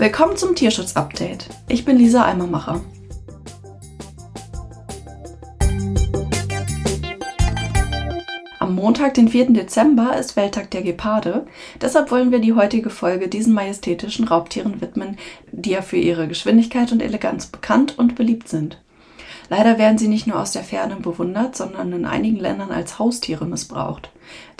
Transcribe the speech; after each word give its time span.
Willkommen 0.00 0.34
zum 0.34 0.54
Tierschutz-Update. 0.54 1.50
Ich 1.68 1.84
bin 1.84 1.98
Lisa 1.98 2.24
Eimermacher. 2.24 2.80
Am 8.58 8.74
Montag, 8.74 9.12
den 9.12 9.28
4. 9.28 9.50
Dezember, 9.52 10.16
ist 10.16 10.36
Welttag 10.36 10.70
der 10.70 10.80
Geparde. 10.80 11.44
Deshalb 11.82 12.10
wollen 12.10 12.32
wir 12.32 12.38
die 12.38 12.54
heutige 12.54 12.88
Folge 12.88 13.28
diesen 13.28 13.52
majestätischen 13.52 14.26
Raubtieren 14.26 14.80
widmen, 14.80 15.18
die 15.52 15.72
ja 15.72 15.82
für 15.82 15.98
ihre 15.98 16.28
Geschwindigkeit 16.28 16.92
und 16.92 17.02
Eleganz 17.02 17.48
bekannt 17.48 17.98
und 17.98 18.14
beliebt 18.14 18.48
sind. 18.48 18.80
Leider 19.50 19.76
werden 19.76 19.98
sie 19.98 20.08
nicht 20.08 20.26
nur 20.26 20.40
aus 20.40 20.52
der 20.52 20.64
Ferne 20.64 20.96
bewundert, 20.96 21.56
sondern 21.56 21.92
in 21.92 22.06
einigen 22.06 22.38
Ländern 22.38 22.70
als 22.70 22.98
Haustiere 22.98 23.44
missbraucht. 23.44 24.10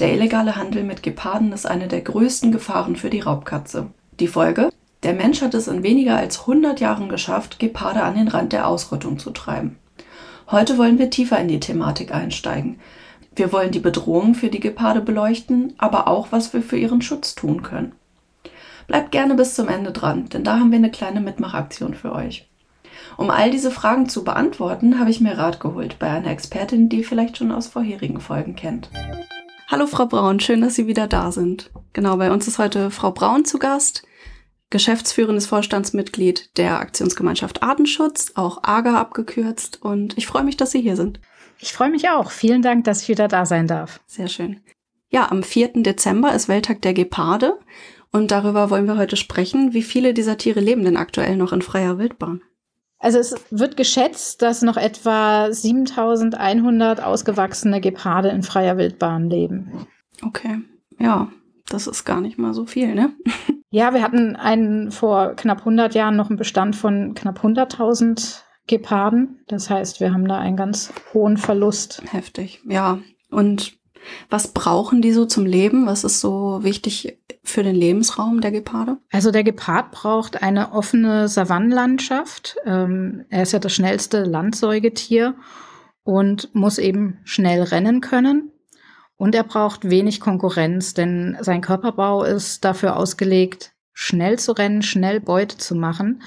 Der 0.00 0.12
illegale 0.12 0.56
Handel 0.56 0.84
mit 0.84 1.02
Geparden 1.02 1.52
ist 1.52 1.64
eine 1.64 1.88
der 1.88 2.02
größten 2.02 2.52
Gefahren 2.52 2.96
für 2.96 3.08
die 3.08 3.20
Raubkatze. 3.20 3.86
Die 4.18 4.28
Folge? 4.28 4.68
Der 5.02 5.14
Mensch 5.14 5.40
hat 5.40 5.54
es 5.54 5.66
in 5.66 5.82
weniger 5.82 6.16
als 6.16 6.40
100 6.40 6.78
Jahren 6.78 7.08
geschafft, 7.08 7.58
Geparde 7.58 8.02
an 8.02 8.16
den 8.16 8.28
Rand 8.28 8.52
der 8.52 8.68
Ausrottung 8.68 9.18
zu 9.18 9.30
treiben. 9.30 9.78
Heute 10.50 10.76
wollen 10.76 10.98
wir 10.98 11.08
tiefer 11.08 11.38
in 11.38 11.48
die 11.48 11.60
Thematik 11.60 12.12
einsteigen. 12.14 12.78
Wir 13.34 13.50
wollen 13.50 13.70
die 13.70 13.78
Bedrohung 13.78 14.34
für 14.34 14.48
die 14.48 14.60
Geparde 14.60 15.00
beleuchten, 15.00 15.72
aber 15.78 16.06
auch, 16.06 16.32
was 16.32 16.52
wir 16.52 16.60
für 16.62 16.76
ihren 16.76 17.00
Schutz 17.00 17.34
tun 17.34 17.62
können. 17.62 17.92
Bleibt 18.88 19.12
gerne 19.12 19.34
bis 19.36 19.54
zum 19.54 19.68
Ende 19.68 19.92
dran, 19.92 20.28
denn 20.28 20.44
da 20.44 20.58
haben 20.58 20.70
wir 20.70 20.78
eine 20.78 20.90
kleine 20.90 21.20
Mitmachaktion 21.20 21.94
für 21.94 22.12
euch. 22.12 22.46
Um 23.16 23.30
all 23.30 23.50
diese 23.50 23.70
Fragen 23.70 24.08
zu 24.08 24.22
beantworten, 24.22 24.98
habe 24.98 25.10
ich 25.10 25.20
mir 25.20 25.38
Rat 25.38 25.60
geholt 25.60 25.98
bei 25.98 26.08
einer 26.08 26.30
Expertin, 26.30 26.90
die 26.90 26.98
ihr 26.98 27.04
vielleicht 27.04 27.38
schon 27.38 27.52
aus 27.52 27.68
vorherigen 27.68 28.20
Folgen 28.20 28.54
kennt. 28.54 28.90
Hallo 29.68 29.86
Frau 29.86 30.06
Braun, 30.06 30.40
schön, 30.40 30.60
dass 30.60 30.74
Sie 30.74 30.88
wieder 30.88 31.06
da 31.06 31.30
sind. 31.32 31.70
Genau, 31.92 32.16
bei 32.16 32.30
uns 32.32 32.48
ist 32.48 32.58
heute 32.58 32.90
Frau 32.90 33.12
Braun 33.12 33.44
zu 33.44 33.58
Gast 33.58 34.02
geschäftsführendes 34.70 35.46
Vorstandsmitglied 35.46 36.56
der 36.56 36.80
Aktionsgemeinschaft 36.80 37.62
Artenschutz, 37.62 38.32
auch 38.36 38.62
AGA 38.62 39.00
abgekürzt. 39.00 39.82
Und 39.82 40.16
ich 40.16 40.26
freue 40.26 40.44
mich, 40.44 40.56
dass 40.56 40.70
Sie 40.70 40.80
hier 40.80 40.96
sind. 40.96 41.20
Ich 41.58 41.72
freue 41.72 41.90
mich 41.90 42.08
auch. 42.08 42.30
Vielen 42.30 42.62
Dank, 42.62 42.84
dass 42.84 43.02
ich 43.02 43.08
wieder 43.08 43.28
da 43.28 43.44
sein 43.44 43.66
darf. 43.66 44.00
Sehr 44.06 44.28
schön. 44.28 44.60
Ja, 45.10 45.30
am 45.30 45.42
4. 45.42 45.82
Dezember 45.82 46.34
ist 46.34 46.48
Welttag 46.48 46.82
der 46.82 46.94
Geparde. 46.94 47.58
Und 48.12 48.30
darüber 48.30 48.70
wollen 48.70 48.86
wir 48.86 48.96
heute 48.96 49.16
sprechen. 49.16 49.72
Wie 49.74 49.82
viele 49.82 50.14
dieser 50.14 50.38
Tiere 50.38 50.60
leben 50.60 50.84
denn 50.84 50.96
aktuell 50.96 51.36
noch 51.36 51.52
in 51.52 51.62
freier 51.62 51.98
Wildbahn? 51.98 52.42
Also 52.98 53.18
es 53.18 53.34
wird 53.50 53.76
geschätzt, 53.76 54.42
dass 54.42 54.62
noch 54.62 54.76
etwa 54.76 55.52
7100 55.52 57.02
ausgewachsene 57.02 57.80
Geparde 57.80 58.28
in 58.28 58.42
freier 58.42 58.76
Wildbahn 58.76 59.30
leben. 59.30 59.86
Okay, 60.22 60.58
ja, 60.98 61.30
das 61.72 61.86
ist 61.86 62.04
gar 62.04 62.20
nicht 62.20 62.38
mal 62.38 62.54
so 62.54 62.66
viel, 62.66 62.94
ne? 62.94 63.12
Ja, 63.72 63.94
wir 63.94 64.02
hatten 64.02 64.34
einen 64.34 64.90
vor 64.90 65.34
knapp 65.36 65.60
100 65.60 65.94
Jahren 65.94 66.16
noch 66.16 66.28
einen 66.28 66.36
Bestand 66.36 66.74
von 66.74 67.14
knapp 67.14 67.44
100.000 67.44 68.40
Geparden. 68.66 69.44
Das 69.46 69.70
heißt, 69.70 70.00
wir 70.00 70.12
haben 70.12 70.26
da 70.26 70.38
einen 70.38 70.56
ganz 70.56 70.92
hohen 71.14 71.36
Verlust. 71.36 72.02
Heftig, 72.10 72.62
ja. 72.68 72.98
Und 73.30 73.78
was 74.28 74.48
brauchen 74.48 75.02
die 75.02 75.12
so 75.12 75.24
zum 75.24 75.46
Leben? 75.46 75.86
Was 75.86 76.02
ist 76.02 76.20
so 76.20 76.64
wichtig 76.64 77.18
für 77.44 77.62
den 77.62 77.76
Lebensraum 77.76 78.40
der 78.40 78.50
Geparde? 78.50 78.98
Also 79.12 79.30
der 79.30 79.44
Gepard 79.44 79.92
braucht 79.92 80.42
eine 80.42 80.72
offene 80.72 81.28
Savannenlandschaft. 81.28 82.56
Ähm, 82.64 83.24
er 83.28 83.42
ist 83.42 83.52
ja 83.52 83.60
das 83.60 83.72
schnellste 83.72 84.24
Landsäugetier 84.24 85.34
und 86.02 86.54
muss 86.54 86.78
eben 86.78 87.18
schnell 87.24 87.62
rennen 87.62 88.00
können. 88.00 88.49
Und 89.20 89.34
er 89.34 89.44
braucht 89.44 89.90
wenig 89.90 90.18
Konkurrenz, 90.18 90.94
denn 90.94 91.36
sein 91.42 91.60
Körperbau 91.60 92.24
ist 92.24 92.64
dafür 92.64 92.96
ausgelegt, 92.96 93.74
schnell 93.92 94.38
zu 94.38 94.52
rennen, 94.52 94.80
schnell 94.80 95.20
Beute 95.20 95.58
zu 95.58 95.74
machen 95.74 96.22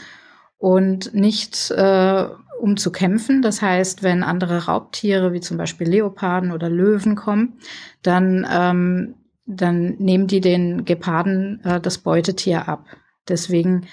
und 0.60 1.12
nicht 1.12 1.72
äh, 1.72 2.28
um 2.60 2.78
zu 2.78 2.92
kämpfen. 2.92 3.42
Das 3.42 3.64
heißt, 3.64 4.04
wenn 4.04 4.22
andere 4.22 4.66
Raubtiere 4.66 5.34
wie 5.34 5.42
zum 5.42 5.58
Beispiel 5.58 5.88
Leoparden 5.90 6.52
oder 6.52 6.70
Löwen 6.70 7.16
kommen, 7.16 7.58
dann, 8.04 8.48
ähm, 8.48 9.16
dann 9.48 9.96
nehmen 9.98 10.28
die 10.28 10.40
den 10.40 10.86
Geparden 10.86 11.62
äh, 11.64 11.82
das 11.82 11.98
Beutetier 11.98 12.68
ab. 12.70 12.86
Deswegen 13.28 13.88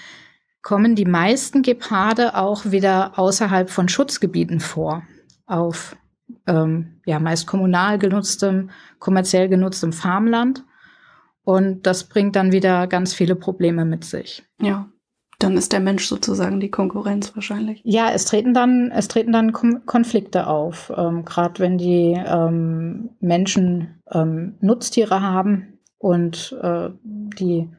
kommen 0.61 0.93
die 0.93 1.05
meisten 1.05 1.63
Geparde 1.63 2.35
auch 2.35 2.65
wieder 2.65 3.17
außerhalb 3.17 3.71
von 3.71 3.89
Schutzgebieten 3.89 4.59
vor, 4.59 5.01
auf 5.47 5.95
ähm, 6.47 7.01
ja 7.05 7.19
meist 7.19 7.47
kommunal 7.47 7.99
genutztem, 7.99 8.69
kommerziell 8.99 9.49
genutztem 9.49 9.93
Farmland. 9.93 10.63
Und 11.43 11.87
das 11.87 12.03
bringt 12.03 12.35
dann 12.35 12.51
wieder 12.51 12.87
ganz 12.87 13.13
viele 13.13 13.35
Probleme 13.35 13.85
mit 13.85 14.03
sich. 14.03 14.43
Ja. 14.61 14.87
Dann 15.39 15.57
ist 15.57 15.73
der 15.73 15.79
Mensch 15.79 16.05
sozusagen 16.05 16.59
die 16.59 16.69
Konkurrenz 16.69 17.35
wahrscheinlich. 17.35 17.81
Ja, 17.83 18.11
es 18.11 18.25
treten 18.25 18.53
dann, 18.53 18.91
es 18.91 19.07
treten 19.07 19.31
dann 19.31 19.53
Konflikte 19.53 20.45
auf. 20.45 20.93
Ähm, 20.95 21.25
Gerade 21.25 21.59
wenn 21.59 21.79
die 21.79 22.13
ähm, 22.13 23.09
Menschen 23.19 24.01
ähm, 24.11 24.55
Nutztiere 24.61 25.21
haben 25.21 25.79
und 25.97 26.55
äh, 26.61 26.89
die 27.03 27.69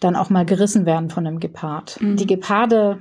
dann 0.00 0.16
auch 0.16 0.28
mal 0.28 0.44
gerissen 0.44 0.84
werden 0.84 1.08
von 1.08 1.26
einem 1.26 1.40
Gepard. 1.40 1.98
Mhm. 2.02 2.16
Die 2.16 2.26
Geparde 2.26 2.98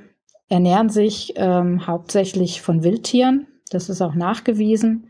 ernähren 0.48 0.90
sich 0.90 1.34
ähm, 1.36 1.88
hauptsächlich 1.88 2.62
von 2.62 2.84
Wildtieren. 2.84 3.48
Das 3.72 3.90
ist 3.90 4.02
auch 4.02 4.14
nachgewiesen. 4.14 5.08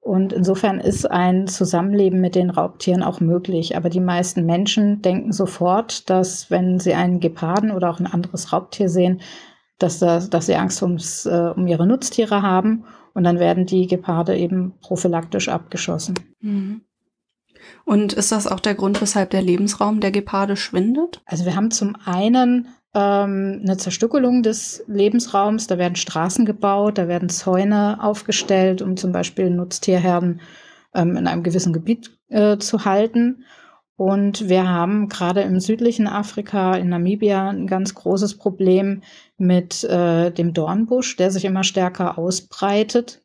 Und 0.00 0.32
insofern 0.32 0.80
ist 0.80 1.08
ein 1.08 1.46
Zusammenleben 1.46 2.20
mit 2.20 2.34
den 2.34 2.50
Raubtieren 2.50 3.04
auch 3.04 3.20
möglich. 3.20 3.76
Aber 3.76 3.88
die 3.88 4.00
meisten 4.00 4.44
Menschen 4.44 5.00
denken 5.00 5.32
sofort, 5.32 6.10
dass 6.10 6.50
wenn 6.50 6.80
sie 6.80 6.94
einen 6.94 7.20
Geparden 7.20 7.70
oder 7.70 7.88
auch 7.88 8.00
ein 8.00 8.06
anderes 8.06 8.52
Raubtier 8.52 8.88
sehen, 8.88 9.20
dass, 9.78 10.00
das, 10.00 10.28
dass 10.28 10.46
sie 10.46 10.56
Angst 10.56 10.82
ums, 10.82 11.26
äh, 11.26 11.52
um 11.54 11.66
ihre 11.68 11.86
Nutztiere 11.86 12.42
haben. 12.42 12.84
Und 13.14 13.24
dann 13.24 13.38
werden 13.38 13.64
die 13.64 13.86
Geparde 13.86 14.36
eben 14.36 14.74
prophylaktisch 14.80 15.48
abgeschossen. 15.48 16.14
Mhm. 16.40 16.82
Und 17.84 18.12
ist 18.12 18.32
das 18.32 18.48
auch 18.48 18.60
der 18.60 18.74
Grund, 18.74 19.00
weshalb 19.00 19.30
der 19.30 19.42
Lebensraum 19.42 20.00
der 20.00 20.10
Geparde 20.10 20.56
schwindet? 20.56 21.22
Also 21.26 21.44
wir 21.44 21.54
haben 21.54 21.70
zum 21.70 21.96
einen 22.04 22.68
ähm, 22.94 23.60
eine 23.62 23.76
Zerstückelung 23.76 24.42
des 24.42 24.84
Lebensraums. 24.86 25.66
Da 25.66 25.78
werden 25.78 25.96
Straßen 25.96 26.44
gebaut, 26.44 26.98
da 26.98 27.08
werden 27.08 27.28
Zäune 27.28 28.02
aufgestellt, 28.02 28.82
um 28.82 28.96
zum 28.96 29.12
Beispiel 29.12 29.50
Nutztierherden 29.50 30.40
ähm, 30.94 31.16
in 31.16 31.26
einem 31.26 31.42
gewissen 31.42 31.72
Gebiet 31.72 32.10
äh, 32.28 32.58
zu 32.58 32.84
halten. 32.84 33.44
Und 33.96 34.48
wir 34.48 34.68
haben 34.68 35.08
gerade 35.08 35.42
im 35.42 35.60
südlichen 35.60 36.06
Afrika, 36.06 36.74
in 36.74 36.88
Namibia, 36.88 37.50
ein 37.50 37.66
ganz 37.66 37.94
großes 37.94 38.36
Problem 38.36 39.02
mit 39.36 39.84
äh, 39.84 40.30
dem 40.30 40.54
Dornbusch, 40.54 41.16
der 41.16 41.30
sich 41.30 41.44
immer 41.44 41.62
stärker 41.62 42.18
ausbreitet, 42.18 43.22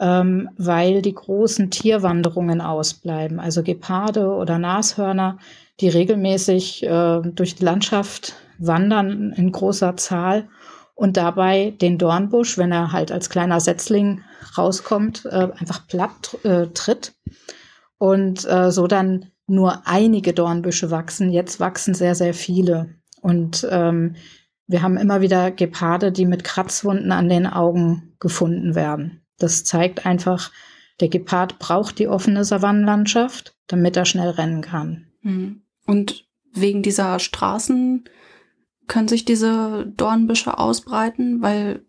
ähm, 0.00 0.48
weil 0.56 1.02
die 1.02 1.14
großen 1.14 1.70
Tierwanderungen 1.70 2.60
ausbleiben. 2.60 3.38
Also 3.38 3.62
Geparde 3.62 4.28
oder 4.34 4.58
Nashörner, 4.58 5.38
die 5.80 5.88
regelmäßig 5.88 6.82
äh, 6.84 7.20
durch 7.22 7.54
die 7.54 7.64
Landschaft 7.64 8.34
wandern 8.58 9.32
in 9.32 9.52
großer 9.52 9.96
Zahl 9.96 10.48
und 10.94 11.16
dabei 11.16 11.74
den 11.80 11.98
Dornbusch, 11.98 12.58
wenn 12.58 12.72
er 12.72 12.92
halt 12.92 13.12
als 13.12 13.30
kleiner 13.30 13.60
Setzling 13.60 14.22
rauskommt, 14.56 15.24
äh, 15.26 15.48
einfach 15.56 15.86
platt 15.86 16.36
äh, 16.42 16.66
tritt 16.68 17.14
und 17.98 18.44
äh, 18.48 18.70
so 18.70 18.86
dann 18.86 19.26
nur 19.46 19.86
einige 19.86 20.32
Dornbüsche 20.32 20.90
wachsen. 20.90 21.30
Jetzt 21.30 21.60
wachsen 21.60 21.94
sehr, 21.94 22.14
sehr 22.14 22.34
viele. 22.34 22.94
Und 23.22 23.66
ähm, 23.70 24.16
wir 24.66 24.82
haben 24.82 24.96
immer 24.96 25.20
wieder 25.20 25.50
Geparde, 25.50 26.12
die 26.12 26.26
mit 26.26 26.44
Kratzwunden 26.44 27.10
an 27.12 27.28
den 27.28 27.46
Augen 27.46 28.14
gefunden 28.20 28.74
werden. 28.74 29.22
Das 29.38 29.64
zeigt 29.64 30.04
einfach, 30.04 30.50
der 31.00 31.08
Gepard 31.08 31.58
braucht 31.58 31.98
die 31.98 32.08
offene 32.08 32.44
Savannenlandschaft, 32.44 33.54
damit 33.66 33.96
er 33.96 34.04
schnell 34.04 34.30
rennen 34.30 34.60
kann. 34.60 35.06
Mhm. 35.22 35.62
Und 35.86 36.26
wegen 36.52 36.82
dieser 36.82 37.18
Straßen 37.18 38.04
können 38.88 39.08
sich 39.08 39.24
diese 39.24 39.86
Dornbüsche 39.96 40.58
ausbreiten, 40.58 41.42
weil 41.42 41.82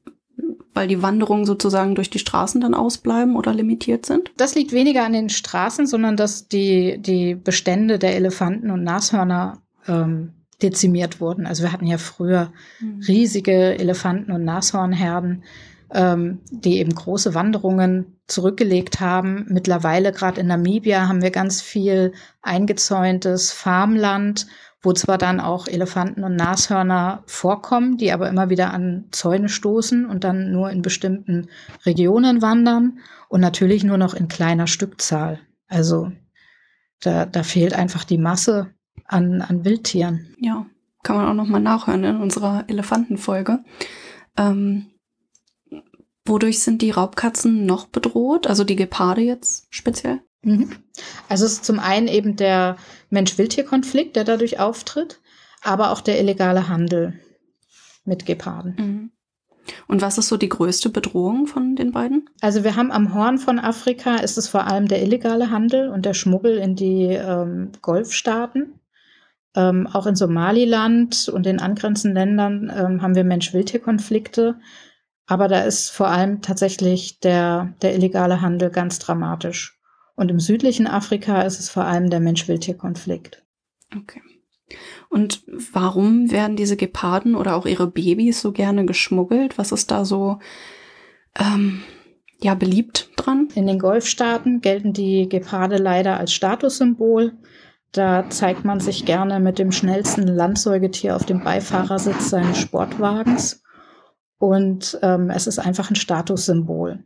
weil 0.73 0.87
die 0.87 1.01
Wanderungen 1.01 1.45
sozusagen 1.45 1.95
durch 1.95 2.09
die 2.09 2.19
Straßen 2.19 2.61
dann 2.61 2.73
ausbleiben 2.73 3.35
oder 3.35 3.53
limitiert 3.53 4.05
sind? 4.05 4.31
Das 4.37 4.55
liegt 4.55 4.71
weniger 4.71 5.03
an 5.03 5.13
den 5.13 5.29
Straßen, 5.29 5.87
sondern 5.87 6.15
dass 6.15 6.47
die, 6.47 6.99
die 7.01 7.35
Bestände 7.35 7.99
der 7.99 8.15
Elefanten 8.15 8.69
und 8.69 8.83
Nashörner 8.83 9.57
ähm, 9.87 10.33
dezimiert 10.61 11.19
wurden. 11.19 11.47
Also 11.47 11.63
wir 11.63 11.73
hatten 11.73 11.87
ja 11.87 11.97
früher 11.97 12.53
mhm. 12.79 13.01
riesige 13.07 13.77
Elefanten- 13.79 14.31
und 14.31 14.45
Nashornherden, 14.45 15.43
ähm, 15.91 16.39
die 16.51 16.77
eben 16.77 16.93
große 16.93 17.33
Wanderungen 17.33 18.19
zurückgelegt 18.27 18.99
haben. 18.99 19.47
Mittlerweile, 19.49 20.11
gerade 20.11 20.39
in 20.41 20.47
Namibia, 20.47 21.07
haben 21.07 21.21
wir 21.21 21.31
ganz 21.31 21.61
viel 21.61 22.13
eingezäuntes 22.41 23.51
Farmland 23.51 24.47
wo 24.81 24.93
zwar 24.93 25.17
dann 25.17 25.39
auch 25.39 25.67
Elefanten 25.67 26.23
und 26.23 26.35
Nashörner 26.35 27.23
vorkommen, 27.25 27.97
die 27.97 28.13
aber 28.13 28.29
immer 28.29 28.49
wieder 28.49 28.73
an 28.73 29.05
Zäune 29.11 29.49
stoßen 29.49 30.05
und 30.05 30.23
dann 30.23 30.51
nur 30.51 30.69
in 30.69 30.81
bestimmten 30.81 31.49
Regionen 31.85 32.41
wandern 32.41 32.99
und 33.27 33.41
natürlich 33.41 33.83
nur 33.83 33.97
noch 33.97 34.13
in 34.13 34.29
kleiner 34.29 34.67
Stückzahl. 34.67 35.39
Also 35.67 36.11
da, 37.01 37.25
da 37.25 37.43
fehlt 37.43 37.73
einfach 37.73 38.05
die 38.05 38.17
Masse 38.17 38.73
an, 39.05 39.41
an 39.41 39.65
Wildtieren. 39.65 40.35
Ja. 40.39 40.65
kann 41.03 41.17
man 41.17 41.27
auch 41.27 41.33
noch 41.33 41.47
mal 41.47 41.59
nachhören 41.59 42.03
in 42.03 42.17
unserer 42.17 42.63
Elefantenfolge. 42.67 43.63
Ähm, 44.37 44.87
wodurch 46.25 46.59
sind 46.59 46.81
die 46.81 46.91
Raubkatzen 46.91 47.65
noch 47.65 47.87
bedroht? 47.87 48.47
Also 48.47 48.63
die 48.63 48.75
Geparde 48.77 49.21
jetzt 49.21 49.67
speziell? 49.69 50.21
Mhm. 50.41 50.71
Also 51.27 51.45
es 51.45 51.53
ist 51.53 51.65
zum 51.65 51.79
einen 51.79 52.07
eben 52.07 52.35
der 52.35 52.77
Mensch-Wildtier-Konflikt, 53.09 54.15
der 54.15 54.23
dadurch 54.23 54.59
auftritt, 54.59 55.19
aber 55.61 55.91
auch 55.91 56.01
der 56.01 56.19
illegale 56.19 56.69
Handel 56.69 57.19
mit 58.05 58.25
Geparden. 58.25 58.75
Mhm. 58.77 59.11
Und 59.87 60.01
was 60.01 60.17
ist 60.17 60.27
so 60.27 60.37
die 60.37 60.49
größte 60.49 60.89
Bedrohung 60.89 61.47
von 61.47 61.75
den 61.75 61.91
beiden? 61.91 62.29
Also 62.41 62.63
wir 62.63 62.75
haben 62.75 62.91
am 62.91 63.13
Horn 63.13 63.37
von 63.37 63.59
Afrika 63.59 64.15
ist 64.15 64.37
es 64.37 64.47
vor 64.47 64.65
allem 64.65 64.87
der 64.87 65.01
illegale 65.01 65.51
Handel 65.51 65.89
und 65.89 66.05
der 66.05 66.13
Schmuggel 66.13 66.57
in 66.57 66.75
die 66.75 67.05
ähm, 67.05 67.71
Golfstaaten. 67.81 68.79
Ähm, 69.55 69.87
auch 69.87 70.05
in 70.05 70.15
Somaliland 70.15 71.27
und 71.29 71.45
den 71.45 71.59
angrenzenden 71.59 72.15
Ländern 72.15 72.71
ähm, 72.75 73.01
haben 73.01 73.15
wir 73.15 73.23
Mensch-Wildtier-Konflikte. 73.23 74.59
Aber 75.25 75.47
da 75.47 75.61
ist 75.61 75.89
vor 75.89 76.07
allem 76.07 76.41
tatsächlich 76.41 77.19
der, 77.19 77.73
der 77.81 77.95
illegale 77.95 78.41
Handel 78.41 78.69
ganz 78.69 78.99
dramatisch. 78.99 79.78
Und 80.19 80.29
im 80.29 80.41
südlichen 80.41 80.85
Afrika 80.85 81.43
ist 81.43 81.61
es 81.61 81.69
vor 81.69 81.85
allem 81.85 82.09
der 82.09 82.19
Mensch-Wildtier-Konflikt. 82.19 83.41
Okay. 83.95 84.21
Und 85.07 85.43
warum 85.71 86.29
werden 86.29 86.57
diese 86.57 86.75
Geparden 86.75 87.35
oder 87.35 87.55
auch 87.55 87.65
ihre 87.65 87.87
Babys 87.87 88.41
so 88.41 88.51
gerne 88.51 88.85
geschmuggelt? 88.85 89.57
Was 89.57 89.71
ist 89.71 89.91
da 89.91 90.03
so 90.03 90.39
ähm, 91.39 91.83
ja 92.41 92.53
beliebt 92.53 93.11
dran? 93.15 93.47
In 93.55 93.65
den 93.65 93.79
Golfstaaten 93.79 94.59
gelten 94.59 94.91
die 94.91 95.29
Geparde 95.29 95.77
leider 95.77 96.17
als 96.17 96.33
Statussymbol. 96.33 97.37
Da 97.93 98.29
zeigt 98.29 98.65
man 98.65 98.81
sich 98.81 99.05
gerne 99.05 99.39
mit 99.39 99.57
dem 99.57 99.71
schnellsten 99.71 100.23
Landsäugetier 100.23 101.15
auf 101.15 101.25
dem 101.25 101.45
Beifahrersitz 101.45 102.29
seines 102.29 102.57
Sportwagens. 102.57 103.63
Und 104.37 104.99
ähm, 105.01 105.29
es 105.29 105.47
ist 105.47 105.59
einfach 105.59 105.89
ein 105.89 105.95
Statussymbol. 105.95 107.05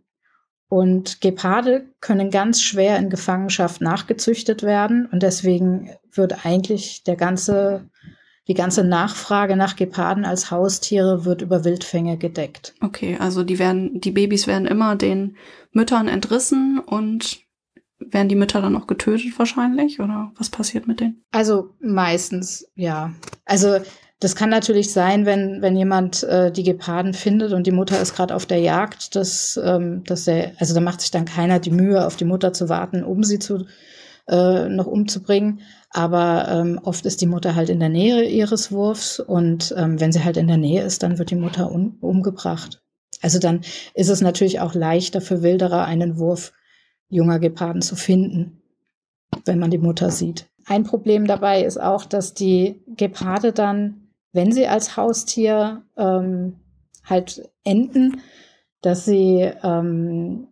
Und 0.74 1.22
Geparde 1.22 1.86
können 2.02 2.32
ganz 2.32 2.64
schwer 2.64 2.98
in 2.98 3.12
Gefangenschaft 3.12 3.80
nachgezüchtet 3.80 4.64
werden. 4.64 5.06
Und 5.06 5.22
deswegen 5.22 5.92
wird 6.12 6.48
eigentlich 6.48 7.04
der 7.04 7.16
ganze, 7.16 7.88
die 8.48 8.56
ganze 8.56 8.84
Nachfrage 8.84 9.56
nach 9.56 9.76
Geparden 9.76 10.26
als 10.26 10.50
Haustiere 10.50 11.26
wird 11.26 11.44
über 11.44 11.64
Wildfänge 11.64 12.18
gedeckt. 12.18 12.74
Okay, 12.82 13.18
also 13.20 13.44
die 13.44 13.60
werden, 13.60 14.02
die 14.02 14.10
Babys 14.10 14.48
werden 14.48 14.66
immer 14.66 14.96
den 14.96 15.38
Müttern 15.74 16.08
entrissen 16.08 16.80
und 16.80 17.42
werden 18.00 18.30
die 18.30 18.36
Mütter 18.36 18.60
dann 18.60 18.76
auch 18.76 18.88
getötet 18.88 19.38
wahrscheinlich? 19.38 20.00
Oder 20.00 20.32
was 20.40 20.50
passiert 20.50 20.88
mit 20.88 21.02
denen? 21.02 21.24
Also 21.30 21.76
meistens, 21.82 22.68
ja. 22.74 23.14
Also 23.46 23.78
das 24.24 24.36
kann 24.36 24.50
natürlich 24.50 24.94
sein, 24.94 25.26
wenn, 25.26 25.62
wenn 25.62 25.76
jemand 25.76 26.24
äh, 26.24 26.50
die 26.52 26.64
Geparden 26.64 27.14
findet 27.14 27.52
und 27.52 27.68
die 27.68 27.72
Mutter 27.72 28.00
ist 28.00 28.16
gerade 28.16 28.34
auf 28.34 28.46
der 28.46 28.60
Jagd, 28.60 29.16
dass, 29.16 29.60
ähm, 29.62 30.04
dass 30.06 30.28
er, 30.28 30.54
also 30.60 30.74
da 30.74 30.80
macht 30.80 31.02
sich 31.02 31.12
dann 31.12 31.26
keiner 31.26 31.60
die 31.60 31.72
Mühe, 31.72 32.06
auf 32.06 32.16
die 32.16 32.24
Mutter 32.24 32.54
zu 32.54 32.70
warten, 32.70 33.04
um 33.04 33.24
sie 33.24 33.40
zu 33.40 33.66
äh, 34.30 34.70
noch 34.70 34.88
umzubringen. 34.88 35.60
Aber 35.90 36.48
ähm, 36.48 36.80
oft 36.82 37.06
ist 37.06 37.20
die 37.20 37.28
Mutter 37.28 37.56
halt 37.56 37.70
in 37.70 37.82
der 37.82 37.90
Nähe 37.90 38.24
ihres 38.24 38.72
Wurfs 38.72 39.20
und 39.20 39.76
ähm, 39.78 40.00
wenn 40.00 40.14
sie 40.14 40.24
halt 40.24 40.38
in 40.38 40.48
der 40.48 40.58
Nähe 40.58 40.84
ist, 40.84 41.04
dann 41.04 41.20
wird 41.20 41.30
die 41.30 41.36
Mutter 41.36 41.70
um, 41.70 41.98
umgebracht. 42.00 42.82
Also 43.22 43.40
dann 43.40 43.62
ist 43.94 44.10
es 44.10 44.22
natürlich 44.22 44.62
auch 44.62 44.74
leichter 44.74 45.20
für 45.20 45.44
Wilderer, 45.44 45.84
einen 45.84 46.18
Wurf 46.18 46.54
junger 47.10 47.40
Geparden 47.40 47.82
zu 47.82 47.98
finden, 47.98 48.62
wenn 49.46 49.60
man 49.60 49.70
die 49.70 49.78
Mutter 49.78 50.12
sieht. 50.12 50.48
Ein 50.66 50.86
Problem 50.86 51.28
dabei 51.28 51.64
ist 51.64 51.80
auch, 51.80 52.06
dass 52.06 52.34
die 52.34 52.82
Geparde 52.96 53.52
dann 53.52 54.03
wenn 54.34 54.52
sie 54.52 54.68
als 54.68 54.98
Haustier 54.98 55.84
ähm, 55.98 56.60
halt 57.06 57.50
enden, 57.64 58.22
dass 58.82 59.06
sie 59.06 59.50
ähm, 59.64 60.48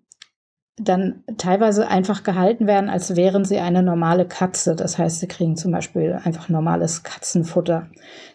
dann 0.78 1.24
teilweise 1.38 1.88
einfach 1.88 2.24
gehalten 2.24 2.66
werden, 2.66 2.90
als 2.90 3.16
wären 3.16 3.44
sie 3.44 3.60
eine 3.60 3.84
normale 3.84 4.26
Katze. 4.26 4.76
Das 4.76 4.98
heißt, 4.98 5.20
sie 5.20 5.28
kriegen 5.28 5.58
zum 5.58 5.72
Beispiel 5.72 6.18
einfach 6.24 6.50
normales 6.50 7.04
Katzenfutter. 7.04 7.88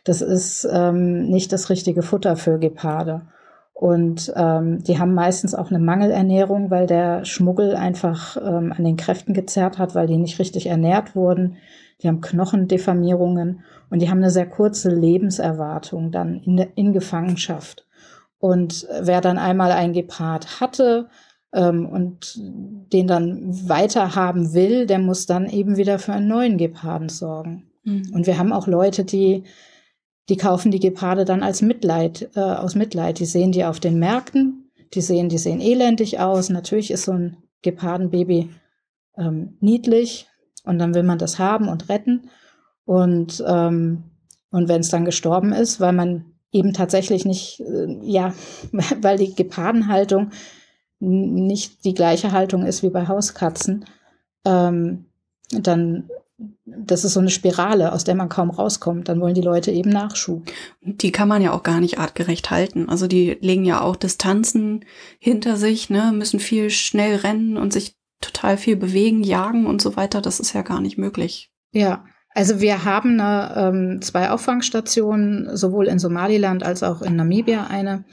Das 0.04 0.20
ist 0.20 0.68
ähm, 0.70 1.28
nicht 1.28 1.52
das 1.52 1.70
richtige 1.70 2.02
Futter 2.02 2.36
für 2.36 2.58
Geparde. 2.58 3.22
Und 3.72 4.32
ähm, 4.36 4.82
die 4.82 4.98
haben 4.98 5.14
meistens 5.14 5.54
auch 5.54 5.70
eine 5.70 5.78
Mangelernährung, 5.78 6.70
weil 6.70 6.86
der 6.86 7.24
Schmuggel 7.24 7.74
einfach 7.74 8.36
ähm, 8.36 8.72
an 8.76 8.84
den 8.84 8.96
Kräften 8.96 9.34
gezerrt 9.34 9.78
hat, 9.78 9.94
weil 9.94 10.06
die 10.06 10.16
nicht 10.16 10.38
richtig 10.38 10.66
ernährt 10.66 11.14
wurden 11.14 11.58
die 12.02 12.08
haben 12.08 12.20
Knochendeformierungen 12.20 13.64
und 13.90 14.00
die 14.00 14.10
haben 14.10 14.18
eine 14.18 14.30
sehr 14.30 14.46
kurze 14.46 14.90
Lebenserwartung 14.90 16.10
dann 16.10 16.40
in, 16.42 16.56
der, 16.56 16.68
in 16.76 16.92
Gefangenschaft. 16.92 17.86
Und 18.38 18.86
wer 19.00 19.20
dann 19.20 19.38
einmal 19.38 19.72
ein 19.72 19.92
Gepard 19.92 20.60
hatte 20.60 21.08
ähm, 21.52 21.86
und 21.86 22.38
den 22.92 23.06
dann 23.06 23.68
weiter 23.68 24.14
haben 24.14 24.52
will, 24.52 24.86
der 24.86 24.98
muss 24.98 25.26
dann 25.26 25.48
eben 25.48 25.76
wieder 25.76 25.98
für 25.98 26.12
einen 26.12 26.28
neuen 26.28 26.58
Geparden 26.58 27.08
sorgen. 27.08 27.70
Mhm. 27.84 28.10
Und 28.12 28.26
wir 28.26 28.38
haben 28.38 28.52
auch 28.52 28.66
Leute, 28.66 29.04
die 29.04 29.44
die 30.28 30.36
kaufen 30.36 30.72
die 30.72 30.80
Geparde 30.80 31.24
dann 31.24 31.42
als 31.42 31.62
Mitleid, 31.62 32.30
äh, 32.34 32.40
aus 32.40 32.74
Mitleid. 32.74 33.20
Die 33.20 33.26
sehen 33.26 33.52
die 33.52 33.64
auf 33.64 33.78
den 33.78 33.98
Märkten, 33.98 34.70
die 34.94 35.00
sehen, 35.00 35.28
die 35.28 35.38
sehen 35.38 35.60
elendig 35.60 36.18
aus. 36.18 36.50
Natürlich 36.50 36.90
ist 36.90 37.04
so 37.04 37.12
ein 37.12 37.36
Gepardenbaby 37.62 38.50
ähm, 39.16 39.56
niedlich, 39.60 40.26
und 40.64 40.78
dann 40.80 40.94
will 40.94 41.04
man 41.04 41.18
das 41.18 41.38
haben 41.38 41.68
und 41.68 41.88
retten. 41.88 42.28
Und, 42.86 43.44
ähm, 43.46 44.04
und 44.50 44.68
wenn 44.68 44.80
es 44.80 44.88
dann 44.88 45.04
gestorben 45.04 45.52
ist, 45.52 45.80
weil 45.80 45.92
man 45.92 46.24
eben 46.52 46.72
tatsächlich 46.72 47.26
nicht, 47.26 47.60
äh, 47.60 47.98
ja, 48.02 48.32
weil 49.02 49.18
die 49.18 49.34
Gepardenhaltung 49.34 50.30
nicht 50.98 51.84
die 51.84 51.92
gleiche 51.92 52.32
Haltung 52.32 52.64
ist 52.64 52.82
wie 52.82 52.88
bei 52.88 53.06
Hauskatzen, 53.06 53.84
ähm, 54.46 55.04
dann 55.50 56.08
das 56.64 57.04
ist 57.04 57.14
so 57.14 57.20
eine 57.20 57.30
Spirale, 57.30 57.92
aus 57.92 58.04
der 58.04 58.14
man 58.14 58.28
kaum 58.28 58.50
rauskommt. 58.50 59.08
Dann 59.08 59.20
wollen 59.20 59.34
die 59.34 59.40
Leute 59.40 59.70
eben 59.70 59.88
Nachschub. 59.88 60.52
Die 60.82 61.12
kann 61.12 61.28
man 61.28 61.40
ja 61.40 61.52
auch 61.52 61.62
gar 61.62 61.80
nicht 61.80 61.98
artgerecht 61.98 62.50
halten. 62.50 62.88
Also 62.90 63.06
die 63.06 63.38
legen 63.40 63.64
ja 63.64 63.80
auch 63.80 63.96
Distanzen 63.96 64.84
hinter 65.18 65.56
sich, 65.56 65.88
ne, 65.88 66.12
müssen 66.12 66.40
viel 66.40 66.68
schnell 66.68 67.16
rennen 67.16 67.56
und 67.56 67.72
sich 67.72 67.96
total 68.20 68.58
viel 68.58 68.76
bewegen, 68.76 69.22
jagen 69.22 69.66
und 69.66 69.80
so 69.80 69.96
weiter, 69.96 70.20
das 70.20 70.40
ist 70.40 70.52
ja 70.52 70.62
gar 70.62 70.80
nicht 70.80 70.98
möglich. 70.98 71.50
Ja, 71.72 72.04
also 72.36 72.60
wir 72.60 72.84
haben 72.84 73.18
eine, 73.18 73.54
ähm, 73.56 74.02
zwei 74.02 74.30
Auffangstationen, 74.30 75.56
sowohl 75.56 75.86
in 75.86 75.98
Somaliland 75.98 76.62
als 76.62 76.82
auch 76.82 77.00
in 77.00 77.16
Namibia 77.16 77.68
eine. 77.68 78.04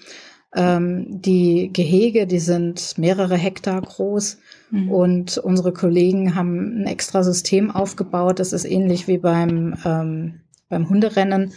Ähm, 0.56 1.08
die 1.10 1.72
Gehege, 1.74 2.26
die 2.26 2.40
sind 2.40 2.98
mehrere 2.98 3.36
Hektar 3.36 3.82
groß 3.82 4.38
mhm. 4.72 4.90
und 4.90 5.38
unsere 5.40 5.74
Kollegen 5.74 6.36
haben 6.36 6.84
ein 6.84 6.88
extra 6.88 7.22
System 7.22 7.70
aufgebaut. 7.70 8.40
Das 8.40 8.54
ist 8.54 8.64
ähnlich 8.64 9.10
wie 9.10 9.18
beim, 9.18 9.76
ähm, 9.84 10.40
beim 10.70 10.88
Hunderennen, 10.88 11.52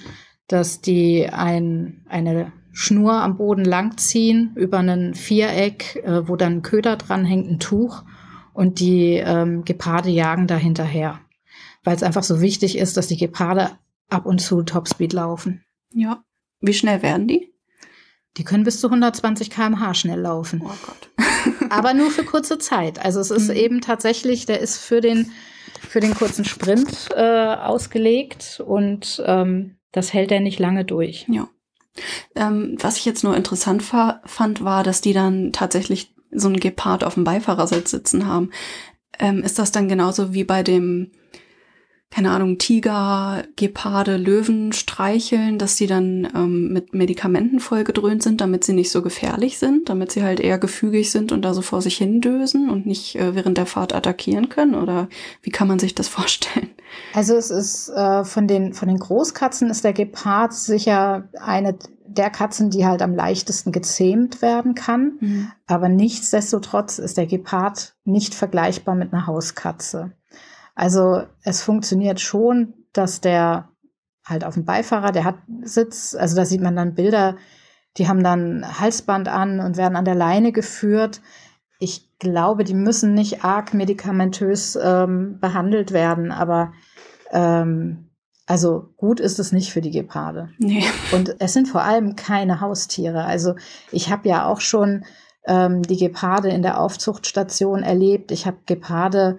dass 0.49 0.81
die 0.81 1.29
ein, 1.31 2.05
eine 2.09 2.53
Schnur 2.73 3.13
am 3.13 3.37
Boden 3.37 3.65
langziehen 3.65 4.51
über 4.57 4.79
einen 4.79 5.15
Viereck, 5.15 6.03
äh, 6.05 6.27
wo 6.27 6.35
dann 6.35 6.55
ein 6.55 6.63
Köder 6.63 6.97
dranhängt, 6.97 7.49
ein 7.49 7.61
Tuch 7.61 8.03
und 8.55 8.81
die 8.81 9.23
ähm, 9.25 9.65
Geparde 9.65 10.11
jagen 10.11 10.49
da 10.49 10.57
hinterher, 10.57 11.21
weil 11.87 11.97
es 11.97 12.03
einfach 12.03 12.25
so 12.25 12.41
wichtig 12.41 12.77
ist, 12.77 12.97
dass 12.97 13.07
die 13.07 13.17
Geparde 13.17 13.71
ab 14.11 14.27
und 14.27 14.41
zu 14.41 14.63
Topspeed 14.63 15.13
laufen. 15.13 15.65
Ja. 15.95 16.25
Wie 16.61 16.75
schnell 16.75 17.03
werden 17.03 17.29
die? 17.29 17.53
Die 18.37 18.45
können 18.45 18.65
bis 18.65 18.81
zu 18.81 18.89
120 18.89 19.51
km/h 19.51 19.95
schnell 19.95 20.21
laufen. 20.21 20.61
Oh 20.63 20.75
Gott. 20.85 21.11
Aber 21.71 21.95
nur 21.95 22.11
für 22.11 22.25
kurze 22.25 22.59
Zeit. 22.59 23.05
Also 23.05 23.21
es 23.21 23.31
ist 23.31 23.49
mhm. 23.49 23.57
eben 23.57 23.81
tatsächlich, 23.81 24.47
der 24.47 24.61
ist 24.61 24.79
für 24.79 25.01
den, 25.01 25.31
für 25.89 26.01
den 26.01 26.15
kurzen 26.15 26.45
Sprint 26.45 27.09
äh, 27.15 27.55
ausgelegt 27.55 28.63
und 28.65 29.23
ähm, 29.25 29.77
das 29.93 30.13
hält 30.13 30.33
er 30.33 30.41
nicht 30.41 30.59
lange 30.59 30.85
durch. 30.85 31.27
Ja. 31.29 31.49
Ähm, 32.35 32.77
was 32.81 32.99
ich 32.99 33.05
jetzt 33.05 33.25
nur 33.25 33.37
interessant 33.37 33.83
fand, 33.83 34.63
war, 34.63 34.83
dass 34.83 35.01
die 35.01 35.15
dann 35.15 35.53
tatsächlich 35.53 36.15
so 36.31 36.49
ein 36.49 36.61
Gepard 36.61 37.05
auf 37.05 37.15
dem 37.15 37.25
Beifahrersitz 37.25 37.91
sitzen 37.91 38.27
haben. 38.27 38.51
Ähm, 39.19 39.43
ist 39.43 39.59
das 39.59 39.73
dann 39.73 39.89
genauso 39.89 40.35
wie 40.35 40.45
bei 40.45 40.63
dem, 40.63 41.13
keine 42.17 42.31
Ahnung, 42.31 42.57
Tiger, 42.57 43.45
Geparde, 43.57 44.17
Löwen 44.17 44.73
streicheln, 44.73 45.59
dass 45.59 45.77
die 45.77 45.87
dann 45.87 46.27
ähm, 46.35 46.73
mit 46.73 46.95
Medikamenten 46.95 47.61
vollgedröhnt 47.61 48.23
sind, 48.23 48.41
damit 48.41 48.65
sie 48.65 48.73
nicht 48.73 48.91
so 48.91 49.03
gefährlich 49.03 49.59
sind, 49.59 49.91
damit 49.91 50.13
sie 50.13 50.23
halt 50.23 50.41
eher 50.41 50.57
gefügig 50.57 51.13
sind 51.13 51.31
und 51.31 51.43
da 51.43 51.53
so 51.53 51.61
vor 51.61 51.83
sich 51.83 51.99
hin 51.99 52.23
dösen 52.23 52.71
und 52.71 52.87
nicht 52.87 53.17
äh, 53.17 53.35
während 53.35 53.59
der 53.59 53.67
Fahrt 53.67 53.95
attackieren 53.95 54.49
können? 54.49 54.75
Oder 54.75 55.11
wie 55.43 55.51
kann 55.51 55.69
man 55.69 55.79
sich 55.79 55.95
das 55.95 56.09
vorstellen? 56.17 56.71
Also 57.13 57.35
es 57.35 57.51
ist 57.51 57.91
äh, 57.91 58.25
von 58.25 58.49
den 58.49 58.73
von 58.73 58.89
den 58.89 58.99
Großkatzen 58.99 59.69
ist 59.69 59.85
der 59.85 59.93
Gepard 59.93 60.55
sicher 60.55 61.29
eine 61.39 61.77
der 62.07 62.31
Katzen, 62.31 62.71
die 62.71 62.87
halt 62.87 63.03
am 63.03 63.15
leichtesten 63.15 63.73
gezähmt 63.73 64.41
werden 64.41 64.75
kann. 64.75 65.19
Mhm. 65.21 65.53
Aber 65.67 65.91
nichtsdestotrotz 65.91 66.99
ist 66.99 67.19
der 67.19 67.27
Gepard 67.27 67.95
nicht 68.07 68.35
vergleichbar 68.35 68.95
mit 68.95 69.13
einer 69.13 69.27
Hauskatze. 69.27 70.13
Also 70.77 71.23
es 71.43 71.63
funktioniert 71.63 72.21
schon, 72.21 72.75
dass 72.93 73.21
der 73.21 73.71
halt 74.25 74.45
auf 74.45 74.55
dem 74.55 74.65
Beifahrer, 74.65 75.11
der 75.11 75.25
hat 75.25 75.37
Sitz, 75.63 76.15
also 76.15 76.37
da 76.37 76.45
sieht 76.45 76.61
man 76.61 76.77
dann 76.77 76.95
Bilder, 76.95 77.37
die 77.97 78.09
haben 78.09 78.23
dann 78.23 78.79
Halsband 78.79 79.29
an 79.29 79.59
und 79.61 79.79
werden 79.79 79.97
an 79.97 80.05
der 80.05 80.15
Leine 80.15 80.53
geführt. 80.53 81.23
Ich 81.79 82.19
glaube, 82.19 82.63
die 82.63 82.75
müssen 82.75 83.15
nicht 83.15 83.43
arg 83.43 83.73
medikamentös 83.73 84.79
ähm, 84.81 85.39
behandelt 85.41 85.93
werden, 85.93 86.31
aber 86.31 86.73
ähm, 87.33 88.11
also 88.47 88.91
gut 88.97 89.19
ist 89.19 89.39
es 89.39 89.53
nicht 89.53 89.73
für 89.73 89.81
die 89.81 89.91
Geparde. 89.91 90.51
Nee. 90.59 90.85
Und 91.13 91.37
es 91.41 91.55
sind 91.55 91.69
vor 91.69 91.83
allem 91.83 92.17
keine 92.17 92.61
Haustiere. 92.61 93.25
Also 93.25 93.55
ich 93.91 94.11
habe 94.11 94.29
ja 94.29 94.47
auch 94.47 94.61
schon 94.61 95.05
ähm, 95.47 95.83
die 95.83 95.97
Geparde 95.97 96.51
in 96.51 96.63
der 96.63 96.81
Aufzuchtstation 96.81 97.83
erlebt. 97.83 98.31
Ich 98.31 98.47
habe 98.47 98.59
Geparde 98.67 99.39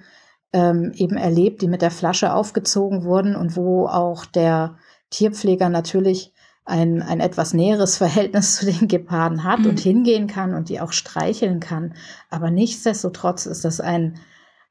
ähm, 0.54 0.92
eben 0.96 1.18
erlebt, 1.18 1.62
die 1.62 1.68
mit 1.68 1.82
der 1.82 1.92
Flasche 1.92 2.34
aufgezogen 2.34 3.04
wurden 3.04 3.36
und 3.36 3.56
wo 3.56 3.88
auch 3.88 4.26
der 4.26 4.78
Tierpfleger 5.10 5.70
natürlich 5.70 6.34
ein, 6.66 7.02
ein 7.02 7.20
etwas 7.20 7.54
näheres 7.54 7.98
Verhältnis 7.98 8.58
zu 8.58 8.66
den 8.66 8.88
Geparden 8.88 9.44
hat 9.44 9.60
mhm. 9.60 9.68
und 9.68 9.80
hingehen 9.80 10.28
kann 10.28 10.54
und 10.54 10.70
die 10.70 10.80
auch 10.80 10.92
streicheln 10.92 11.60
kann. 11.60 11.94
Aber 12.30 12.52
nichtsdestotrotz 12.52 13.46
ist 13.46 13.66
das 13.66 13.80
ein, 13.80 14.20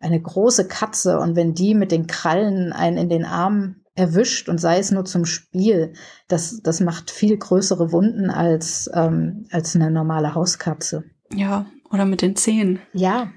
eine 0.00 0.20
große 0.20 0.68
Katze 0.68 1.18
und 1.18 1.36
wenn 1.36 1.54
die 1.54 1.74
mit 1.74 1.90
den 1.90 2.06
Krallen 2.06 2.72
einen 2.72 2.98
in 2.98 3.08
den 3.08 3.24
Arm 3.24 3.76
erwischt 3.94 4.48
und 4.48 4.58
sei 4.58 4.78
es 4.78 4.90
nur 4.90 5.06
zum 5.06 5.24
Spiel, 5.24 5.94
das, 6.28 6.60
das 6.62 6.80
macht 6.80 7.10
viel 7.10 7.36
größere 7.36 7.92
Wunden 7.92 8.30
als, 8.30 8.90
ähm, 8.92 9.46
als 9.50 9.74
eine 9.74 9.90
normale 9.90 10.34
Hauskatze. 10.34 11.04
Ja, 11.32 11.64
oder 11.90 12.04
mit 12.04 12.20
den 12.20 12.36
Zähnen. 12.36 12.78
Ja, 12.92 13.30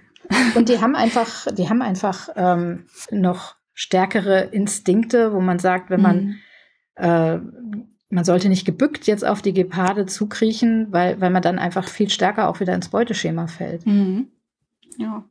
und 0.55 0.69
die 0.69 0.79
haben 0.79 0.95
einfach, 0.95 1.47
die 1.51 1.69
haben 1.69 1.81
einfach 1.81 2.29
ähm, 2.35 2.85
noch 3.11 3.55
stärkere 3.73 4.41
Instinkte, 4.41 5.33
wo 5.33 5.39
man 5.39 5.59
sagt, 5.59 5.89
wenn 5.89 6.01
man 6.01 6.25
mhm. 6.25 6.35
äh, 6.95 7.39
man 8.09 8.25
sollte 8.25 8.49
nicht 8.49 8.65
gebückt 8.65 9.07
jetzt 9.07 9.25
auf 9.25 9.41
die 9.41 9.53
Geparde 9.53 10.05
zukriechen, 10.05 10.87
weil, 10.91 11.21
weil 11.21 11.29
man 11.29 11.43
dann 11.43 11.59
einfach 11.59 11.87
viel 11.87 12.09
stärker 12.09 12.49
auch 12.49 12.59
wieder 12.59 12.73
ins 12.73 12.89
Beuteschema 12.89 13.47
fällt. 13.47 13.85
Mhm. 13.85 14.29
Ja. 14.97 15.23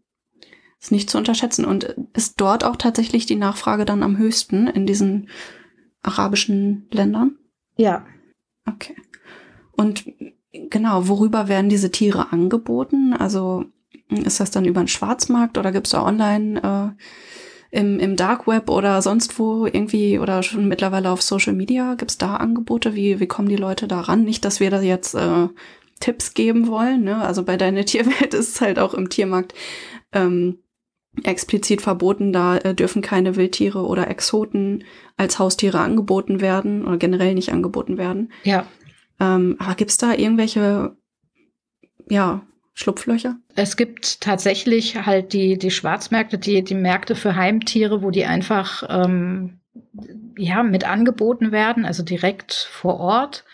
Ist 0.80 0.92
nicht 0.92 1.10
zu 1.10 1.18
unterschätzen. 1.18 1.64
Und 1.64 1.96
ist 2.14 2.40
dort 2.40 2.62
auch 2.62 2.76
tatsächlich 2.76 3.26
die 3.26 3.36
Nachfrage 3.36 3.84
dann 3.84 4.04
am 4.04 4.16
höchsten 4.16 4.68
in 4.68 4.86
diesen 4.86 5.28
arabischen 6.02 6.86
Ländern? 6.92 7.36
Ja. 7.76 8.06
Okay. 8.64 8.94
Und 9.72 10.04
genau, 10.52 11.08
worüber 11.08 11.48
werden 11.48 11.68
diese 11.68 11.90
Tiere 11.90 12.32
angeboten? 12.32 13.12
Also 13.12 13.64
ist 14.08 14.40
das 14.40 14.50
dann 14.50 14.64
über 14.64 14.82
den 14.82 14.88
Schwarzmarkt 14.88 15.58
oder 15.58 15.72
gibt 15.72 15.86
es 15.86 15.92
da 15.92 16.02
online 16.04 16.94
äh, 17.72 17.78
im, 17.78 17.98
im 17.98 18.16
Dark 18.16 18.46
Web 18.46 18.70
oder 18.70 19.02
sonst 19.02 19.38
wo 19.38 19.66
irgendwie 19.66 20.18
oder 20.18 20.42
schon 20.42 20.68
mittlerweile 20.68 21.10
auf 21.10 21.22
Social 21.22 21.52
Media? 21.52 21.94
Gibt 21.94 22.10
es 22.10 22.18
da 22.18 22.36
Angebote? 22.36 22.94
Wie, 22.94 23.20
wie 23.20 23.26
kommen 23.26 23.48
die 23.48 23.56
Leute 23.56 23.86
da 23.88 24.00
ran? 24.00 24.24
Nicht, 24.24 24.44
dass 24.44 24.60
wir 24.60 24.70
da 24.70 24.80
jetzt 24.80 25.14
äh, 25.14 25.48
Tipps 26.00 26.34
geben 26.34 26.68
wollen. 26.68 27.04
Ne? 27.04 27.16
Also 27.16 27.42
bei 27.42 27.56
deiner 27.56 27.84
Tierwelt 27.84 28.34
ist 28.34 28.54
es 28.54 28.60
halt 28.60 28.78
auch 28.78 28.94
im 28.94 29.10
Tiermarkt 29.10 29.54
ähm, 30.12 30.58
explizit 31.24 31.82
verboten. 31.82 32.32
Da 32.32 32.56
äh, 32.58 32.74
dürfen 32.74 33.02
keine 33.02 33.36
Wildtiere 33.36 33.84
oder 33.84 34.08
Exoten 34.08 34.84
als 35.16 35.38
Haustiere 35.38 35.80
angeboten 35.80 36.40
werden 36.40 36.86
oder 36.86 36.96
generell 36.96 37.34
nicht 37.34 37.52
angeboten 37.52 37.98
werden. 37.98 38.32
Ja. 38.44 38.66
Ähm, 39.20 39.56
aber 39.58 39.74
gibt 39.74 39.90
es 39.90 39.98
da 39.98 40.14
irgendwelche 40.14 40.96
ja, 42.10 42.42
Schlupflöcher? 42.78 43.36
Es 43.56 43.76
gibt 43.76 44.20
tatsächlich 44.20 45.04
halt 45.04 45.32
die, 45.32 45.58
die 45.58 45.72
Schwarzmärkte, 45.72 46.38
die, 46.38 46.62
die 46.62 46.76
Märkte 46.76 47.16
für 47.16 47.34
Heimtiere, 47.34 48.02
wo 48.02 48.12
die 48.12 48.24
einfach 48.24 48.84
ähm, 48.88 49.58
ja, 50.36 50.62
mit 50.62 50.88
angeboten 50.88 51.50
werden, 51.50 51.84
also 51.84 52.04
direkt 52.04 52.52
vor 52.54 53.00
Ort. 53.00 53.44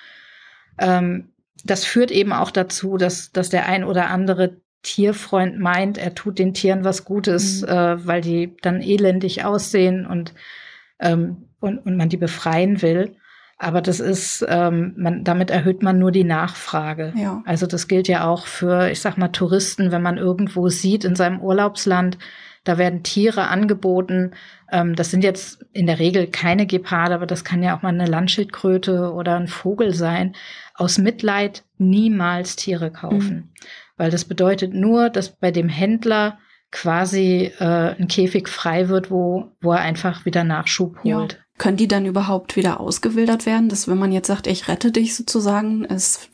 Ähm, 0.79 1.31
das 1.65 1.87
führt 1.87 2.11
eben 2.11 2.35
auch 2.35 2.51
dazu, 2.51 2.99
dass, 2.99 3.33
dass 3.33 3.49
der 3.49 3.67
ein 3.67 3.85
oder 3.85 4.11
andere 4.11 4.59
Tierfreund 4.83 5.59
meint, 5.59 5.97
er 5.97 6.15
tut 6.15 6.39
den 6.39 6.53
Tieren 6.53 6.85
was 6.85 7.07
Gutes, 7.07 7.63
mhm. 7.63 7.69
äh, 7.69 8.07
weil 8.07 8.21
die 8.21 8.55
dann 8.61 8.83
elendig 8.83 9.43
aussehen 9.43 10.07
und, 10.07 10.35
ähm, 11.01 11.49
und, 11.61 11.79
und 11.79 11.97
man 11.97 12.11
die 12.11 12.19
befreien 12.19 12.83
will. 12.83 13.17
Aber 13.59 13.81
das 13.81 14.01
ist, 14.01 14.45
ähm, 14.49 14.95
man, 14.97 15.25
damit 15.25 15.51
erhöht 15.51 15.83
man 15.83 15.99
nur 15.99 16.11
die 16.11 16.25
Nachfrage. 16.25 17.13
Ja. 17.17 17.43
Also 17.47 17.67
das 17.67 17.89
gilt 17.89 18.09
ja 18.09 18.27
auch 18.27 18.47
für, 18.47 18.91
ich 18.91 19.01
sag 19.01 19.17
mal, 19.17 19.29
Touristen, 19.29 19.93
wenn 19.93 20.03
man 20.03 20.19
irgendwo 20.19 20.69
sieht 20.69 21.05
in 21.05 21.15
seinem 21.15 21.41
Urlaubsland, 21.41 22.19
da 22.65 22.79
werden 22.79 23.03
Tiere 23.03 23.49
angeboten. 23.49 24.33
Ähm, 24.73 24.97
das 24.97 25.11
sind 25.11 25.23
jetzt 25.23 25.65
in 25.73 25.87
der 25.87 25.99
Regel 25.99 26.27
keine 26.27 26.67
Geparde, 26.67 27.15
aber 27.15 27.27
das 27.27 27.45
kann 27.45 27.63
ja 27.63 27.77
auch 27.77 27.83
mal 27.83 27.91
eine 27.91 28.07
Landschildkröte 28.07 29.13
oder 29.13 29.37
ein 29.37 29.49
Vogel 29.49 29.95
sein. 29.95 30.35
Aus 30.75 30.99
Mitleid 30.99 31.63
niemals 31.79 32.57
Tiere 32.57 32.91
kaufen. 32.91 33.35
Mhm. 33.37 33.49
Weil 33.97 34.11
das 34.11 34.25
bedeutet 34.25 34.75
nur, 34.75 35.11
dass 35.11 35.37
bei 35.37 35.53
dem 35.53 35.69
Händler 35.69 36.39
quasi 36.73 37.53
äh, 37.61 37.95
ein 37.95 38.09
Käfig 38.09 38.49
frei 38.49 38.89
wird, 38.89 39.11
wo, 39.11 39.53
wo 39.61 39.73
er 39.73 39.81
einfach 39.81 40.25
wieder 40.25 40.43
Nachschub 40.43 41.05
holt. 41.05 41.33
Ja. 41.35 41.44
Können 41.59 41.77
die 41.77 41.89
dann 41.89 42.07
überhaupt 42.07 42.57
wieder 42.57 42.81
ausgewildert 42.81 43.47
werden? 43.47 43.69
Dass 43.69 43.87
wenn 43.89 43.99
man 43.99 44.13
jetzt 44.13 44.27
sagt, 44.27 44.47
ich 44.47 44.69
rette 44.69 44.91
dich 44.91 45.15
sozusagen, 45.15 45.85
ist 45.85 46.29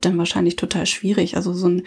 dann 0.00 0.18
wahrscheinlich 0.18 0.56
total 0.56 0.86
schwierig. 0.86 1.36
Also 1.36 1.52
so 1.52 1.68
ein 1.68 1.82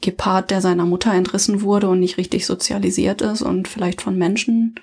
Gepard, 0.00 0.50
der 0.50 0.60
seiner 0.60 0.84
Mutter 0.84 1.12
entrissen 1.12 1.62
wurde 1.62 1.88
und 1.88 2.00
nicht 2.00 2.18
richtig 2.18 2.46
sozialisiert 2.46 3.22
ist 3.22 3.42
und 3.42 3.68
vielleicht 3.68 4.02
von 4.02 4.18
Menschen 4.18 4.74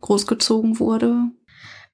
großgezogen 0.00 0.78
wurde. 0.78 1.30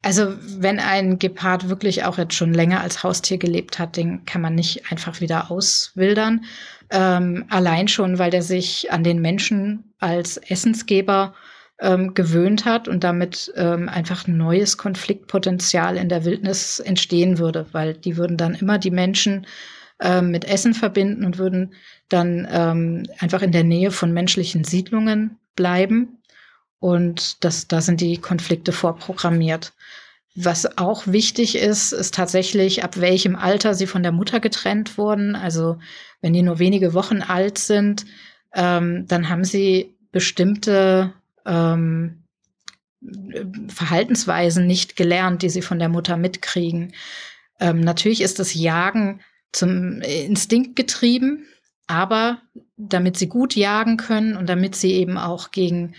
Also 0.02 0.34
wenn 0.58 0.78
ein 0.78 1.18
Gepard 1.18 1.68
wirklich 1.68 2.04
auch 2.04 2.18
jetzt 2.18 2.34
schon 2.34 2.54
länger 2.54 2.80
als 2.80 3.02
Haustier 3.02 3.38
gelebt 3.38 3.78
hat, 3.78 3.96
den 3.96 4.24
kann 4.24 4.40
man 4.40 4.54
nicht 4.54 4.92
einfach 4.92 5.20
wieder 5.20 5.50
auswildern. 5.50 6.44
Ähm, 6.90 7.46
allein 7.48 7.88
schon, 7.88 8.18
weil 8.18 8.30
der 8.30 8.42
sich 8.42 8.92
an 8.92 9.02
den 9.02 9.20
Menschen 9.20 9.92
als 9.98 10.36
Essensgeber 10.36 11.34
ähm, 11.80 12.14
gewöhnt 12.14 12.64
hat 12.64 12.88
und 12.88 13.04
damit 13.04 13.52
ähm, 13.56 13.88
einfach 13.88 14.26
neues 14.26 14.78
Konfliktpotenzial 14.78 15.96
in 15.96 16.08
der 16.08 16.24
Wildnis 16.24 16.80
entstehen 16.80 17.38
würde, 17.38 17.66
weil 17.72 17.94
die 17.94 18.16
würden 18.16 18.36
dann 18.36 18.54
immer 18.54 18.78
die 18.78 18.90
Menschen 18.90 19.46
ähm, 20.00 20.30
mit 20.30 20.44
Essen 20.44 20.74
verbinden 20.74 21.24
und 21.24 21.38
würden 21.38 21.74
dann 22.08 22.46
ähm, 22.50 23.06
einfach 23.18 23.42
in 23.42 23.52
der 23.52 23.64
Nähe 23.64 23.90
von 23.90 24.12
menschlichen 24.12 24.64
Siedlungen 24.64 25.38
bleiben. 25.54 26.18
Und 26.78 27.44
das, 27.44 27.68
da 27.68 27.80
sind 27.80 28.00
die 28.00 28.18
Konflikte 28.18 28.72
vorprogrammiert. 28.72 29.72
Was 30.34 30.76
auch 30.76 31.06
wichtig 31.06 31.56
ist, 31.56 31.92
ist 31.92 32.14
tatsächlich, 32.14 32.84
ab 32.84 33.00
welchem 33.00 33.36
Alter 33.36 33.74
sie 33.74 33.86
von 33.86 34.02
der 34.02 34.12
Mutter 34.12 34.38
getrennt 34.38 34.98
wurden. 34.98 35.34
Also 35.34 35.78
wenn 36.20 36.34
die 36.34 36.42
nur 36.42 36.58
wenige 36.58 36.92
Wochen 36.92 37.22
alt 37.22 37.56
sind, 37.56 38.04
ähm, 38.54 39.06
dann 39.08 39.30
haben 39.30 39.44
sie 39.44 39.94
bestimmte 40.12 41.14
ähm, 41.46 42.24
Verhaltensweisen 43.68 44.66
nicht 44.66 44.96
gelernt, 44.96 45.42
die 45.42 45.48
sie 45.48 45.62
von 45.62 45.78
der 45.78 45.88
Mutter 45.88 46.16
mitkriegen. 46.16 46.92
Ähm, 47.60 47.80
natürlich 47.80 48.20
ist 48.20 48.38
das 48.38 48.54
Jagen 48.54 49.20
zum 49.52 50.00
Instinkt 50.02 50.76
getrieben, 50.76 51.46
aber 51.86 52.42
damit 52.76 53.16
sie 53.16 53.28
gut 53.28 53.54
jagen 53.54 53.96
können 53.96 54.36
und 54.36 54.48
damit 54.48 54.74
sie 54.74 54.92
eben 54.92 55.18
auch 55.18 55.50
gegen 55.50 55.94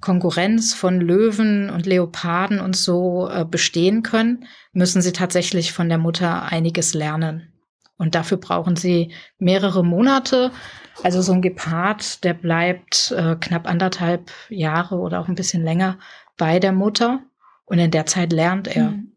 Konkurrenz 0.00 0.74
von 0.74 1.00
Löwen 1.00 1.70
und 1.70 1.86
Leoparden 1.86 2.60
und 2.60 2.76
so 2.76 3.28
äh, 3.28 3.44
bestehen 3.44 4.02
können, 4.02 4.46
müssen 4.72 5.02
sie 5.02 5.12
tatsächlich 5.12 5.72
von 5.72 5.88
der 5.88 5.98
Mutter 5.98 6.44
einiges 6.44 6.94
lernen. 6.94 7.52
Und 7.96 8.14
dafür 8.14 8.36
brauchen 8.36 8.76
sie 8.76 9.12
mehrere 9.38 9.84
Monate. 9.84 10.52
Also 11.02 11.22
so 11.22 11.32
ein 11.32 11.42
Gepard, 11.42 12.24
der 12.24 12.34
bleibt 12.34 13.12
äh, 13.16 13.36
knapp 13.36 13.68
anderthalb 13.68 14.30
Jahre 14.48 14.96
oder 14.96 15.20
auch 15.20 15.28
ein 15.28 15.34
bisschen 15.34 15.62
länger 15.62 15.98
bei 16.36 16.58
der 16.58 16.72
Mutter. 16.72 17.20
Und 17.66 17.78
in 17.78 17.90
der 17.90 18.06
Zeit 18.06 18.32
lernt 18.32 18.68
er. 18.68 18.90
Mhm. 18.90 19.12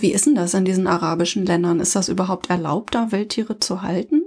Wie 0.00 0.12
ist 0.12 0.26
denn 0.26 0.34
das 0.34 0.54
in 0.54 0.64
diesen 0.64 0.86
arabischen 0.86 1.44
Ländern? 1.44 1.80
Ist 1.80 1.96
das 1.96 2.08
überhaupt 2.08 2.50
erlaubt, 2.50 2.94
da 2.94 3.10
Wildtiere 3.12 3.58
zu 3.58 3.82
halten? 3.82 4.22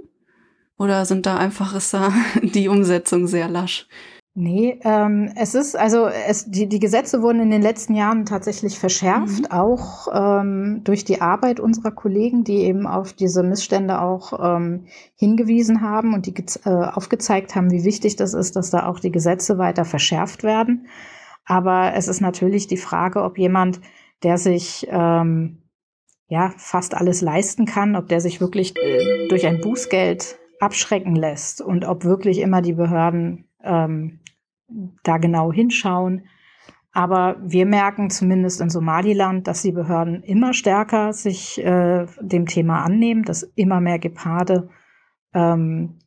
Oder 0.76 1.04
sind 1.04 1.26
da 1.26 1.36
einfach, 1.36 1.74
ist 1.74 1.94
da 1.94 2.12
die 2.42 2.68
Umsetzung 2.68 3.26
sehr 3.26 3.48
lasch? 3.48 3.86
Nee, 4.34 4.80
ähm, 4.82 5.30
es 5.36 5.54
ist, 5.54 5.76
also 5.76 6.06
es, 6.06 6.50
die, 6.50 6.66
die 6.66 6.78
Gesetze 6.78 7.20
wurden 7.20 7.40
in 7.40 7.50
den 7.50 7.60
letzten 7.60 7.94
Jahren 7.94 8.24
tatsächlich 8.24 8.78
verschärft, 8.78 9.40
mhm. 9.40 9.50
auch 9.50 10.08
ähm, 10.10 10.80
durch 10.84 11.04
die 11.04 11.20
Arbeit 11.20 11.60
unserer 11.60 11.90
Kollegen, 11.90 12.42
die 12.42 12.62
eben 12.62 12.86
auf 12.86 13.12
diese 13.12 13.42
Missstände 13.42 14.00
auch 14.00 14.32
ähm, 14.42 14.86
hingewiesen 15.16 15.82
haben 15.82 16.14
und 16.14 16.24
die 16.24 16.34
äh, 16.64 16.70
aufgezeigt 16.70 17.54
haben, 17.54 17.70
wie 17.70 17.84
wichtig 17.84 18.16
das 18.16 18.32
ist, 18.32 18.56
dass 18.56 18.70
da 18.70 18.86
auch 18.86 19.00
die 19.00 19.12
Gesetze 19.12 19.58
weiter 19.58 19.84
verschärft 19.84 20.44
werden. 20.44 20.86
Aber 21.44 21.92
es 21.94 22.08
ist 22.08 22.22
natürlich 22.22 22.66
die 22.66 22.78
Frage, 22.78 23.24
ob 23.24 23.36
jemand, 23.36 23.82
der 24.22 24.38
sich 24.38 24.86
ähm, 24.90 25.58
ja 26.28 26.54
fast 26.56 26.94
alles 26.94 27.20
leisten 27.20 27.66
kann, 27.66 27.96
ob 27.96 28.08
der 28.08 28.22
sich 28.22 28.40
wirklich 28.40 28.74
äh, 28.78 29.28
durch 29.28 29.46
ein 29.46 29.60
Bußgeld 29.60 30.38
abschrecken 30.58 31.16
lässt 31.16 31.60
und 31.60 31.84
ob 31.84 32.04
wirklich 32.04 32.38
immer 32.38 32.62
die 32.62 32.72
Behörden 32.72 33.51
ähm, 33.62 34.20
da 35.02 35.18
genau 35.18 35.52
hinschauen. 35.52 36.26
Aber 36.92 37.36
wir 37.42 37.64
merken 37.64 38.10
zumindest 38.10 38.60
in 38.60 38.68
Somaliland, 38.68 39.46
dass 39.46 39.62
die 39.62 39.72
Behörden 39.72 40.22
immer 40.22 40.52
stärker 40.52 41.12
sich 41.14 41.62
äh, 41.64 42.06
dem 42.20 42.46
Thema 42.46 42.84
annehmen, 42.84 43.22
dass 43.22 43.42
immer 43.54 43.80
mehr 43.80 43.98
Geparde 43.98 44.68
ähm, 45.32 45.98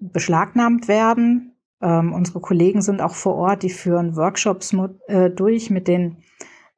beschlagnahmt 0.00 0.88
werden. 0.88 1.56
Ähm, 1.82 2.14
unsere 2.14 2.40
Kollegen 2.40 2.80
sind 2.80 3.02
auch 3.02 3.14
vor 3.14 3.34
Ort, 3.34 3.62
die 3.62 3.70
führen 3.70 4.16
Workshops 4.16 4.74
äh, 5.08 5.30
durch 5.30 5.68
mit 5.70 5.88
den 5.88 6.22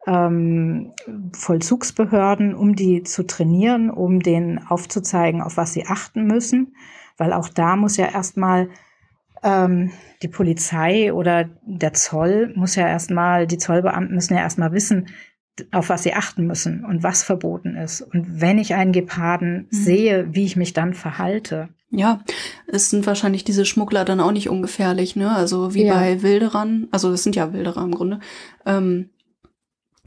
ähm, 0.07 0.92
Vollzugsbehörden, 1.33 2.54
um 2.54 2.75
die 2.75 3.04
zu 3.04 3.26
trainieren, 3.26 3.90
um 3.90 4.21
denen 4.21 4.59
aufzuzeigen, 4.59 5.40
auf 5.40 5.57
was 5.57 5.73
sie 5.73 5.87
achten 5.87 6.26
müssen. 6.26 6.75
Weil 7.16 7.33
auch 7.33 7.49
da 7.49 7.76
muss 7.76 7.97
ja 7.97 8.07
erstmal 8.07 8.71
ähm, 9.42 9.90
die 10.23 10.28
Polizei 10.28 11.12
oder 11.12 11.49
der 11.62 11.92
Zoll 11.94 12.52
muss 12.54 12.75
ja 12.75 12.87
erstmal, 12.87 13.47
die 13.47 13.59
Zollbeamten 13.59 14.14
müssen 14.14 14.35
ja 14.35 14.40
erstmal 14.40 14.73
wissen, 14.73 15.09
auf 15.73 15.88
was 15.88 16.02
sie 16.02 16.14
achten 16.14 16.47
müssen 16.47 16.85
und 16.85 17.02
was 17.02 17.23
verboten 17.23 17.76
ist. 17.76 18.02
Und 18.02 18.40
wenn 18.40 18.59
ich 18.59 18.75
einen 18.75 18.92
Geparden 18.92 19.68
mhm. 19.70 19.76
sehe, 19.76 20.28
wie 20.35 20.44
ich 20.44 20.56
mich 20.56 20.73
dann 20.73 20.94
verhalte. 20.94 21.68
Ja, 21.90 22.20
es 22.68 22.88
sind 22.88 23.06
wahrscheinlich 23.06 23.44
diese 23.44 23.64
Schmuggler 23.64 24.04
dann 24.04 24.20
auch 24.20 24.30
nicht 24.30 24.49
ungefährlich, 24.49 25.16
ne? 25.16 25.35
Also 25.35 25.75
wie 25.75 25.87
ja. 25.87 25.94
bei 25.94 26.23
Wilderern, 26.23 26.87
also 26.92 27.11
das 27.11 27.25
sind 27.25 27.35
ja 27.35 27.52
Wilderer 27.52 27.82
im 27.82 27.90
Grunde, 27.90 28.20
ähm, 28.64 29.11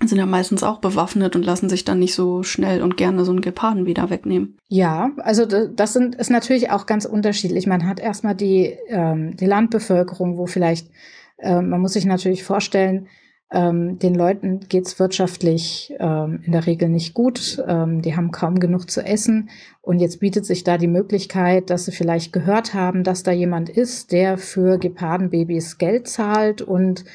sind 0.02 0.18
ja 0.18 0.26
meistens 0.26 0.64
auch 0.64 0.80
bewaffnet 0.80 1.36
und 1.36 1.46
lassen 1.46 1.70
sich 1.70 1.86
dann 1.86 2.00
nicht 2.00 2.16
so 2.16 2.44
schnell 2.44 2.82
und 2.82 2.98
gerne 2.98 3.24
so 3.26 3.32
einen 3.32 3.42
Geparden 3.42 3.86
wieder 3.86 4.10
wegnehmen. 4.10 4.58
Ja, 4.68 5.12
also 5.18 5.46
das 5.46 5.94
sind, 5.94 6.16
ist 6.16 6.30
natürlich 6.30 6.72
auch 6.72 6.86
ganz 6.86 7.06
unterschiedlich. 7.06 7.68
Man 7.68 7.88
hat 7.88 8.00
erstmal 8.00 8.36
die, 8.36 8.78
ähm, 8.88 9.38
die 9.38 9.46
Landbevölkerung, 9.46 10.38
wo 10.38 10.46
vielleicht, 10.46 10.90
äh, 11.38 11.62
man 11.62 11.80
muss 11.80 11.94
sich 11.94 12.06
natürlich 12.06 12.44
vorstellen, 12.44 13.08
ähm, 13.54 14.00
den 14.00 14.16
Leuten 14.16 14.62
geht's 14.68 15.00
wirtschaftlich 15.00 15.94
ähm, 16.00 16.42
in 16.44 16.52
der 16.54 16.66
Regel 16.66 16.90
nicht 16.90 17.14
gut. 17.14 17.64
Ähm, 17.68 18.02
die 18.02 18.16
haben 18.16 18.32
kaum 18.32 18.60
genug 18.60 18.90
zu 18.90 19.06
essen. 19.06 19.50
Und 19.82 20.00
jetzt 20.00 20.20
bietet 20.20 20.46
sich 20.46 20.64
da 20.64 20.80
die 20.80 20.88
Möglichkeit, 20.88 21.70
dass 21.70 21.86
sie 21.86 21.92
vielleicht 21.92 22.34
gehört 22.34 22.74
haben, 22.74 23.04
dass 23.04 23.22
da 23.22 23.32
jemand 23.32 23.70
ist, 23.70 24.12
der 24.12 24.40
für 24.40 24.80
Gepardenbabys 24.80 25.78
Geld 25.78 26.08
zahlt 26.08 26.64
und 26.64 27.06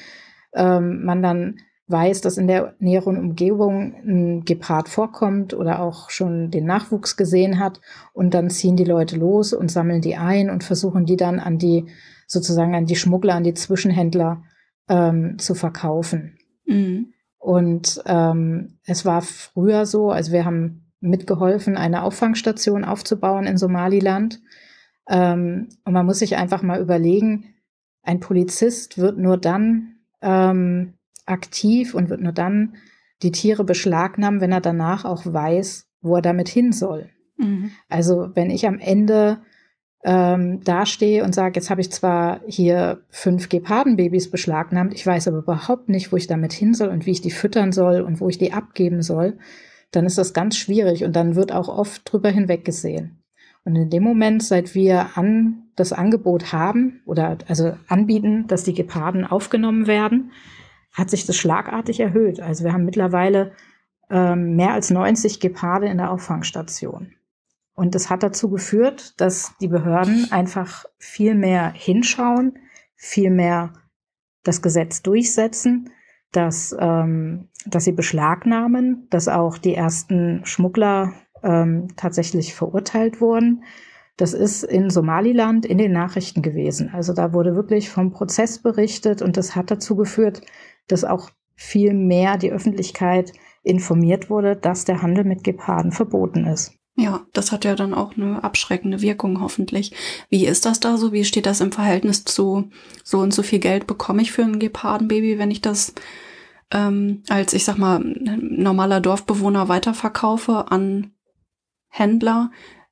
ähm, 0.55 1.05
man 1.05 1.23
dann 1.23 1.57
weiß, 1.89 2.21
dass 2.21 2.37
in 2.37 2.47
der 2.47 2.75
näheren 2.79 3.17
Umgebung 3.17 3.95
ein 4.07 4.45
Gepard 4.45 4.89
vorkommt 4.89 5.55
oder 5.55 5.81
auch 5.81 6.11
schon 6.11 6.51
den 6.51 6.67
Nachwuchs 6.67 7.17
gesehen 7.17 7.59
hat. 7.59 7.81
Und 8.13 8.35
dann 8.35 8.51
ziehen 8.51 8.77
die 8.77 8.85
Leute 8.85 9.17
los 9.17 9.53
und 9.53 9.71
sammeln 9.71 10.03
die 10.03 10.17
ein 10.17 10.51
und 10.51 10.65
versuchen 10.65 11.07
die 11.07 11.17
dann 11.17 11.41
an 11.41 11.59
die, 11.59 11.87
sozusagen 12.27 12.75
an 12.75 12.87
die 12.87 12.97
Schmuggler, 12.97 13.35
an 13.35 13.45
die 13.45 13.55
Zwischenhändler 13.55 14.43
ähm, 14.89 15.39
zu 15.39 15.55
verkaufen. 15.55 16.39
Mhm. 16.67 17.15
Und 17.39 18.03
ähm, 18.05 18.79
es 18.85 19.05
war 19.07 19.23
früher 19.23 19.87
so, 19.87 20.11
also 20.11 20.33
wir 20.33 20.45
haben 20.45 20.93
mitgeholfen, 21.01 21.77
eine 21.77 22.03
Auffangstation 22.03 22.85
aufzubauen 22.85 23.47
in 23.47 23.57
Somaliland. 23.57 24.43
Ähm, 25.09 25.69
und 25.85 25.93
man 25.93 26.05
muss 26.05 26.19
sich 26.19 26.37
einfach 26.37 26.63
mal 26.63 26.81
überlegen, 26.81 27.55
ein 28.03 28.21
Polizist 28.21 28.99
wird 28.99 29.17
nur 29.17 29.39
dann 29.39 29.95
ähm, 30.21 30.98
aktiv 31.29 31.95
und 31.95 32.11
wird 32.11 32.21
nur 32.21 32.33
dann 32.33 32.77
die 33.23 33.33
Tiere 33.33 33.65
beschlagnahmen, 33.65 34.41
wenn 34.41 34.53
er 34.53 34.61
danach 34.61 35.05
auch 35.05 35.25
weiß, 35.27 35.89
wo 36.01 36.17
er 36.17 36.23
damit 36.23 36.49
hin 36.49 36.73
soll. 36.73 37.11
Mhm. 37.37 37.71
Also 37.89 38.31
wenn 38.35 38.51
ich 38.51 38.67
am 38.67 38.79
Ende 38.79 39.39
ähm, 40.05 40.63
dastehe 40.63 41.25
und 41.25 41.35
sage, 41.35 41.59
jetzt 41.59 41.71
habe 41.71 41.81
ich 41.81 41.91
zwar 41.91 42.41
hier 42.47 43.03
fünf 43.11 43.49
Gepardenbabys 43.49 44.31
beschlagnahmt, 44.31 44.95
ich 44.95 45.07
weiß 45.07 45.29
aber 45.29 45.39
überhaupt 45.39 45.89
nicht, 45.89 46.13
wo 46.13 46.17
ich 46.17 46.27
damit 46.27 46.53
hin 46.53 46.75
soll 46.75 46.89
und 46.89 47.07
wie 47.07 47.11
ich 47.11 47.21
die 47.21 47.31
füttern 47.31 47.73
soll 47.73 48.01
und 48.01 48.21
wo 48.21 48.29
ich 48.29 48.39
die 48.39 48.53
abgeben 48.53 49.03
soll, 49.03 49.39
dann 49.91 50.07
ist 50.07 50.19
das 50.19 50.35
ganz 50.35 50.57
schwierig 50.57 51.05
und 51.05 51.17
dann 51.17 51.35
wird 51.35 51.53
auch 51.53 51.69
oft 51.69 52.03
drüber 52.11 52.31
hinweggesehen. 52.31 53.23
Und 53.65 53.77
in 53.77 53.91
dem 53.91 54.03
Moment, 54.03 54.43
seit 54.43 54.75
wir 54.75 55.17
an 55.17 55.65
das 55.77 55.93
Angebot 55.93 56.53
haben 56.53 57.01
oder 57.05 57.39
also 57.49 57.75
anbieten, 57.87 58.47
dass 58.47 58.65
die 58.65 58.75
Geparden 58.75 59.25
aufgenommen 59.25 59.87
werden, 59.87 60.31
hat 60.93 61.11
sich 61.11 61.27
das 61.27 61.37
schlagartig 61.37 62.01
erhöht. 62.01 62.41
Also 62.41 62.65
wir 62.65 62.73
haben 62.73 62.85
mittlerweile 62.85 63.53
ähm, 64.11 64.57
mehr 64.57 64.73
als 64.73 64.91
90 64.91 65.41
Geparde 65.41 65.87
in 65.87 65.99
der 65.99 66.11
Auffangstation. 66.11 67.15
Und 67.75 67.95
das 67.95 68.11
hat 68.11 68.23
dazu 68.23 68.51
geführt, 68.51 69.21
dass 69.21 69.53
die 69.61 69.69
Behörden 69.69 70.33
einfach 70.33 70.85
viel 70.99 71.35
mehr 71.35 71.71
hinschauen, 71.71 72.59
viel 72.97 73.31
mehr 73.31 73.73
das 74.43 74.63
Gesetz 74.63 75.03
durchsetzen, 75.03 75.91
dass, 76.33 76.77
ähm, 76.79 77.49
dass 77.67 77.85
sie 77.85 77.93
beschlagnahmen, 77.93 79.07
dass 79.11 79.29
auch 79.29 79.59
die 79.59 79.75
ersten 79.75 80.45
Schmuggler 80.45 81.13
ähm, 81.43 81.89
tatsächlich 81.97 82.55
verurteilt 82.55 83.21
wurden. 83.21 83.63
Das 84.19 84.35
ist 84.35 84.65
in 84.65 84.91
Somaliland 84.91 85.65
in 85.65 85.79
den 85.79 85.93
Nachrichten 85.93 86.43
gewesen. 86.43 86.91
Also 86.93 87.15
da 87.15 87.33
wurde 87.33 87.55
wirklich 87.55 87.89
vom 87.89 88.11
Prozess 88.11 88.59
berichtet 88.59 89.23
und 89.23 89.37
das 89.37 89.55
hat 89.55 89.71
dazu 89.71 89.95
geführt, 89.97 90.43
dass 90.89 91.05
auch 91.05 91.31
viel 91.55 91.95
mehr 91.95 92.37
die 92.37 92.53
Öffentlichkeit 92.53 93.33
informiert 93.63 94.29
wurde, 94.29 94.57
dass 94.57 94.85
der 94.85 95.03
Handel 95.03 95.25
mit 95.25 95.45
Geparden 95.45 95.93
verboten 95.93 96.47
ist. 96.47 96.73
Ja, 96.97 97.21
das 97.33 97.53
hat 97.53 97.65
ja 97.65 97.77
dann 97.77 97.95
auch 97.95 98.17
eine 98.17 98.43
abschreckende 98.43 99.01
Wirkung 99.03 99.41
hoffentlich. 99.41 99.93
Wie 100.31 100.47
ist 100.47 100.67
das 100.67 100.81
da 100.81 100.97
so? 100.97 101.13
Wie 101.13 101.25
steht 101.25 101.47
das 101.47 101.61
im 101.61 101.71
Verhältnis 101.71 102.25
zu 102.25 102.71
so 103.05 103.21
und 103.21 103.33
so 103.33 103.45
viel 103.45 103.61
Geld 103.61 103.87
bekomme 103.87 104.21
ich 104.21 104.33
für 104.33 104.43
ein 104.43 104.59
Gepardenbaby, 104.59 105.39
wenn 105.39 105.53
ich 105.53 105.61
das 105.63 105.95
ähm, 106.73 107.23
als, 107.29 107.53
ich 107.53 107.65
sag 107.65 107.79
mal, 107.79 108.01
normaler 108.01 109.01
Dorfbewohner 109.01 109.69
weiterverkaufe 109.69 110.73
an 110.73 111.13
Händler 111.89 112.51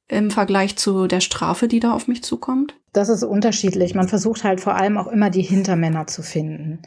im 0.08 0.30
Vergleich 0.30 0.76
zu 0.76 1.06
der 1.06 1.20
Strafe, 1.20 1.68
die 1.68 1.80
da 1.80 1.92
auf 1.92 2.08
mich 2.08 2.22
zukommt? 2.22 2.74
Das 2.92 3.08
ist 3.08 3.22
unterschiedlich. 3.22 3.94
Man 3.94 4.08
versucht 4.08 4.44
halt 4.44 4.60
vor 4.60 4.74
allem 4.74 4.98
auch 4.98 5.08
immer 5.08 5.30
die 5.30 5.42
Hintermänner 5.42 6.06
zu 6.06 6.22
finden. 6.22 6.82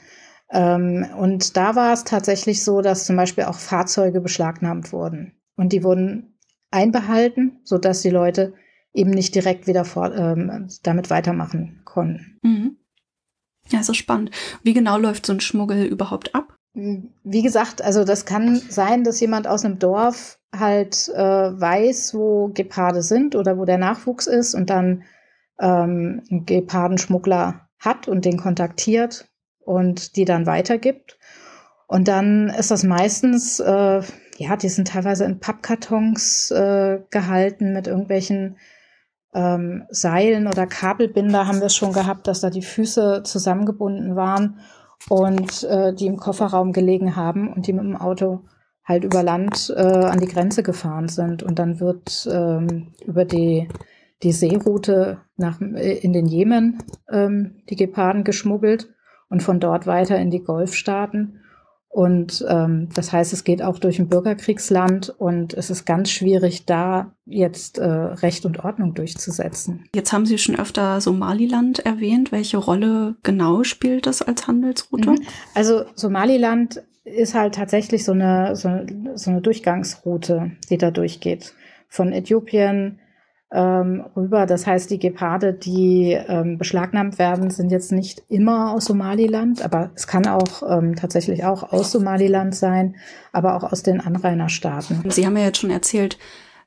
Ähm, 0.51 1.05
und 1.17 1.57
da 1.57 1.75
war 1.75 1.93
es 1.93 2.03
tatsächlich 2.03 2.63
so, 2.63 2.81
dass 2.81 3.05
zum 3.05 3.15
Beispiel 3.15 3.43
auch 3.45 3.59
Fahrzeuge 3.59 4.21
beschlagnahmt 4.21 4.91
wurden. 4.91 5.33
Und 5.55 5.73
die 5.73 5.83
wurden 5.83 6.37
einbehalten, 6.71 7.59
sodass 7.63 8.01
die 8.01 8.09
Leute 8.09 8.53
eben 8.93 9.11
nicht 9.11 9.35
direkt 9.35 9.67
wieder 9.67 9.85
vor, 9.85 10.15
ähm, 10.15 10.67
damit 10.83 11.09
weitermachen 11.09 11.81
konnten. 11.85 12.39
Mhm. 12.41 12.77
Ja, 13.69 13.83
so 13.83 13.93
spannend. 13.93 14.31
Wie 14.63 14.73
genau 14.73 14.97
läuft 14.97 15.25
so 15.25 15.33
ein 15.33 15.41
Schmuggel 15.41 15.85
überhaupt 15.85 16.33
ab? 16.33 16.55
Wie 17.23 17.41
gesagt, 17.41 17.81
also 17.81 18.03
das 18.03 18.25
kann 18.25 18.55
sein, 18.55 19.03
dass 19.03 19.19
jemand 19.19 19.47
aus 19.47 19.65
einem 19.65 19.79
Dorf 19.79 20.39
halt 20.57 21.09
äh, 21.09 21.19
weiß, 21.19 22.13
wo 22.13 22.49
Geparde 22.49 23.01
sind 23.01 23.35
oder 23.35 23.57
wo 23.57 23.65
der 23.65 23.77
Nachwuchs 23.77 24.27
ist 24.27 24.55
und 24.55 24.69
dann 24.69 25.03
ähm, 25.59 26.23
einen 26.29 26.45
Gepardenschmuggler 26.45 27.69
hat 27.79 28.07
und 28.07 28.25
den 28.25 28.37
kontaktiert 28.37 29.27
und 29.59 30.15
die 30.15 30.25
dann 30.25 30.45
weitergibt. 30.45 31.17
Und 31.87 32.07
dann 32.07 32.49
ist 32.49 32.71
das 32.71 32.83
meistens, 32.83 33.59
äh, 33.59 34.01
ja, 34.37 34.55
die 34.55 34.69
sind 34.69 34.89
teilweise 34.89 35.25
in 35.25 35.39
Pappkartons 35.39 36.51
äh, 36.51 36.99
gehalten 37.09 37.73
mit 37.73 37.87
irgendwelchen 37.87 38.57
ähm, 39.33 39.85
Seilen 39.89 40.47
oder 40.47 40.65
Kabelbinder 40.65 41.47
haben 41.47 41.61
wir 41.61 41.69
schon 41.69 41.93
gehabt, 41.93 42.27
dass 42.27 42.41
da 42.41 42.49
die 42.49 42.61
Füße 42.61 43.23
zusammengebunden 43.23 44.15
waren 44.15 44.59
und 45.07 45.63
äh, 45.63 45.93
die 45.93 46.07
im 46.07 46.17
Kofferraum 46.17 46.73
gelegen 46.73 47.15
haben 47.15 47.53
und 47.53 47.67
die 47.67 47.73
mit 47.73 47.83
dem 47.83 47.95
Auto 47.95 48.41
halt 48.83 49.03
über 49.03 49.23
Land 49.23 49.71
äh, 49.75 49.81
an 49.81 50.19
die 50.19 50.27
Grenze 50.27 50.63
gefahren 50.63 51.07
sind. 51.07 51.43
Und 51.43 51.59
dann 51.59 51.79
wird 51.79 52.27
ähm, 52.29 52.87
über 53.05 53.23
die, 53.23 53.67
die 54.23 54.31
Seeroute 54.31 55.19
nach, 55.37 55.61
äh, 55.61 55.99
in 55.99 56.11
den 56.11 56.25
Jemen 56.25 56.79
ähm, 57.09 57.61
die 57.69 57.75
Geparden 57.75 58.23
geschmuggelt 58.23 58.89
und 59.29 59.43
von 59.43 59.59
dort 59.59 59.85
weiter 59.85 60.17
in 60.17 60.31
die 60.31 60.43
Golfstaaten. 60.43 61.41
Und 61.91 62.45
ähm, 62.47 62.89
das 62.93 63.11
heißt, 63.11 63.33
es 63.33 63.43
geht 63.43 63.63
auch 63.63 63.79
durch 63.79 63.97
ein 63.97 64.09
Bürgerkriegsland 64.09 65.09
und 65.17 65.55
es 65.55 65.71
ist 65.71 65.85
ganz 65.85 66.11
schwierig, 66.11 66.65
da 66.67 67.15
jetzt 67.25 67.79
äh, 67.79 67.83
Recht 67.83 68.45
und 68.45 68.63
Ordnung 68.63 68.93
durchzusetzen. 68.93 69.85
Jetzt 69.95 70.13
haben 70.13 70.27
Sie 70.27 70.37
schon 70.37 70.55
öfter 70.55 71.01
Somaliland 71.01 71.79
erwähnt. 71.79 72.31
Welche 72.31 72.57
Rolle 72.57 73.15
genau 73.23 73.63
spielt 73.63 74.05
das 74.05 74.21
als 74.21 74.47
Handelsroute? 74.47 75.11
Mhm. 75.11 75.21
Also 75.55 75.83
Somaliland 75.95 76.83
ist 77.05 77.33
halt 77.33 77.55
tatsächlich 77.55 78.05
so 78.05 78.11
eine, 78.11 78.55
so, 78.55 78.69
so 79.15 79.31
eine 79.31 79.41
Durchgangsroute, 79.41 80.51
die 80.69 80.77
da 80.77 80.91
durchgeht. 80.91 81.55
Von 81.87 82.13
Äthiopien 82.13 82.99
ähm, 83.51 84.05
rüber. 84.15 84.45
Das 84.45 84.67
heißt, 84.67 84.89
die 84.91 84.99
Geparde, 84.99 85.53
die 85.53 86.11
ähm, 86.11 86.57
beschlagnahmt 86.57 87.17
werden, 87.17 87.49
sind 87.49 87.71
jetzt 87.71 87.91
nicht 87.91 88.23
immer 88.29 88.73
aus 88.73 88.85
Somaliland, 88.85 89.63
aber 89.63 89.89
es 89.95 90.07
kann 90.07 90.27
auch 90.27 90.63
ähm, 90.69 90.95
tatsächlich 90.95 91.45
auch 91.45 91.71
aus 91.71 91.91
Somaliland 91.91 92.55
sein, 92.55 92.95
aber 93.31 93.55
auch 93.55 93.71
aus 93.71 93.81
den 93.83 94.01
Anrainerstaaten. 94.01 95.09
Sie 95.09 95.25
haben 95.25 95.37
ja 95.37 95.45
jetzt 95.45 95.59
schon 95.59 95.71
erzählt, 95.71 96.17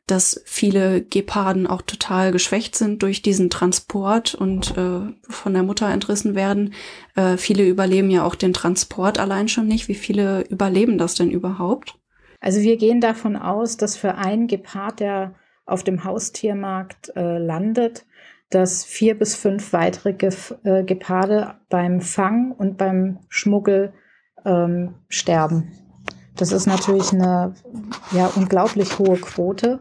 dass 0.09 0.43
viele 0.45 1.03
Geparden 1.03 1.69
auch 1.69 1.83
total 1.83 2.33
geschwächt 2.33 2.75
sind 2.75 3.03
durch 3.03 3.23
diesen 3.23 3.51
Transport 3.51 4.35
und 4.35 4.77
äh, 4.77 5.01
von 5.29 5.55
der 5.55 5.63
Mutter 5.63 5.89
entrissen 5.89 6.35
werden. 6.35 6.75
Äh, 7.15 7.37
viele 7.37 7.67
überleben 7.69 8.11
ja 8.11 8.25
auch 8.25 8.35
den 8.35 8.53
Transport 8.53 9.21
allein 9.21 9.47
schon 9.47 9.69
nicht. 9.69 9.87
Wie 9.87 9.95
viele 9.95 10.43
überleben 10.49 10.99
das 10.99 11.15
denn 11.15 11.31
überhaupt? 11.31 11.95
Also 12.41 12.61
wir 12.61 12.77
gehen 12.77 13.01
davon 13.01 13.37
aus, 13.37 13.77
dass 13.77 13.97
für 13.97 14.17
einen 14.17 14.49
Gepard, 14.49 14.99
der 14.99 15.35
auf 15.67 15.83
dem 15.83 16.05
Haustiermarkt 16.05 17.13
äh, 17.17 17.39
landet, 17.39 18.05
dass 18.51 18.85
vier 18.85 19.19
bis 19.19 19.35
fünf 19.35 19.73
weitere 19.73 20.13
Gef 20.13 20.55
äh, 20.65 20.85
Geparde 20.85 21.55
beim 21.69 22.01
Fang 22.01 22.53
und 22.53 22.77
beim 22.77 23.21
Schmuggel 23.29 23.93
ähm, 24.45 24.95
sterben. 25.09 25.73
Das 26.37 26.53
ist 26.53 26.67
natürlich 26.67 27.13
eine 27.13 27.55
ja, 28.13 28.31
unglaublich 28.35 28.99
hohe 28.99 29.17
Quote. 29.17 29.81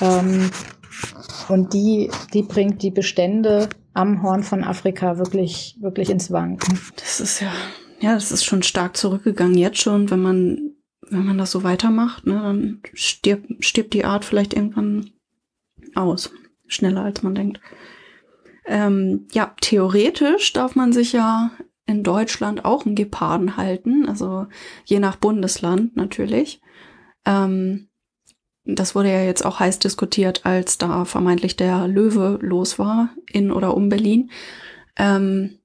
Ähm, 0.00 0.50
und 1.48 1.72
die, 1.72 2.10
die 2.32 2.42
bringt 2.42 2.82
die 2.82 2.90
Bestände 2.90 3.68
am 3.94 4.22
Horn 4.22 4.42
von 4.42 4.64
Afrika 4.64 5.18
wirklich, 5.18 5.76
wirklich 5.80 6.10
ins 6.10 6.30
Wanken. 6.30 6.78
Das 6.96 7.20
ist 7.20 7.40
ja, 7.40 7.52
ja, 8.00 8.14
das 8.14 8.32
ist 8.32 8.44
schon 8.44 8.62
stark 8.62 8.96
zurückgegangen 8.96 9.56
jetzt 9.56 9.78
schon, 9.80 10.10
wenn 10.10 10.20
man, 10.20 10.75
wenn 11.10 11.24
man 11.24 11.38
das 11.38 11.50
so 11.50 11.62
weitermacht, 11.62 12.26
ne, 12.26 12.34
dann 12.34 12.80
stirbt, 12.94 13.64
stirbt 13.64 13.94
die 13.94 14.04
Art 14.04 14.24
vielleicht 14.24 14.54
irgendwann 14.54 15.10
aus. 15.94 16.32
Schneller 16.66 17.02
als 17.02 17.22
man 17.22 17.34
denkt. 17.34 17.60
Ähm, 18.66 19.28
ja, 19.32 19.54
theoretisch 19.60 20.52
darf 20.52 20.74
man 20.74 20.92
sich 20.92 21.12
ja 21.12 21.52
in 21.86 22.02
Deutschland 22.02 22.64
auch 22.64 22.84
einen 22.84 22.96
Geparden 22.96 23.56
halten, 23.56 24.08
also 24.08 24.46
je 24.84 24.98
nach 24.98 25.16
Bundesland 25.16 25.96
natürlich. 25.96 26.60
Ähm, 27.24 27.88
das 28.64 28.96
wurde 28.96 29.12
ja 29.12 29.22
jetzt 29.22 29.44
auch 29.44 29.60
heiß 29.60 29.78
diskutiert, 29.78 30.44
als 30.44 30.78
da 30.78 31.04
vermeintlich 31.04 31.54
der 31.54 31.86
Löwe 31.86 32.38
los 32.42 32.80
war 32.80 33.10
in 33.30 33.52
oder 33.52 33.76
um 33.76 33.88
Berlin. 33.88 34.30
Ähm, 34.96 35.58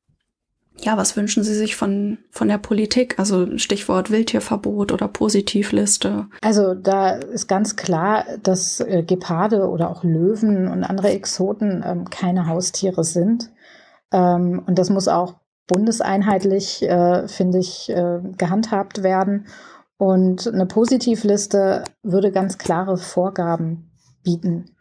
ja, 0.82 0.98
was 0.98 1.16
wünschen 1.16 1.44
Sie 1.44 1.54
sich 1.54 1.76
von, 1.76 2.18
von 2.32 2.48
der 2.48 2.58
Politik? 2.58 3.20
Also 3.20 3.58
Stichwort 3.58 4.12
Wildtierverbot 4.12 4.92
oder 4.92 5.08
Positivliste. 5.08 6.28
Also 6.42 6.74
da 6.74 7.12
ist 7.12 7.48
ganz 7.48 7.76
klar, 7.76 8.26
dass 8.44 8.80
äh, 8.80 9.04
Geparde 9.04 9.70
oder 9.70 9.90
auch 9.90 10.04
Löwen 10.04 10.68
und 10.68 10.84
andere 10.84 11.10
Exoten 11.12 11.84
ähm, 11.86 12.10
keine 12.10 12.48
Haustiere 12.48 13.04
sind. 13.04 13.52
Ähm, 14.12 14.64
und 14.66 14.80
das 14.80 14.90
muss 14.90 15.08
auch 15.08 15.36
bundeseinheitlich, 15.68 16.84
äh, 16.84 17.28
finde 17.28 17.60
ich, 17.60 17.90
äh, 17.90 18.20
gehandhabt 18.38 19.04
werden. 19.04 19.46
Und 19.98 20.48
eine 20.48 20.66
Positivliste 20.66 21.84
würde 22.02 22.32
ganz 22.32 22.58
klare 22.58 22.98
Vorgaben 22.98 23.92
bieten. 24.24 24.76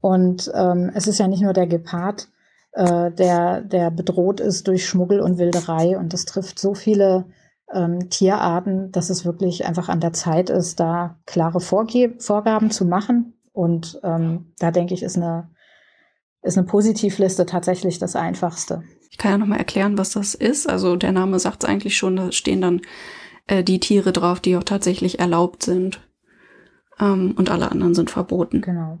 Und 0.00 0.50
ähm, 0.54 0.90
es 0.94 1.06
ist 1.06 1.18
ja 1.18 1.28
nicht 1.28 1.42
nur 1.42 1.52
der 1.52 1.66
Gepard, 1.66 2.28
äh, 2.76 3.10
der, 3.10 3.62
der 3.62 3.90
bedroht 3.90 4.38
ist 4.38 4.68
durch 4.68 4.86
Schmuggel 4.86 5.20
und 5.20 5.38
Wilderei. 5.38 5.98
Und 5.98 6.12
das 6.12 6.26
trifft 6.26 6.58
so 6.58 6.74
viele 6.74 7.24
ähm, 7.72 8.10
Tierarten, 8.10 8.92
dass 8.92 9.08
es 9.08 9.24
wirklich 9.24 9.64
einfach 9.64 9.88
an 9.88 10.00
der 10.00 10.12
Zeit 10.12 10.50
ist, 10.50 10.78
da 10.78 11.18
klare 11.24 11.60
Vorge 11.60 12.14
Vorgaben 12.18 12.70
zu 12.70 12.84
machen. 12.84 13.32
Und 13.52 13.98
ähm, 14.04 14.52
da 14.58 14.70
denke 14.70 14.92
ich, 14.92 15.02
ist 15.02 15.16
eine, 15.16 15.50
ist 16.42 16.58
eine 16.58 16.66
Positivliste 16.66 17.46
tatsächlich 17.46 17.98
das 17.98 18.14
Einfachste. 18.14 18.82
Ich 19.10 19.16
kann 19.16 19.30
ja 19.30 19.38
nochmal 19.38 19.58
erklären, 19.58 19.96
was 19.96 20.10
das 20.10 20.34
ist. 20.34 20.68
Also 20.68 20.96
der 20.96 21.12
Name 21.12 21.38
sagt 21.38 21.64
es 21.64 21.68
eigentlich 21.70 21.96
schon, 21.96 22.16
da 22.16 22.30
stehen 22.30 22.60
dann 22.60 22.82
äh, 23.46 23.64
die 23.64 23.80
Tiere 23.80 24.12
drauf, 24.12 24.40
die 24.40 24.54
auch 24.54 24.64
tatsächlich 24.64 25.18
erlaubt 25.18 25.62
sind. 25.62 26.06
Ähm, 27.00 27.34
und 27.38 27.50
alle 27.50 27.70
anderen 27.70 27.94
sind 27.94 28.10
verboten. 28.10 28.60
Genau. 28.60 28.98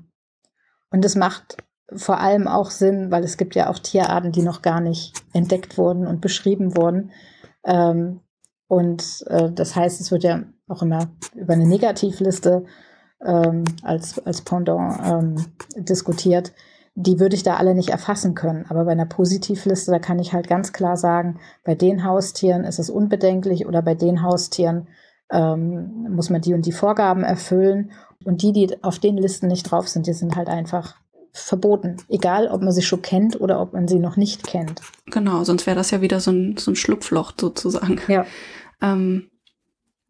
Und 0.90 1.04
es 1.04 1.14
macht 1.14 1.58
vor 1.94 2.20
allem 2.20 2.48
auch 2.48 2.70
Sinn, 2.70 3.10
weil 3.10 3.24
es 3.24 3.36
gibt 3.36 3.54
ja 3.54 3.70
auch 3.70 3.78
Tierarten, 3.78 4.32
die 4.32 4.42
noch 4.42 4.62
gar 4.62 4.80
nicht 4.80 5.12
entdeckt 5.32 5.78
wurden 5.78 6.06
und 6.06 6.20
beschrieben 6.20 6.76
wurden. 6.76 7.12
Ähm, 7.64 8.20
und 8.68 9.24
äh, 9.28 9.50
das 9.52 9.76
heißt, 9.76 10.00
es 10.00 10.10
wird 10.10 10.24
ja 10.24 10.42
auch 10.68 10.82
immer 10.82 11.08
über 11.34 11.52
eine 11.52 11.66
Negativliste 11.66 12.64
ähm, 13.24 13.64
als, 13.82 14.18
als 14.26 14.42
Pendant 14.42 14.98
ähm, 15.04 15.46
diskutiert 15.76 16.52
die 16.96 17.20
würde 17.20 17.36
ich 17.36 17.42
da 17.42 17.56
alle 17.56 17.74
nicht 17.74 17.90
erfassen 17.90 18.34
können. 18.34 18.64
Aber 18.68 18.86
bei 18.86 18.92
einer 18.92 19.06
Positivliste, 19.06 19.90
da 19.90 19.98
kann 19.98 20.18
ich 20.18 20.32
halt 20.32 20.48
ganz 20.48 20.72
klar 20.72 20.96
sagen, 20.96 21.38
bei 21.62 21.74
den 21.74 22.04
Haustieren 22.04 22.64
ist 22.64 22.78
es 22.78 22.88
unbedenklich 22.88 23.66
oder 23.66 23.82
bei 23.82 23.94
den 23.94 24.22
Haustieren 24.22 24.88
ähm, 25.30 26.06
muss 26.10 26.30
man 26.30 26.40
die 26.40 26.54
und 26.54 26.64
die 26.64 26.72
Vorgaben 26.72 27.22
erfüllen. 27.22 27.92
Und 28.24 28.42
die, 28.42 28.52
die 28.52 28.82
auf 28.82 28.98
den 28.98 29.18
Listen 29.18 29.46
nicht 29.46 29.70
drauf 29.70 29.88
sind, 29.88 30.06
die 30.06 30.14
sind 30.14 30.36
halt 30.36 30.48
einfach 30.48 30.96
verboten. 31.36 31.96
Egal, 32.08 32.48
ob 32.48 32.62
man 32.62 32.72
sie 32.72 32.82
schon 32.82 33.02
kennt 33.02 33.40
oder 33.40 33.60
ob 33.60 33.72
man 33.72 33.88
sie 33.88 33.98
noch 33.98 34.16
nicht 34.16 34.46
kennt. 34.46 34.80
Genau, 35.06 35.44
sonst 35.44 35.66
wäre 35.66 35.76
das 35.76 35.90
ja 35.90 36.00
wieder 36.00 36.20
so 36.20 36.32
ein, 36.32 36.56
so 36.56 36.70
ein 36.70 36.76
Schlupfloch 36.76 37.32
sozusagen. 37.38 38.00
Ja. 38.08 38.26
Ähm, 38.80 39.28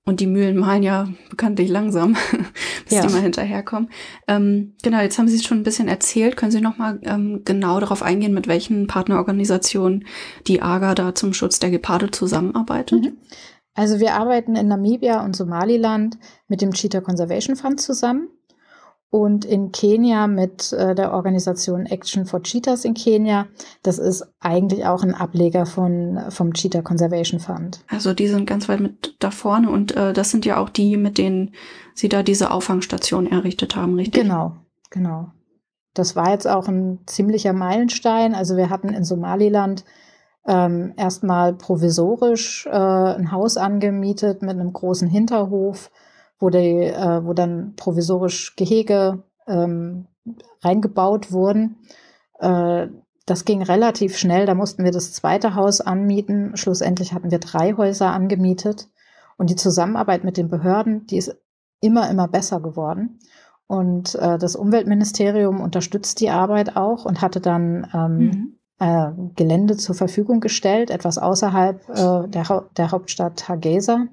und 0.08 0.20
die 0.20 0.28
Mühlen 0.28 0.56
malen 0.56 0.84
ja 0.84 1.08
bekanntlich 1.30 1.68
langsam, 1.68 2.16
bis 2.84 2.94
ja. 2.94 3.04
die 3.04 3.12
mal 3.12 3.22
hinterherkommen. 3.22 3.90
Ähm, 4.28 4.74
genau, 4.82 5.00
jetzt 5.00 5.18
haben 5.18 5.26
Sie 5.26 5.34
es 5.34 5.44
schon 5.44 5.58
ein 5.58 5.64
bisschen 5.64 5.88
erzählt. 5.88 6.36
Können 6.36 6.52
Sie 6.52 6.60
noch 6.60 6.78
mal 6.78 7.00
ähm, 7.02 7.42
genau 7.44 7.80
darauf 7.80 8.02
eingehen, 8.02 8.32
mit 8.32 8.46
welchen 8.46 8.86
Partnerorganisationen 8.86 10.06
die 10.46 10.62
AGA 10.62 10.94
da 10.94 11.14
zum 11.16 11.32
Schutz 11.32 11.58
der 11.58 11.70
Geparde 11.70 12.12
zusammenarbeitet? 12.12 13.02
Mhm. 13.02 13.16
Also 13.74 13.98
wir 13.98 14.14
arbeiten 14.14 14.54
in 14.54 14.68
Namibia 14.68 15.24
und 15.24 15.34
Somaliland 15.34 16.16
mit 16.46 16.62
dem 16.62 16.72
Cheetah 16.72 17.00
Conservation 17.00 17.56
Fund 17.56 17.80
zusammen 17.80 18.28
und 19.10 19.44
in 19.44 19.72
Kenia 19.72 20.26
mit 20.26 20.72
äh, 20.72 20.94
der 20.94 21.12
Organisation 21.12 21.86
Action 21.86 22.26
for 22.26 22.42
Cheetahs 22.42 22.84
in 22.84 22.94
Kenia. 22.94 23.46
Das 23.82 23.98
ist 23.98 24.26
eigentlich 24.40 24.84
auch 24.86 25.02
ein 25.02 25.14
Ableger 25.14 25.64
von, 25.66 26.20
vom 26.28 26.52
Cheetah 26.52 26.82
Conservation 26.82 27.40
Fund. 27.40 27.80
Also 27.88 28.12
die 28.14 28.28
sind 28.28 28.46
ganz 28.46 28.68
weit 28.68 28.80
mit 28.80 29.16
da 29.20 29.30
vorne 29.30 29.70
und 29.70 29.96
äh, 29.96 30.12
das 30.12 30.30
sind 30.30 30.44
ja 30.44 30.58
auch 30.58 30.68
die, 30.68 30.96
mit 30.96 31.18
denen 31.18 31.52
Sie 31.94 32.08
da 32.08 32.22
diese 32.22 32.50
Auffangstation 32.50 33.26
errichtet 33.26 33.76
haben, 33.76 33.94
richtig? 33.94 34.22
Genau, 34.22 34.56
genau. 34.90 35.30
Das 35.94 36.14
war 36.14 36.30
jetzt 36.30 36.46
auch 36.46 36.68
ein 36.68 36.98
ziemlicher 37.06 37.54
Meilenstein. 37.54 38.34
Also 38.34 38.58
wir 38.58 38.68
hatten 38.68 38.90
in 38.90 39.02
Somaliland 39.02 39.84
ähm, 40.46 40.92
erstmal 40.96 41.54
provisorisch 41.54 42.66
äh, 42.66 42.70
ein 42.70 43.32
Haus 43.32 43.56
angemietet 43.56 44.42
mit 44.42 44.50
einem 44.50 44.72
großen 44.72 45.08
Hinterhof 45.08 45.90
wo, 46.38 46.50
die, 46.50 46.84
äh, 46.84 47.24
wo 47.24 47.32
dann 47.32 47.74
provisorisch 47.76 48.56
Gehege 48.56 49.22
ähm, 49.46 50.06
reingebaut 50.62 51.32
wurden. 51.32 51.76
Äh, 52.38 52.88
das 53.26 53.44
ging 53.44 53.62
relativ 53.62 54.16
schnell. 54.16 54.46
Da 54.46 54.54
mussten 54.54 54.84
wir 54.84 54.92
das 54.92 55.12
zweite 55.12 55.54
Haus 55.54 55.80
anmieten. 55.80 56.56
Schlussendlich 56.56 57.12
hatten 57.12 57.30
wir 57.30 57.40
drei 57.40 57.74
Häuser 57.74 58.12
angemietet. 58.12 58.88
Und 59.36 59.50
die 59.50 59.56
Zusammenarbeit 59.56 60.24
mit 60.24 60.36
den 60.36 60.48
Behörden, 60.48 61.06
die 61.06 61.18
ist 61.18 61.36
immer, 61.80 62.08
immer 62.08 62.28
besser 62.28 62.60
geworden. 62.60 63.18
Und 63.66 64.14
äh, 64.14 64.38
das 64.38 64.54
Umweltministerium 64.54 65.60
unterstützt 65.60 66.20
die 66.20 66.30
Arbeit 66.30 66.76
auch 66.76 67.04
und 67.04 67.20
hatte 67.20 67.40
dann 67.40 67.90
ähm, 67.92 68.18
mhm. 68.18 68.58
äh, 68.78 69.10
Gelände 69.34 69.76
zur 69.76 69.96
Verfügung 69.96 70.40
gestellt, 70.40 70.90
etwas 70.90 71.18
außerhalb 71.18 71.88
äh, 71.88 72.28
der, 72.28 72.48
ha 72.48 72.64
der 72.76 72.92
Hauptstadt 72.92 73.48
Hargeisa. 73.48 74.06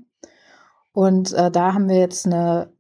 Und 0.94 1.34
äh, 1.34 1.52
da 1.52 1.74
haben 1.74 1.90
wir 1.90 1.98
jetzt 1.98 2.26
eine 2.26 2.72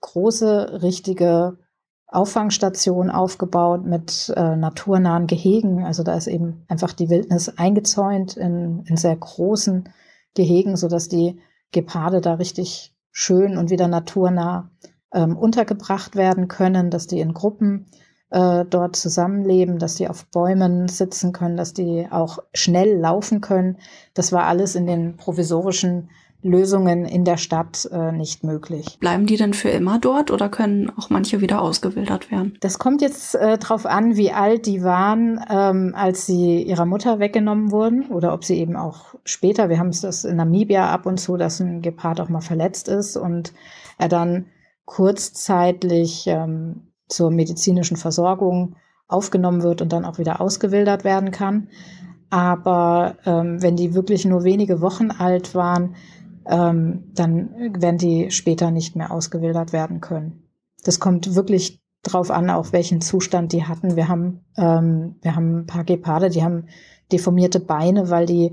große, 0.00 0.82
richtige 0.82 1.58
Auffangstation 2.06 3.10
aufgebaut 3.10 3.84
mit 3.84 4.32
äh, 4.36 4.56
naturnahen 4.56 5.26
Gehegen. 5.26 5.84
Also 5.84 6.02
da 6.02 6.14
ist 6.14 6.26
eben 6.26 6.64
einfach 6.68 6.92
die 6.92 7.10
Wildnis 7.10 7.48
eingezäunt 7.58 8.36
in, 8.36 8.84
in 8.86 8.96
sehr 8.96 9.16
großen 9.16 9.88
Gehegen, 10.34 10.76
sodass 10.76 11.08
die 11.08 11.40
Geparde 11.72 12.20
da 12.20 12.34
richtig 12.34 12.94
schön 13.10 13.58
und 13.58 13.70
wieder 13.70 13.88
naturnah 13.88 14.70
ähm, 15.12 15.36
untergebracht 15.36 16.16
werden 16.16 16.48
können, 16.48 16.90
dass 16.90 17.06
die 17.06 17.20
in 17.20 17.34
Gruppen 17.34 17.86
äh, 18.30 18.64
dort 18.64 18.96
zusammenleben, 18.96 19.78
dass 19.78 19.94
die 19.94 20.08
auf 20.08 20.26
Bäumen 20.26 20.88
sitzen 20.88 21.32
können, 21.32 21.56
dass 21.56 21.74
die 21.74 22.06
auch 22.10 22.38
schnell 22.54 22.98
laufen 22.98 23.40
können. 23.40 23.78
Das 24.14 24.32
war 24.32 24.44
alles 24.44 24.74
in 24.74 24.86
den 24.86 25.16
provisorischen 25.16 26.10
Lösungen 26.42 27.04
in 27.04 27.24
der 27.24 27.36
Stadt 27.36 27.88
äh, 27.90 28.12
nicht 28.12 28.44
möglich. 28.44 28.98
Bleiben 29.00 29.26
die 29.26 29.36
denn 29.36 29.54
für 29.54 29.70
immer 29.70 29.98
dort 29.98 30.30
oder 30.30 30.48
können 30.48 30.90
auch 30.96 31.10
manche 31.10 31.40
wieder 31.40 31.60
ausgewildert 31.60 32.30
werden? 32.30 32.56
Das 32.60 32.78
kommt 32.78 33.02
jetzt 33.02 33.34
äh, 33.34 33.58
darauf 33.58 33.86
an, 33.86 34.16
wie 34.16 34.30
alt 34.30 34.66
die 34.66 34.84
waren, 34.84 35.40
ähm, 35.50 35.94
als 35.96 36.26
sie 36.26 36.62
ihrer 36.62 36.86
Mutter 36.86 37.18
weggenommen 37.18 37.72
wurden 37.72 38.06
oder 38.06 38.32
ob 38.32 38.44
sie 38.44 38.58
eben 38.58 38.76
auch 38.76 39.14
später, 39.24 39.68
wir 39.68 39.80
haben 39.80 39.88
es 39.88 40.00
das 40.00 40.24
in 40.24 40.36
Namibia 40.36 40.88
ab 40.88 41.06
und 41.06 41.18
zu, 41.18 41.36
dass 41.36 41.58
ein 41.58 41.82
Gepard 41.82 42.20
auch 42.20 42.28
mal 42.28 42.40
verletzt 42.40 42.86
ist 42.88 43.16
und 43.16 43.52
er 43.98 44.08
dann 44.08 44.46
kurzzeitig 44.84 46.26
ähm, 46.28 46.92
zur 47.08 47.32
medizinischen 47.32 47.96
Versorgung 47.96 48.76
aufgenommen 49.08 49.62
wird 49.62 49.82
und 49.82 49.92
dann 49.92 50.04
auch 50.04 50.18
wieder 50.18 50.40
ausgewildert 50.40 51.02
werden 51.02 51.32
kann. 51.32 51.68
Aber 52.30 53.16
ähm, 53.24 53.60
wenn 53.62 53.76
die 53.76 53.94
wirklich 53.94 54.24
nur 54.24 54.44
wenige 54.44 54.80
Wochen 54.80 55.10
alt 55.10 55.54
waren, 55.54 55.96
ähm, 56.48 57.04
dann 57.14 57.50
werden 57.78 57.98
die 57.98 58.30
später 58.30 58.70
nicht 58.70 58.96
mehr 58.96 59.12
ausgewildert 59.12 59.72
werden 59.72 60.00
können. 60.00 60.44
das 60.84 61.00
kommt 61.00 61.34
wirklich 61.34 61.80
drauf 62.02 62.30
an, 62.30 62.48
auf 62.48 62.72
welchen 62.72 63.00
Zustand 63.00 63.52
die 63.52 63.64
hatten. 63.64 63.96
Wir 63.96 64.08
haben, 64.08 64.44
ähm, 64.56 65.16
wir 65.20 65.34
haben 65.34 65.60
ein 65.60 65.66
paar 65.66 65.84
Geparde, 65.84 66.30
die 66.30 66.42
haben 66.42 66.66
deformierte 67.12 67.60
Beine, 67.60 68.08
weil 68.08 68.24
die 68.24 68.52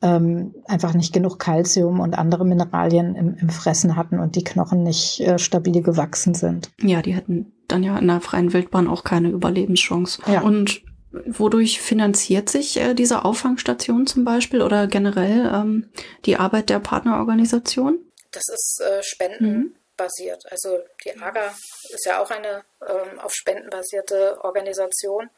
ähm, 0.00 0.54
einfach 0.66 0.94
nicht 0.94 1.12
genug 1.12 1.38
Kalzium 1.38 2.00
und 2.00 2.16
andere 2.16 2.44
Mineralien 2.44 3.14
im, 3.14 3.34
im 3.34 3.48
Fressen 3.50 3.96
hatten 3.96 4.20
und 4.20 4.36
die 4.36 4.44
Knochen 4.44 4.82
nicht 4.82 5.20
äh, 5.20 5.38
stabil 5.38 5.82
gewachsen 5.82 6.34
sind. 6.34 6.70
Ja, 6.80 7.02
die 7.02 7.14
hätten 7.14 7.52
dann 7.66 7.82
ja 7.82 7.98
in 7.98 8.06
der 8.06 8.20
freien 8.20 8.52
Wildbahn 8.52 8.88
auch 8.88 9.04
keine 9.04 9.28
Überlebenschance. 9.28 10.22
Ja. 10.26 10.42
Und 10.42 10.82
wodurch 11.26 11.80
finanziert 11.80 12.48
sich 12.48 12.78
äh, 12.78 12.94
diese 12.94 13.24
Auffangstation 13.24 14.06
zum 14.06 14.24
Beispiel 14.24 14.62
oder 14.62 14.86
generell 14.86 15.50
ähm, 15.52 15.90
die 16.24 16.36
Arbeit 16.36 16.70
der 16.70 16.78
Partnerorganisation? 16.80 17.98
Das 18.30 18.48
ist 18.48 18.80
äh, 18.80 19.02
spendenbasiert. 19.02 20.44
Mhm. 20.44 20.50
Also 20.50 20.78
die 21.04 21.18
AGA 21.18 21.54
ist 21.90 22.04
ja 22.06 22.22
auch 22.22 22.30
eine 22.30 22.64
ähm, 22.86 23.18
auf 23.20 23.32
Spenden 23.34 23.70
basierte 23.70 24.42
Organisation. 24.44 25.30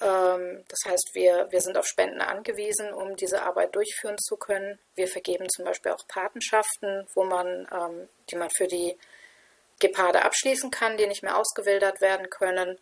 Ähm, 0.00 0.64
das 0.68 0.80
heißt, 0.86 1.10
wir, 1.14 1.46
wir 1.50 1.60
sind 1.60 1.76
auf 1.76 1.86
Spenden 1.86 2.20
angewiesen, 2.20 2.92
um 2.92 3.16
diese 3.16 3.42
Arbeit 3.42 3.74
durchführen 3.74 4.18
zu 4.18 4.36
können. 4.36 4.78
Wir 4.94 5.08
vergeben 5.08 5.48
zum 5.48 5.64
Beispiel 5.64 5.92
auch 5.92 6.06
Patenschaften, 6.08 7.06
wo 7.14 7.24
man, 7.24 7.68
ähm, 7.72 8.08
die 8.30 8.36
man 8.36 8.50
für 8.50 8.66
die 8.66 8.96
Geparde 9.80 10.22
abschließen 10.22 10.70
kann, 10.70 10.96
die 10.96 11.06
nicht 11.06 11.22
mehr 11.22 11.36
ausgewildert 11.36 12.00
werden 12.00 12.30
können. 12.30 12.78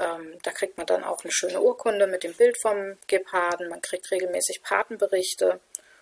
Ähm, 0.00 0.38
da 0.42 0.50
kriegt 0.50 0.78
man 0.78 0.86
dann 0.86 1.04
auch 1.04 1.22
eine 1.22 1.32
schöne 1.32 1.60
Urkunde 1.60 2.06
mit 2.06 2.24
dem 2.24 2.32
Bild 2.34 2.58
vom 2.60 2.96
Geparden. 3.06 3.68
Man 3.68 3.82
kriegt 3.82 4.10
regelmäßig 4.10 4.62
Patenberichte 4.62 5.60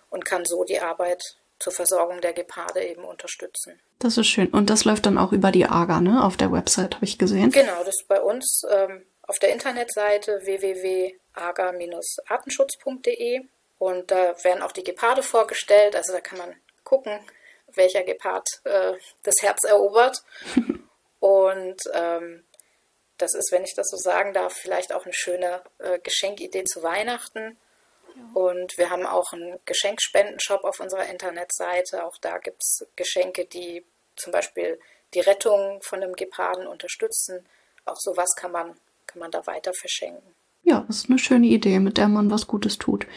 und 0.09 0.23
kann 0.25 0.45
so 0.45 0.63
die 0.63 0.79
Arbeit 0.79 1.21
zur 1.59 1.73
Versorgung 1.73 2.21
der 2.21 2.33
Geparde 2.33 2.83
eben 2.83 3.03
unterstützen. 3.03 3.79
Das 3.99 4.17
ist 4.17 4.27
schön. 4.27 4.47
Und 4.47 4.69
das 4.69 4.83
läuft 4.83 5.05
dann 5.05 5.17
auch 5.17 5.31
über 5.31 5.51
die 5.51 5.65
AGA, 5.65 6.01
ne? 6.01 6.23
Auf 6.23 6.35
der 6.37 6.51
Website 6.51 6.95
habe 6.95 7.05
ich 7.05 7.19
gesehen. 7.19 7.51
Genau, 7.51 7.77
das 7.79 7.99
ist 7.99 8.07
bei 8.07 8.19
uns 8.19 8.63
ähm, 8.71 9.05
auf 9.23 9.39
der 9.39 9.53
Internetseite 9.53 10.41
www.aga-artenschutz.de 10.43 13.41
und 13.77 14.11
da 14.11 14.35
werden 14.43 14.63
auch 14.63 14.71
die 14.71 14.83
Geparde 14.83 15.23
vorgestellt. 15.23 15.95
Also 15.95 16.13
da 16.13 16.19
kann 16.19 16.39
man 16.39 16.55
gucken, 16.83 17.19
welcher 17.75 18.03
Gepard 18.03 18.47
äh, 18.63 18.93
das 19.23 19.35
Herz 19.41 19.63
erobert. 19.63 20.23
und 21.19 21.81
ähm, 21.93 22.43
das 23.21 23.33
ist, 23.33 23.51
wenn 23.51 23.63
ich 23.63 23.73
das 23.75 23.89
so 23.89 23.97
sagen 23.97 24.33
darf, 24.33 24.53
vielleicht 24.53 24.93
auch 24.93 25.05
eine 25.05 25.13
schöne 25.13 25.61
äh, 25.79 25.99
Geschenkidee 25.99 26.63
zu 26.63 26.83
Weihnachten. 26.83 27.57
Ja. 28.15 28.23
Und 28.33 28.77
wir 28.77 28.89
haben 28.89 29.05
auch 29.05 29.33
einen 29.33 29.59
Geschenkspendenshop 29.65 30.63
auf 30.63 30.79
unserer 30.79 31.05
Internetseite. 31.05 32.05
Auch 32.05 32.17
da 32.17 32.37
gibt 32.37 32.61
es 32.61 32.85
Geschenke, 32.95 33.45
die 33.45 33.85
zum 34.15 34.31
Beispiel 34.31 34.79
die 35.13 35.21
Rettung 35.21 35.81
von 35.81 36.01
einem 36.01 36.13
Geparden 36.13 36.67
unterstützen. 36.67 37.45
Auch 37.85 37.97
sowas 37.97 38.29
kann 38.35 38.51
man 38.51 38.75
kann 39.11 39.19
man 39.19 39.31
da 39.31 39.45
weiter 39.45 39.73
verschenken. 39.73 40.35
Ja, 40.63 40.85
das 40.87 40.97
ist 40.97 41.09
eine 41.09 41.19
schöne 41.19 41.47
Idee, 41.47 41.79
mit 41.79 41.97
der 41.97 42.07
man 42.07 42.31
was 42.31 42.47
Gutes 42.47 42.77
tut. 42.77 43.07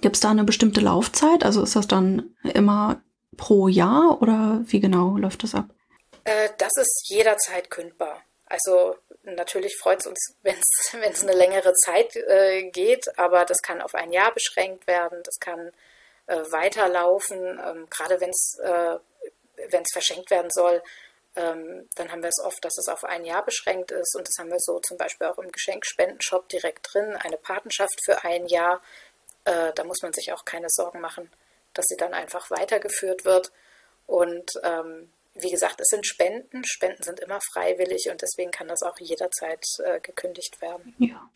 Gibt 0.00 0.16
es 0.16 0.20
da 0.20 0.30
eine 0.30 0.44
bestimmte 0.44 0.80
Laufzeit? 0.80 1.44
Also 1.44 1.62
ist 1.62 1.76
das 1.76 1.86
dann 1.86 2.34
immer 2.42 3.00
pro 3.36 3.68
Jahr 3.68 4.20
oder 4.20 4.62
wie 4.66 4.80
genau 4.80 5.16
läuft 5.16 5.42
das 5.44 5.54
ab? 5.54 5.70
Äh, 6.24 6.50
das 6.58 6.72
ist 6.76 7.04
jederzeit 7.06 7.70
kündbar. 7.70 8.22
Also 8.46 8.96
natürlich 9.34 9.76
freut 9.78 10.00
es 10.00 10.06
uns, 10.06 10.34
wenn 10.42 11.12
es 11.12 11.22
eine 11.22 11.34
längere 11.34 11.72
Zeit 11.74 12.16
äh, 12.16 12.70
geht, 12.70 13.06
aber 13.18 13.44
das 13.44 13.62
kann 13.62 13.80
auf 13.80 13.94
ein 13.94 14.12
Jahr 14.12 14.32
beschränkt 14.32 14.86
werden, 14.86 15.22
das 15.24 15.38
kann 15.40 15.72
äh, 16.26 16.36
weiterlaufen, 16.50 17.60
ähm, 17.64 17.86
gerade 17.90 18.20
wenn 18.20 18.30
es 18.30 18.58
äh, 18.62 18.98
verschenkt 19.92 20.30
werden 20.30 20.50
soll, 20.50 20.82
ähm, 21.38 21.88
dann 21.94 22.10
haben 22.10 22.22
wir 22.22 22.30
es 22.30 22.42
oft, 22.44 22.64
dass 22.64 22.76
es 22.78 22.88
auf 22.88 23.04
ein 23.04 23.24
Jahr 23.24 23.44
beschränkt 23.44 23.92
ist. 23.92 24.16
Und 24.16 24.26
das 24.26 24.34
haben 24.38 24.50
wir 24.50 24.58
so 24.58 24.80
zum 24.80 24.96
Beispiel 24.96 25.28
auch 25.28 25.38
im 25.38 25.52
Geschenkspendenshop 25.52 26.48
direkt 26.48 26.92
drin, 26.92 27.16
eine 27.16 27.36
Patenschaft 27.36 27.98
für 28.04 28.24
ein 28.24 28.46
Jahr. 28.46 28.82
Äh, 29.44 29.72
da 29.74 29.84
muss 29.84 30.02
man 30.02 30.12
sich 30.12 30.32
auch 30.32 30.44
keine 30.44 30.68
Sorgen 30.68 31.00
machen, 31.00 31.30
dass 31.74 31.86
sie 31.86 31.96
dann 31.96 32.12
einfach 32.12 32.50
weitergeführt 32.50 33.24
wird. 33.24 33.52
Und 34.06 34.52
ähm, 34.64 35.12
wie 35.42 35.50
gesagt, 35.50 35.80
es 35.80 35.88
sind 35.88 36.06
Spenden. 36.06 36.64
Spenden 36.64 37.02
sind 37.02 37.20
immer 37.20 37.40
freiwillig 37.52 38.08
und 38.10 38.20
deswegen 38.22 38.50
kann 38.50 38.68
das 38.68 38.82
auch 38.82 38.98
jederzeit 38.98 39.64
äh, 39.84 40.00
gekündigt 40.00 40.60
werden. 40.60 40.94
Ja. 40.98 41.30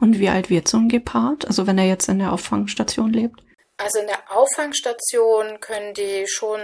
Und 0.00 0.18
wie 0.18 0.28
alt 0.28 0.48
wird 0.48 0.68
so 0.68 0.78
ein 0.78 0.88
Gepard? 0.88 1.46
Also 1.46 1.66
wenn 1.66 1.78
er 1.78 1.86
jetzt 1.86 2.08
in 2.08 2.18
der 2.18 2.32
Auffangstation 2.32 3.12
lebt? 3.12 3.42
Also 3.76 3.98
in 3.98 4.06
der 4.06 4.34
Auffangstation 4.34 5.60
können 5.60 5.92
die 5.92 6.26
schon, 6.26 6.60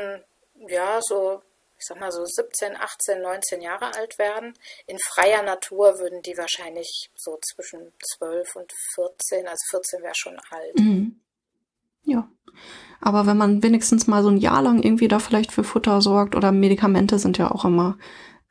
ja, 0.68 0.98
so 1.02 1.42
ich 1.82 1.88
sag 1.88 1.98
mal 1.98 2.12
so 2.12 2.24
17, 2.24 2.76
18, 2.76 3.20
19 3.20 3.60
Jahre 3.60 3.92
alt 3.92 4.16
werden. 4.16 4.54
In 4.86 4.98
freier 5.00 5.42
Natur 5.42 5.98
würden 5.98 6.22
die 6.22 6.38
wahrscheinlich 6.38 7.10
so 7.16 7.36
zwischen 7.42 7.92
12 8.18 8.54
und 8.54 8.72
14, 8.94 9.48
also 9.48 9.58
14 9.70 10.02
wäre 10.02 10.14
schon 10.14 10.38
alt. 10.50 10.78
Mhm. 10.78 11.20
Ja. 12.04 12.30
Aber 13.00 13.26
wenn 13.26 13.36
man 13.36 13.62
wenigstens 13.62 14.06
mal 14.06 14.22
so 14.22 14.28
ein 14.28 14.36
Jahr 14.36 14.62
lang 14.62 14.82
irgendwie 14.82 15.08
da 15.08 15.18
vielleicht 15.18 15.52
für 15.52 15.64
Futter 15.64 16.00
sorgt 16.00 16.36
oder 16.36 16.52
Medikamente 16.52 17.18
sind 17.18 17.36
ja 17.38 17.50
auch 17.50 17.64
immer 17.64 17.98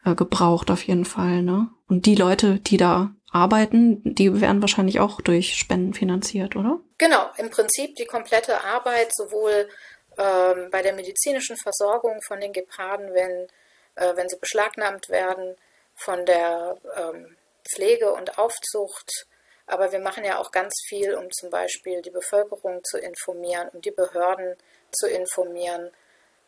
äh, 0.04 0.16
gebraucht 0.16 0.70
auf 0.72 0.84
jeden 0.84 1.06
Fall, 1.06 1.42
ne? 1.42 1.70
Und 1.88 2.06
die 2.06 2.16
Leute, 2.16 2.60
die 2.60 2.78
da 2.78 3.12
arbeiten, 3.32 4.02
die 4.04 4.42
werden 4.42 4.62
wahrscheinlich 4.62 5.00
auch 5.00 5.22
durch 5.22 5.56
Spenden 5.56 5.94
finanziert, 5.94 6.56
oder? 6.56 6.80
Genau, 6.98 7.30
im 7.38 7.50
Prinzip 7.50 7.96
die 7.96 8.06
komplette 8.06 8.64
Arbeit, 8.64 9.16
sowohl 9.16 9.70
ähm, 10.18 10.70
bei 10.70 10.82
der 10.82 10.94
medizinischen 10.94 11.56
Versorgung 11.56 12.22
von 12.28 12.40
den 12.40 12.52
Geparden, 12.52 13.14
wenn, 13.14 13.48
äh, 13.96 14.16
wenn 14.16 14.28
sie 14.28 14.38
beschlagnahmt 14.38 15.10
werden, 15.10 15.56
von 15.96 16.26
der 16.26 16.78
ähm, 16.98 17.38
Pflege 17.74 18.12
und 18.12 18.38
Aufzucht. 18.38 19.28
Aber 19.68 19.92
wir 19.92 20.00
machen 20.00 20.24
ja 20.24 20.38
auch 20.38 20.52
ganz 20.52 20.74
viel, 20.88 21.14
um 21.16 21.32
zum 21.32 21.50
Beispiel 21.50 22.02
die 22.02 22.10
Bevölkerung 22.10 22.84
zu 22.84 22.98
informieren, 22.98 23.70
um 23.70 23.82
die 23.82 23.92
Behörden 23.92 24.56
zu 24.92 25.08
informieren, 25.08 25.92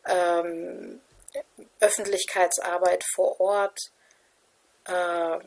ähm, 0.06 1.00
Öffentlichkeitsarbeit 1.80 3.02
vor 3.14 3.40
Ort. 3.40 3.78
Äh, 4.86 5.38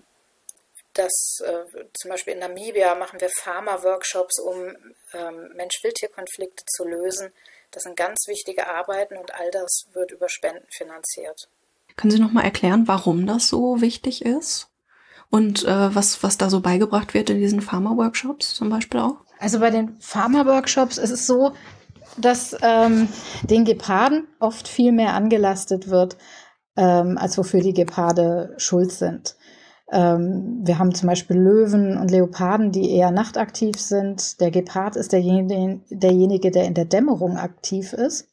das, 0.94 1.40
äh, 1.46 1.86
zum 1.94 2.10
Beispiel 2.10 2.34
in 2.34 2.40
Namibia 2.40 2.96
machen 2.96 3.22
wir 3.22 3.30
Pharma-Workshops, 3.30 4.40
um 4.40 4.76
ähm, 5.14 5.52
Mensch-Wildtier-Konflikte 5.56 6.66
zu 6.66 6.86
lösen. 6.86 7.32
Das 7.72 7.84
sind 7.84 7.96
ganz 7.96 8.28
wichtige 8.28 8.68
Arbeiten 8.68 9.18
und 9.18 9.34
all 9.36 9.52
das 9.52 9.86
wird 9.94 10.12
über 10.12 10.30
Spenden 10.30 10.66
finanziert. 10.70 11.50
Können 11.96 12.12
Sie 12.12 12.20
noch 12.20 12.32
mal 12.32 12.44
erklären, 12.44 12.88
warum 12.88 13.28
das 13.28 13.48
so 13.48 13.82
wichtig 13.82 14.24
ist? 14.24 14.70
Und 15.30 15.66
äh, 15.66 15.96
was, 15.96 16.24
was 16.24 16.38
da 16.38 16.50
so 16.50 16.62
beigebracht 16.62 17.14
wird 17.14 17.30
in 17.30 17.40
diesen 17.40 17.62
Pharma-Workshops 17.62 18.56
zum 18.56 18.70
Beispiel 18.70 19.02
auch? 19.02 19.18
Also 19.40 19.60
bei 19.60 19.70
den 19.70 19.98
Pharma-Workshops 20.00 20.98
ist 20.98 21.12
es 21.12 21.28
so, 21.28 21.52
dass 22.18 22.56
ähm, 22.62 23.10
den 23.44 23.66
Geparden 23.66 24.28
oft 24.40 24.68
viel 24.68 24.92
mehr 24.92 25.14
angelastet 25.14 25.90
wird, 25.90 26.18
ähm, 26.76 27.18
als 27.18 27.38
wofür 27.38 27.62
die 27.62 27.74
Geparde 27.74 28.56
schuld 28.58 28.92
sind. 28.92 29.36
Ähm, 29.92 30.62
wir 30.64 30.80
haben 30.80 30.94
zum 30.94 31.08
Beispiel 31.08 31.38
Löwen 31.38 31.98
und 31.98 32.12
Leoparden, 32.12 32.72
die 32.72 32.92
eher 32.92 33.12
nachtaktiv 33.12 33.80
sind. 33.80 34.42
Der 34.42 34.52
Gepard 34.52 34.96
ist 34.96 35.14
derjenige, 35.14 35.82
derjenige 35.90 36.52
der 36.52 36.66
in 36.66 36.74
der 36.74 36.86
Dämmerung 36.86 37.38
aktiv 37.38 37.94
ist. 37.94 38.30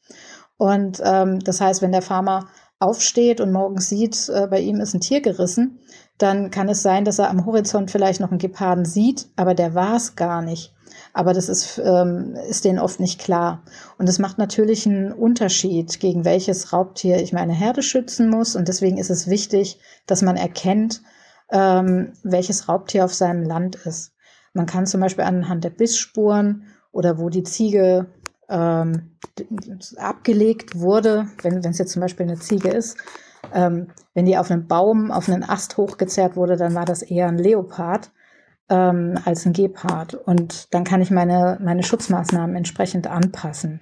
Und 0.56 1.00
ähm, 1.04 1.40
das 1.40 1.60
heißt, 1.60 1.82
wenn 1.82 1.92
der 1.92 2.02
Farmer 2.02 2.48
aufsteht 2.78 3.40
und 3.40 3.52
morgens 3.52 3.88
sieht, 3.88 4.28
äh, 4.28 4.46
bei 4.48 4.60
ihm 4.60 4.80
ist 4.80 4.94
ein 4.94 5.00
Tier 5.00 5.20
gerissen, 5.20 5.80
dann 6.18 6.50
kann 6.50 6.68
es 6.68 6.82
sein, 6.82 7.04
dass 7.04 7.18
er 7.18 7.30
am 7.30 7.44
Horizont 7.44 7.90
vielleicht 7.90 8.20
noch 8.20 8.30
einen 8.30 8.38
Geparden 8.38 8.84
sieht, 8.84 9.28
aber 9.36 9.54
der 9.54 9.74
war 9.74 9.96
es 9.96 10.16
gar 10.16 10.42
nicht. 10.42 10.72
Aber 11.12 11.32
das 11.32 11.48
ist, 11.48 11.80
ähm, 11.84 12.36
ist 12.48 12.64
denen 12.64 12.78
oft 12.78 13.00
nicht 13.00 13.20
klar. 13.20 13.62
Und 13.98 14.08
es 14.08 14.18
macht 14.18 14.38
natürlich 14.38 14.86
einen 14.86 15.12
Unterschied, 15.12 16.00
gegen 16.00 16.24
welches 16.24 16.72
Raubtier 16.72 17.20
ich 17.20 17.32
meine 17.32 17.52
Herde 17.52 17.82
schützen 17.82 18.28
muss. 18.28 18.56
Und 18.56 18.68
deswegen 18.68 18.98
ist 18.98 19.10
es 19.10 19.28
wichtig, 19.28 19.78
dass 20.06 20.22
man 20.22 20.36
erkennt, 20.36 21.02
ähm, 21.50 22.12
welches 22.22 22.68
Raubtier 22.68 23.04
auf 23.04 23.14
seinem 23.14 23.44
Land 23.44 23.76
ist. 23.76 24.12
Man 24.54 24.66
kann 24.66 24.86
zum 24.86 25.00
Beispiel 25.00 25.24
anhand 25.24 25.64
der 25.64 25.70
Bissspuren 25.70 26.66
oder 26.92 27.18
wo 27.18 27.28
die 27.28 27.42
Ziege 27.42 28.06
ähm, 28.48 29.16
abgelegt 29.96 30.78
wurde, 30.78 31.28
wenn 31.42 31.58
es 31.58 31.78
jetzt 31.78 31.92
zum 31.92 32.02
Beispiel 32.02 32.26
eine 32.26 32.38
Ziege 32.38 32.68
ist, 32.68 32.98
ähm, 33.52 33.88
wenn 34.14 34.26
die 34.26 34.38
auf 34.38 34.50
einem 34.50 34.66
Baum, 34.66 35.10
auf 35.10 35.28
einen 35.28 35.42
Ast 35.42 35.76
hochgezerrt 35.76 36.36
wurde, 36.36 36.56
dann 36.56 36.74
war 36.74 36.84
das 36.84 37.02
eher 37.02 37.28
ein 37.28 37.38
Leopard 37.38 38.10
ähm, 38.68 39.18
als 39.24 39.44
ein 39.46 39.52
Gepard. 39.52 40.14
Und 40.14 40.72
dann 40.72 40.84
kann 40.84 41.02
ich 41.02 41.10
meine, 41.10 41.58
meine 41.62 41.82
Schutzmaßnahmen 41.82 42.56
entsprechend 42.56 43.06
anpassen. 43.06 43.80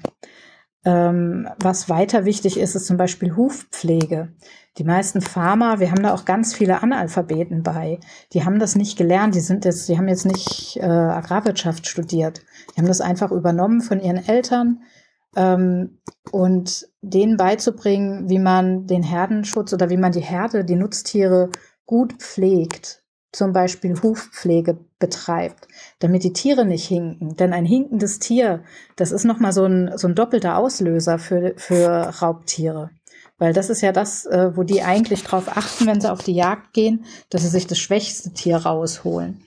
Ähm, 0.85 1.49
was 1.59 1.89
weiter 1.89 2.25
wichtig 2.25 2.59
ist, 2.59 2.75
ist 2.75 2.87
zum 2.87 2.97
Beispiel 2.97 3.37
Hufpflege. 3.37 4.33
Die 4.79 4.85
meisten 4.85 5.21
Farmer, 5.21 5.79
wir 5.79 5.91
haben 5.91 6.03
da 6.03 6.13
auch 6.13 6.25
ganz 6.25 6.55
viele 6.55 6.83
Analphabeten 6.83 7.63
bei, 7.63 8.01
die 8.33 8.45
haben 8.45 8.59
das 8.59 8.75
nicht 8.75 8.97
gelernt, 8.99 9.35
die 9.35 9.41
sind 9.41 9.65
jetzt, 9.65 9.89
die 9.89 9.97
haben 9.97 10.09
jetzt 10.09 10.27
nicht 10.27 10.79
äh, 10.79 10.85
Agrarwirtschaft 10.87 11.87
studiert. 11.87 12.43
Die 12.75 12.81
haben 12.81 12.89
das 12.89 13.01
einfach 13.01 13.31
übernommen 13.31 13.81
von 13.81 14.01
ihren 14.01 14.27
Eltern. 14.27 14.83
Ähm, 15.37 15.99
und 16.31 16.89
denen 17.01 17.37
beizubringen, 17.37 18.29
wie 18.29 18.39
man 18.39 18.87
den 18.87 19.03
Herdenschutz 19.03 19.73
oder 19.73 19.91
wie 19.91 19.97
man 19.97 20.13
die 20.13 20.21
Herde, 20.21 20.65
die 20.65 20.77
Nutztiere 20.77 21.51
gut 21.87 22.15
pflegt, 22.15 23.03
zum 23.33 23.53
Beispiel 23.53 24.01
Hufpflege 24.03 24.79
betreibt, 24.99 25.67
damit 25.99 26.23
die 26.23 26.35
Tiere 26.35 26.65
nicht 26.65 26.87
hinken. 26.87 27.35
Denn 27.37 27.53
ein 27.53 27.65
hinkendes 27.65 28.19
Tier, 28.19 28.63
das 28.97 29.11
ist 29.11 29.25
nochmal 29.25 29.53
so 29.53 29.65
ein, 29.65 29.97
so 29.97 30.07
ein 30.07 30.15
doppelter 30.15 30.59
Auslöser 30.59 31.19
für, 31.19 31.55
für 31.57 31.89
Raubtiere. 32.21 32.91
Weil 33.39 33.53
das 33.53 33.71
ist 33.71 33.81
ja 33.81 33.91
das, 33.91 34.27
äh, 34.27 34.57
wo 34.57 34.63
die 34.63 34.83
eigentlich 34.83 35.25
drauf 35.25 35.49
achten, 35.49 35.87
wenn 35.87 36.01
sie 36.01 36.13
auf 36.13 36.23
die 36.23 36.35
Jagd 36.35 36.75
gehen, 36.75 37.05
dass 37.31 37.43
sie 37.43 37.49
sich 37.49 37.67
das 37.67 37.79
schwächste 37.79 38.33
Tier 38.33 38.59
rausholen. 38.59 39.43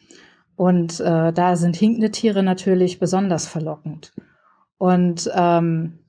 Und 0.55 0.99
äh, 0.99 1.31
da 1.31 1.55
sind 1.55 1.75
hinkende 1.75 2.11
Tiere 2.11 2.43
natürlich 2.43 2.99
besonders 2.99 3.45
verlockend. 3.47 4.11
Und 4.77 5.29
ähm, 5.33 5.99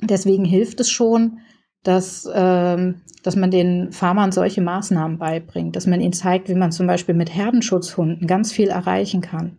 deswegen 0.00 0.44
hilft 0.44 0.80
es 0.80 0.90
schon, 0.90 1.38
dass, 1.82 2.28
ähm, 2.32 3.02
dass 3.22 3.36
man 3.36 3.50
den 3.50 3.92
Farmern 3.92 4.32
solche 4.32 4.60
Maßnahmen 4.60 5.18
beibringt, 5.18 5.76
dass 5.76 5.86
man 5.86 6.00
ihnen 6.00 6.12
zeigt, 6.12 6.48
wie 6.48 6.54
man 6.54 6.72
zum 6.72 6.86
Beispiel 6.86 7.14
mit 7.14 7.34
Herdenschutzhunden 7.34 8.26
ganz 8.26 8.52
viel 8.52 8.68
erreichen 8.68 9.20
kann. 9.20 9.58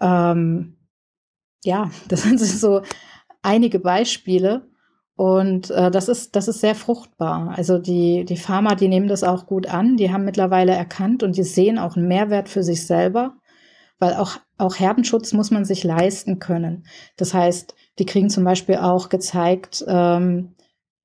Ähm, 0.00 0.76
ja, 1.64 1.90
das 2.08 2.22
sind 2.22 2.40
so 2.40 2.82
einige 3.42 3.78
Beispiele. 3.78 4.68
Und 5.14 5.70
äh, 5.70 5.90
das 5.90 6.08
ist, 6.08 6.34
das 6.36 6.48
ist 6.48 6.60
sehr 6.60 6.74
fruchtbar. 6.74 7.52
Also 7.56 7.78
die, 7.78 8.24
die 8.24 8.36
Farmer, 8.36 8.74
die 8.74 8.88
nehmen 8.88 9.08
das 9.08 9.22
auch 9.22 9.46
gut 9.46 9.66
an, 9.66 9.96
die 9.96 10.10
haben 10.10 10.24
mittlerweile 10.24 10.72
erkannt 10.72 11.22
und 11.22 11.36
die 11.36 11.42
sehen 11.42 11.78
auch 11.78 11.96
einen 11.96 12.08
Mehrwert 12.08 12.48
für 12.48 12.62
sich 12.62 12.86
selber, 12.86 13.36
weil 14.02 14.14
auch, 14.14 14.38
auch 14.58 14.80
Herdenschutz 14.80 15.32
muss 15.32 15.52
man 15.52 15.64
sich 15.64 15.84
leisten 15.84 16.40
können. 16.40 16.86
Das 17.16 17.34
heißt, 17.34 17.76
die 18.00 18.04
kriegen 18.04 18.30
zum 18.30 18.42
Beispiel 18.42 18.78
auch 18.78 19.10
gezeigt, 19.10 19.84
ähm, 19.86 20.56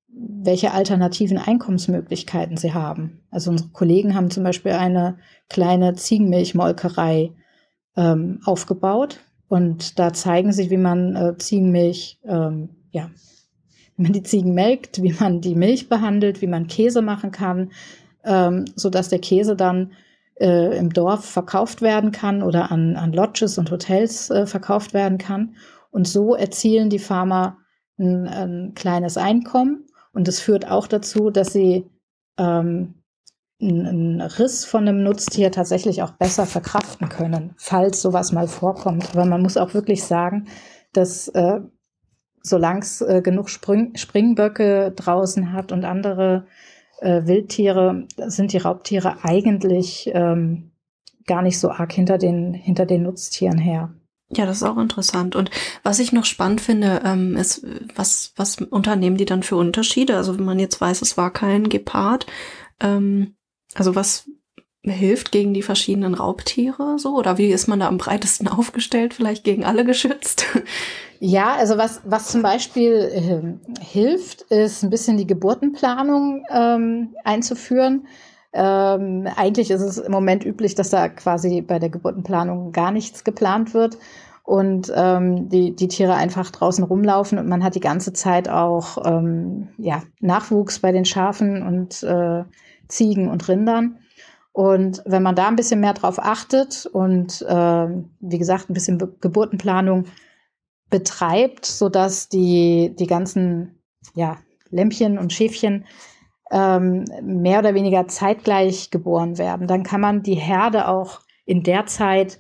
welche 0.08 0.74
alternativen 0.74 1.38
Einkommensmöglichkeiten 1.38 2.58
sie 2.58 2.74
haben. 2.74 3.20
Also 3.30 3.52
unsere 3.52 3.70
Kollegen 3.70 4.16
haben 4.16 4.32
zum 4.32 4.44
Beispiel 4.44 4.72
eine 4.72 5.20
kleine 5.48 5.94
Ziegenmilchmolkerei 5.94 7.34
ähm, 7.96 8.40
aufgebaut 8.46 9.20
und 9.48 10.00
da 10.00 10.12
zeigen 10.12 10.52
sie, 10.52 10.72
wie 10.72 10.78
man 10.78 11.16
äh, 11.16 11.38
Ziegenmilch, 11.38 12.20
ähm, 12.26 12.70
ja, 12.90 13.12
wie 13.96 14.02
man 14.02 14.14
die 14.14 14.24
Ziegen 14.24 14.56
melkt, 14.56 15.04
wie 15.04 15.14
man 15.14 15.40
die 15.40 15.54
Milch 15.54 15.88
behandelt, 15.88 16.42
wie 16.42 16.48
man 16.48 16.66
Käse 16.66 17.04
machen 17.04 17.30
kann, 17.30 17.72
ähm, 18.24 18.66
so 18.76 18.90
der 18.90 19.04
Käse 19.20 19.56
dann 19.56 19.92
äh, 20.40 20.78
im 20.78 20.92
Dorf 20.92 21.26
verkauft 21.26 21.82
werden 21.82 22.12
kann 22.12 22.44
oder 22.44 22.72
an, 22.72 22.96
an 22.96 23.14
Lodges 23.14 23.58
und 23.58 23.72
Hotels 23.72 24.30
äh, 24.30 24.46
verkauft 24.46 24.94
werden 24.94 25.18
kann. 25.18 25.56
Und 25.92 26.08
so 26.08 26.36
erzielen 26.36 26.90
die 26.90 27.00
Farmer 27.00 27.58
ein, 27.98 28.28
ein 28.28 28.74
kleines 28.76 29.18
Einkommen 29.18 29.88
und 30.14 30.28
es 30.28 30.40
führt 30.40 30.70
auch 30.70 30.88
dazu, 30.88 31.30
dass 31.30 31.54
sie 31.54 31.90
ähm, 32.38 32.96
einen 33.62 34.22
Riss 34.22 34.66
von 34.66 34.88
einem 34.88 35.04
Nutztier 35.04 35.52
tatsächlich 35.52 36.04
auch 36.04 36.12
besser 36.12 36.46
verkraften 36.46 37.10
können, 37.10 37.54
falls 37.58 38.02
sowas 38.02 38.32
mal 38.32 38.48
vorkommt. 38.48 39.10
Aber 39.14 39.26
man 39.26 39.42
muss 39.42 39.58
auch 39.58 39.74
wirklich 39.74 40.04
sagen, 40.04 40.48
dass 40.94 41.28
äh, 41.30 41.62
solange 42.44 42.80
es 42.82 43.02
äh, 43.02 43.22
genug 43.22 43.50
Spring 43.50 43.96
Springböcke 43.96 44.94
draußen 44.96 45.54
hat 45.54 45.72
und 45.72 45.86
andere 45.86 46.46
äh, 47.00 47.26
Wildtiere, 47.26 48.08
sind 48.28 48.54
die 48.54 48.58
Raubtiere 48.58 49.24
eigentlich 49.24 50.10
ähm, 50.14 50.72
gar 51.26 51.42
nicht 51.42 51.60
so 51.60 51.70
arg 51.70 51.92
hinter 51.92 52.18
den, 52.18 52.54
hinter 52.54 52.86
den 52.86 53.04
Nutztieren 53.04 53.58
her. 53.58 53.94
Ja, 54.30 54.46
das 54.46 54.58
ist 54.58 54.64
auch 54.64 54.78
interessant. 54.78 55.36
Und 55.36 55.52
was 55.84 56.00
ich 56.00 56.12
noch 56.12 56.26
spannend 56.26 56.60
finde, 56.60 57.02
ähm, 57.06 57.38
ist, 57.38 57.66
was, 57.96 58.34
was 58.36 58.58
unternehmen 58.58 59.18
die 59.18 59.26
dann 59.26 59.44
für 59.44 59.56
Unterschiede? 59.56 60.18
Also 60.18 60.38
wenn 60.38 60.46
man 60.46 60.60
jetzt 60.60 60.82
weiß, 60.82 61.02
es 61.02 61.16
war 61.16 61.32
kein 61.32 61.70
Gepard, 61.70 62.26
ähm, 62.82 63.36
also 63.74 63.96
was 63.96 64.30
hilft 64.90 65.32
gegen 65.32 65.54
die 65.54 65.62
verschiedenen 65.62 66.14
Raubtiere 66.14 66.98
so? 67.00 67.16
Oder 67.16 67.38
wie 67.38 67.48
ist 67.48 67.68
man 67.68 67.80
da 67.80 67.88
am 67.88 67.98
breitesten 67.98 68.48
aufgestellt? 68.48 69.14
Vielleicht 69.14 69.44
gegen 69.44 69.66
alle 69.66 69.86
geschützt? 69.86 70.46
Ja, 71.20 71.56
also 71.56 71.78
was, 71.78 72.02
was 72.06 72.28
zum 72.28 72.44
Beispiel 72.44 72.94
äh, 72.94 73.84
hilft, 73.84 74.44
ist 74.44 74.84
ein 74.84 74.92
bisschen 74.92 75.18
die 75.18 75.26
Geburtenplanung 75.26 76.46
ähm, 76.52 77.16
einzuführen. 77.24 78.08
Ähm, 78.54 79.28
eigentlich 79.36 79.72
ist 79.72 79.82
es 79.82 79.98
im 79.98 80.12
Moment 80.12 80.46
üblich, 80.46 80.76
dass 80.76 80.90
da 80.90 81.10
quasi 81.10 81.62
bei 81.62 81.80
der 81.80 81.90
Geburtenplanung 81.90 82.72
gar 82.72 82.92
nichts 82.92 83.24
geplant 83.24 83.74
wird 83.74 83.98
und 84.44 84.92
ähm, 84.96 85.50
die, 85.50 85.76
die 85.76 85.90
Tiere 85.90 86.16
einfach 86.16 86.50
draußen 86.52 86.84
rumlaufen 86.84 87.38
und 87.38 87.50
man 87.50 87.64
hat 87.64 87.76
die 87.76 87.82
ganze 87.82 88.14
Zeit 88.14 88.48
auch 88.48 89.06
ähm, 89.06 89.68
ja, 89.78 90.04
Nachwuchs 90.22 90.80
bei 90.80 90.94
den 90.94 91.04
Schafen 91.04 91.62
und 91.62 92.02
äh, 92.04 92.46
Ziegen 92.88 93.30
und 93.30 93.48
Rindern. 93.50 94.00
Und 94.58 95.04
wenn 95.06 95.22
man 95.22 95.36
da 95.36 95.50
ein 95.50 95.56
bisschen 95.56 95.82
mehr 95.82 95.94
drauf 95.94 96.18
achtet 96.18 96.88
und 96.88 97.44
äh, 97.44 97.88
wie 98.20 98.40
gesagt 98.40 98.72
ein 98.72 98.74
bisschen 98.74 98.98
Be 98.98 99.08
Geburtenplanung 99.22 100.06
betreibt, 100.90 101.68
sodass 101.68 102.28
die, 102.28 102.96
die 102.98 103.06
ganzen 103.06 103.84
ja, 104.16 104.38
Lämpchen 104.72 105.20
und 105.20 105.32
Schäfchen 105.32 105.86
ähm, 106.50 107.06
mehr 107.22 107.60
oder 107.60 107.76
weniger 107.76 108.08
zeitgleich 108.08 108.90
geboren 108.90 109.38
werden. 109.38 109.68
Dann 109.68 109.84
kann 109.84 110.02
man 110.02 110.24
die 110.24 110.34
Herde 110.34 110.88
auch 110.88 111.20
in 111.46 111.62
der 111.62 111.86
Zeit 111.86 112.40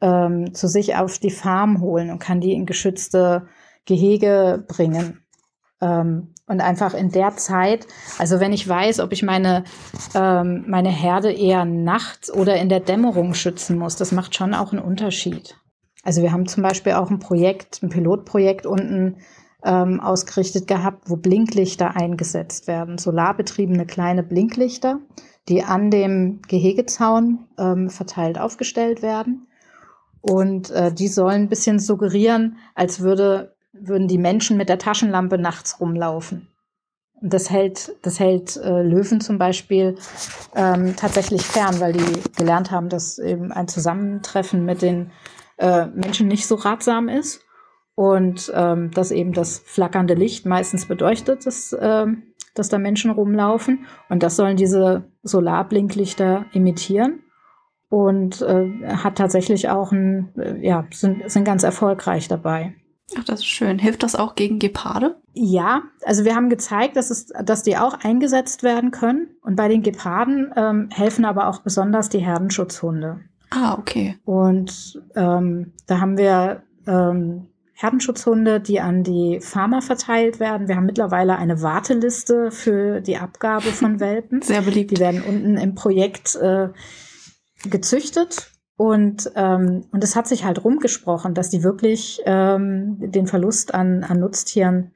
ähm, 0.00 0.54
zu 0.54 0.68
sich 0.68 0.96
auf 0.96 1.18
die 1.18 1.30
Farm 1.30 1.82
holen 1.82 2.08
und 2.08 2.18
kann 2.18 2.40
die 2.40 2.54
in 2.54 2.64
geschützte 2.64 3.46
Gehege 3.84 4.64
bringen. 4.68 5.22
Ähm, 5.80 6.34
und 6.46 6.60
einfach 6.60 6.94
in 6.94 7.10
der 7.10 7.36
Zeit, 7.36 7.86
also 8.18 8.40
wenn 8.40 8.52
ich 8.52 8.66
weiß, 8.66 9.00
ob 9.00 9.12
ich 9.12 9.22
meine, 9.22 9.64
ähm, 10.14 10.64
meine 10.66 10.88
Herde 10.88 11.32
eher 11.32 11.64
nachts 11.64 12.32
oder 12.32 12.56
in 12.56 12.68
der 12.68 12.80
Dämmerung 12.80 13.34
schützen 13.34 13.78
muss, 13.78 13.96
das 13.96 14.12
macht 14.12 14.34
schon 14.34 14.54
auch 14.54 14.72
einen 14.72 14.82
Unterschied. 14.82 15.56
Also 16.04 16.22
wir 16.22 16.32
haben 16.32 16.46
zum 16.46 16.62
Beispiel 16.62 16.92
auch 16.92 17.10
ein 17.10 17.18
Projekt, 17.18 17.82
ein 17.82 17.90
Pilotprojekt 17.90 18.66
unten 18.66 19.18
ähm, 19.64 20.00
ausgerichtet 20.00 20.66
gehabt, 20.66 21.10
wo 21.10 21.16
Blinklichter 21.16 21.96
eingesetzt 21.96 22.66
werden, 22.66 22.98
solarbetriebene 22.98 23.86
kleine 23.86 24.22
Blinklichter, 24.22 25.00
die 25.48 25.64
an 25.64 25.90
dem 25.90 26.40
Gehegezaun 26.46 27.46
ähm, 27.58 27.90
verteilt 27.90 28.38
aufgestellt 28.38 29.02
werden. 29.02 29.48
Und 30.20 30.70
äh, 30.70 30.92
die 30.92 31.08
sollen 31.08 31.42
ein 31.42 31.48
bisschen 31.48 31.78
suggerieren, 31.78 32.56
als 32.74 33.00
würde, 33.00 33.56
würden 33.80 34.08
die 34.08 34.18
Menschen 34.18 34.56
mit 34.56 34.68
der 34.68 34.78
Taschenlampe 34.78 35.38
nachts 35.38 35.80
rumlaufen. 35.80 36.48
Und 37.20 37.34
das 37.34 37.50
hält, 37.50 37.96
das 38.02 38.20
hält 38.20 38.56
äh, 38.56 38.82
Löwen 38.82 39.20
zum 39.20 39.38
Beispiel 39.38 39.96
ähm, 40.54 40.94
tatsächlich 40.96 41.42
fern, 41.42 41.80
weil 41.80 41.92
die 41.92 42.22
gelernt 42.36 42.70
haben, 42.70 42.88
dass 42.88 43.18
eben 43.18 43.50
ein 43.50 43.68
Zusammentreffen 43.68 44.64
mit 44.64 44.82
den 44.82 45.10
äh, 45.56 45.86
Menschen 45.86 46.28
nicht 46.28 46.46
so 46.46 46.54
ratsam 46.54 47.08
ist. 47.08 47.44
Und 47.96 48.52
ähm, 48.54 48.92
dass 48.92 49.10
eben 49.10 49.32
das 49.32 49.58
flackernde 49.58 50.14
Licht 50.14 50.46
meistens 50.46 50.86
bedeutet, 50.86 51.44
dass, 51.46 51.76
ähm, 51.80 52.22
dass 52.54 52.68
da 52.68 52.78
Menschen 52.78 53.10
rumlaufen. 53.10 53.86
Und 54.08 54.22
das 54.22 54.36
sollen 54.36 54.56
diese 54.56 55.10
Solarblinklichter 55.24 56.44
imitieren. 56.52 57.24
Und 57.88 58.42
äh, 58.42 58.70
hat 58.86 59.18
tatsächlich 59.18 59.68
auch 59.70 59.90
ein, 59.90 60.32
äh, 60.36 60.64
ja, 60.64 60.86
sind, 60.92 61.28
sind 61.28 61.42
ganz 61.42 61.64
erfolgreich 61.64 62.28
dabei. 62.28 62.74
Ach, 63.16 63.24
das 63.24 63.40
ist 63.40 63.46
schön. 63.46 63.78
Hilft 63.78 64.02
das 64.02 64.14
auch 64.14 64.34
gegen 64.34 64.58
Geparde? 64.58 65.16
Ja, 65.32 65.82
also 66.04 66.24
wir 66.24 66.34
haben 66.34 66.50
gezeigt, 66.50 66.96
dass, 66.96 67.10
es, 67.10 67.26
dass 67.44 67.62
die 67.62 67.78
auch 67.78 67.94
eingesetzt 68.02 68.62
werden 68.62 68.90
können. 68.90 69.28
Und 69.42 69.56
bei 69.56 69.68
den 69.68 69.82
Geparden 69.82 70.52
ähm, 70.56 70.88
helfen 70.92 71.24
aber 71.24 71.48
auch 71.48 71.60
besonders 71.60 72.08
die 72.08 72.18
Herdenschutzhunde. 72.18 73.20
Ah, 73.50 73.78
okay. 73.78 74.18
Und 74.24 75.02
ähm, 75.16 75.72
da 75.86 76.00
haben 76.00 76.18
wir 76.18 76.62
ähm, 76.86 77.46
Herdenschutzhunde, 77.72 78.60
die 78.60 78.80
an 78.80 79.04
die 79.04 79.40
Farmer 79.40 79.80
verteilt 79.80 80.40
werden. 80.40 80.68
Wir 80.68 80.76
haben 80.76 80.86
mittlerweile 80.86 81.36
eine 81.36 81.62
Warteliste 81.62 82.50
für 82.50 83.00
die 83.00 83.16
Abgabe 83.16 83.68
von 83.68 84.00
Welpen. 84.00 84.42
Sehr 84.42 84.62
beliebt. 84.62 84.90
Die 84.90 84.98
werden 84.98 85.22
unten 85.22 85.56
im 85.56 85.74
Projekt 85.74 86.34
äh, 86.34 86.68
gezüchtet. 87.64 88.50
Und, 88.78 89.32
ähm, 89.34 89.86
und 89.90 90.04
es 90.04 90.14
hat 90.14 90.28
sich 90.28 90.44
halt 90.44 90.64
rumgesprochen, 90.64 91.34
dass 91.34 91.50
die 91.50 91.64
wirklich 91.64 92.20
ähm, 92.24 92.96
den 93.10 93.26
Verlust 93.26 93.74
an, 93.74 94.04
an 94.04 94.20
Nutztieren 94.20 94.92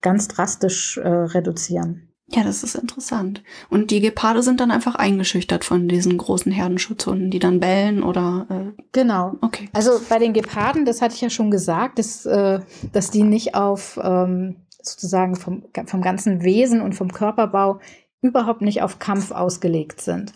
ganz 0.00 0.26
drastisch 0.26 0.96
äh, 0.96 1.06
reduzieren. 1.06 2.08
Ja, 2.28 2.44
das 2.44 2.62
ist 2.62 2.76
interessant. 2.76 3.42
Und 3.68 3.90
die 3.90 4.00
Geparde 4.00 4.42
sind 4.42 4.58
dann 4.58 4.70
einfach 4.70 4.94
eingeschüchtert 4.94 5.66
von 5.66 5.86
diesen 5.86 6.16
großen 6.16 6.50
Herdenschutzhunden, 6.50 7.30
die 7.30 7.38
dann 7.38 7.60
bellen 7.60 8.02
oder. 8.02 8.46
Äh 8.48 8.82
genau. 8.92 9.36
Okay. 9.42 9.68
Also 9.74 10.00
bei 10.08 10.18
den 10.18 10.32
Geparden, 10.32 10.86
das 10.86 11.02
hatte 11.02 11.14
ich 11.14 11.20
ja 11.20 11.28
schon 11.28 11.50
gesagt, 11.50 11.98
dass, 11.98 12.24
äh, 12.24 12.60
dass 12.92 13.10
die 13.10 13.22
nicht 13.22 13.54
auf 13.54 14.00
ähm, 14.02 14.56
sozusagen 14.82 15.36
vom, 15.36 15.64
vom 15.84 16.00
ganzen 16.00 16.42
Wesen 16.42 16.80
und 16.80 16.94
vom 16.94 17.12
Körperbau 17.12 17.80
überhaupt 18.22 18.62
nicht 18.62 18.80
auf 18.80 18.98
Kampf 18.98 19.30
ausgelegt 19.30 20.00
sind. 20.00 20.32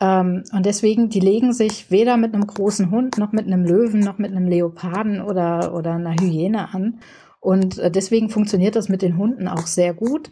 Ähm, 0.00 0.44
und 0.52 0.66
deswegen, 0.66 1.08
die 1.08 1.20
legen 1.20 1.52
sich 1.52 1.90
weder 1.90 2.16
mit 2.16 2.34
einem 2.34 2.46
großen 2.46 2.90
Hund 2.90 3.18
noch 3.18 3.32
mit 3.32 3.46
einem 3.46 3.64
Löwen 3.64 4.00
noch 4.00 4.18
mit 4.18 4.30
einem 4.30 4.46
Leoparden 4.46 5.20
oder, 5.20 5.74
oder 5.74 5.92
einer 5.92 6.14
Hyäne 6.14 6.72
an. 6.72 7.00
Und 7.40 7.78
äh, 7.78 7.90
deswegen 7.90 8.30
funktioniert 8.30 8.76
das 8.76 8.88
mit 8.88 9.02
den 9.02 9.18
Hunden 9.18 9.48
auch 9.48 9.66
sehr 9.66 9.94
gut. 9.94 10.30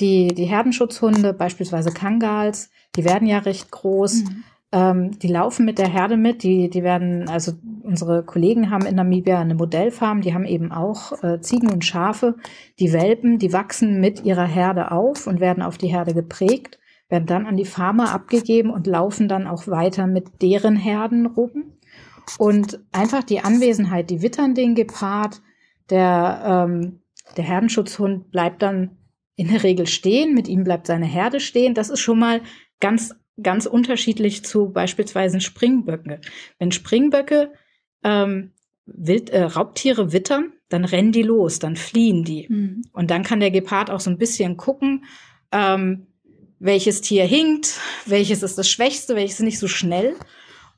Die, 0.00 0.28
die 0.28 0.44
Herdenschutzhunde, 0.44 1.32
beispielsweise 1.32 1.90
Kangals, 1.90 2.70
die 2.96 3.04
werden 3.04 3.26
ja 3.26 3.38
recht 3.38 3.70
groß. 3.70 4.24
Mhm. 4.24 4.44
Ähm, 4.72 5.18
die 5.18 5.28
laufen 5.28 5.64
mit 5.64 5.78
der 5.78 5.88
Herde 5.88 6.16
mit. 6.16 6.42
Die, 6.42 6.70
die 6.70 6.82
werden, 6.82 7.28
also 7.28 7.52
unsere 7.82 8.22
Kollegen 8.22 8.70
haben 8.70 8.86
in 8.86 8.94
Namibia 8.94 9.40
eine 9.40 9.54
Modellfarm. 9.54 10.20
Die 10.20 10.34
haben 10.34 10.44
eben 10.44 10.70
auch 10.70 11.22
äh, 11.22 11.40
Ziegen 11.40 11.70
und 11.70 11.84
Schafe. 11.84 12.36
Die 12.78 12.92
Welpen, 12.92 13.38
die 13.38 13.52
wachsen 13.52 14.00
mit 14.00 14.24
ihrer 14.24 14.46
Herde 14.46 14.92
auf 14.92 15.26
und 15.26 15.40
werden 15.40 15.62
auf 15.62 15.78
die 15.78 15.88
Herde 15.88 16.14
geprägt, 16.14 16.78
werden 17.10 17.26
dann 17.26 17.46
an 17.46 17.56
die 17.56 17.66
Farmer 17.66 18.12
abgegeben 18.12 18.70
und 18.70 18.86
laufen 18.86 19.28
dann 19.28 19.46
auch 19.46 19.66
weiter 19.66 20.06
mit 20.06 20.42
deren 20.42 20.76
Herden 20.76 21.26
rum. 21.26 21.74
Und 22.38 22.80
einfach 22.92 23.24
die 23.24 23.40
Anwesenheit, 23.40 24.08
die 24.08 24.22
wittern 24.22 24.54
den 24.54 24.74
Gepard. 24.74 25.42
Der, 25.90 26.66
ähm, 26.68 27.00
der 27.36 27.44
Herdenschutzhund 27.44 28.30
bleibt 28.30 28.62
dann 28.62 28.96
in 29.34 29.48
der 29.48 29.62
Regel 29.64 29.86
stehen, 29.86 30.34
mit 30.34 30.46
ihm 30.48 30.64
bleibt 30.64 30.86
seine 30.86 31.06
Herde 31.06 31.40
stehen. 31.40 31.74
Das 31.74 31.90
ist 31.90 32.00
schon 32.00 32.18
mal 32.18 32.42
ganz 32.78 33.14
ganz 33.42 33.66
unterschiedlich 33.66 34.44
zu 34.44 34.70
beispielsweise 34.70 35.40
Springböcke. 35.40 36.20
Wenn 36.58 36.72
Springböcke 36.72 37.52
ähm, 38.02 38.52
Wild, 38.86 39.30
äh, 39.30 39.42
Raubtiere 39.42 40.12
wittern, 40.12 40.52
dann 40.68 40.84
rennen 40.84 41.12
die 41.12 41.22
los, 41.22 41.58
dann 41.58 41.76
fliehen 41.76 42.24
die. 42.24 42.46
Mhm. 42.48 42.82
Und 42.92 43.10
dann 43.10 43.22
kann 43.22 43.40
der 43.40 43.50
Gepard 43.50 43.90
auch 43.90 44.00
so 44.00 44.10
ein 44.10 44.18
bisschen 44.18 44.56
gucken, 44.56 45.04
ähm, 45.52 46.06
welches 46.60 47.00
Tier 47.00 47.24
hinkt, 47.24 47.80
welches 48.06 48.44
ist 48.44 48.58
das 48.58 48.70
Schwächste, 48.70 49.16
welches 49.16 49.40
ist 49.40 49.44
nicht 49.44 49.58
so 49.58 49.66
schnell. 49.66 50.14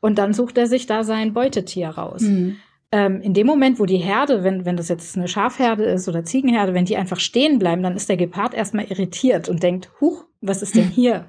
Und 0.01 0.17
dann 0.17 0.33
sucht 0.33 0.57
er 0.57 0.67
sich 0.67 0.87
da 0.87 1.05
sein 1.05 1.35
Beutetier 1.35 1.91
raus. 1.91 2.23
Mhm. 2.23 2.57
Ähm, 2.93 3.21
in 3.21 3.35
dem 3.35 3.47
Moment, 3.47 3.79
wo 3.79 3.87
die 3.87 3.99
Herde, 3.99 4.45
wenn, 4.45 4.65
wenn 4.65 4.77
das 4.77 4.89
jetzt 4.89 5.17
eine 5.17 5.29
Schafherde 5.29 5.85
ist 5.85 6.09
oder 6.09 6.25
Ziegenherde, 6.25 6.73
wenn 6.75 6.85
die 6.85 6.97
einfach 6.97 7.19
stehen 7.19 7.59
bleiben, 7.59 7.83
dann 7.83 7.97
ist 7.97 8.09
der 8.09 8.17
Gepard 8.17 8.55
erstmal 8.55 8.85
irritiert 8.85 9.49
und 9.49 9.63
denkt, 9.63 9.91
huch, 10.01 10.25
was 10.41 10.63
ist 10.63 10.75
denn 10.77 10.89
hier? 10.89 11.27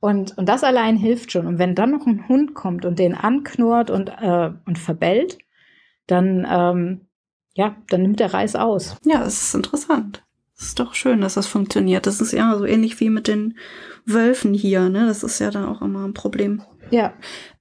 Und, 0.00 0.38
und 0.38 0.48
das 0.48 0.62
allein 0.62 0.96
hilft 0.96 1.32
schon. 1.32 1.46
Und 1.46 1.58
wenn 1.58 1.74
dann 1.74 1.90
noch 1.90 2.06
ein 2.06 2.28
Hund 2.28 2.54
kommt 2.54 2.84
und 2.84 2.98
den 2.98 3.14
anknurrt 3.14 3.90
und, 3.90 4.08
äh, 4.08 4.50
und 4.66 4.78
verbellt, 4.78 5.38
dann, 6.06 6.46
ähm, 6.48 7.08
ja, 7.54 7.76
dann 7.88 8.02
nimmt 8.02 8.20
der 8.20 8.32
Reis 8.32 8.54
aus. 8.54 8.96
Ja, 9.04 9.18
das 9.20 9.42
ist 9.42 9.54
interessant. 9.54 10.22
Das 10.58 10.68
ist 10.68 10.80
doch 10.80 10.94
schön, 10.94 11.20
dass 11.20 11.34
das 11.34 11.46
funktioniert. 11.46 12.06
Das 12.06 12.20
ist 12.20 12.32
ja 12.32 12.56
so 12.58 12.64
ähnlich 12.64 12.98
wie 13.00 13.10
mit 13.10 13.28
den 13.28 13.56
Wölfen 14.04 14.52
hier, 14.52 14.88
ne? 14.88 15.06
Das 15.06 15.22
ist 15.22 15.38
ja 15.38 15.50
dann 15.50 15.64
auch 15.64 15.80
immer 15.80 16.04
ein 16.04 16.14
Problem. 16.14 16.62
Ja. 16.90 17.12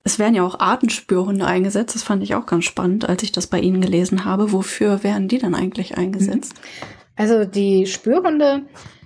Es 0.04 0.20
werden 0.20 0.36
ja 0.36 0.44
auch 0.44 0.60
Artenspürhunde 0.60 1.46
eingesetzt. 1.46 1.96
Das 1.96 2.04
fand 2.04 2.24
ich 2.24 2.34
auch 2.34 2.46
ganz 2.46 2.66
spannend, 2.66 3.08
als 3.08 3.24
ich 3.24 3.32
das 3.32 3.48
bei 3.48 3.60
Ihnen 3.60 3.82
gelesen 3.82 4.26
habe. 4.26 4.52
Wofür 4.52 5.04
werden 5.04 5.28
die 5.28 5.38
dann 5.38 5.54
eigentlich 5.54 5.98
eingesetzt? 5.98 6.56
Also 7.16 7.46
die 7.46 7.86
Spürhunde 7.86 8.64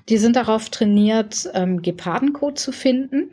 die 0.10 0.18
sind 0.18 0.36
darauf 0.36 0.70
trainiert, 0.70 1.50
ähm, 1.54 1.82
Gepardencode 1.82 2.60
zu 2.60 2.72
finden. 2.72 3.32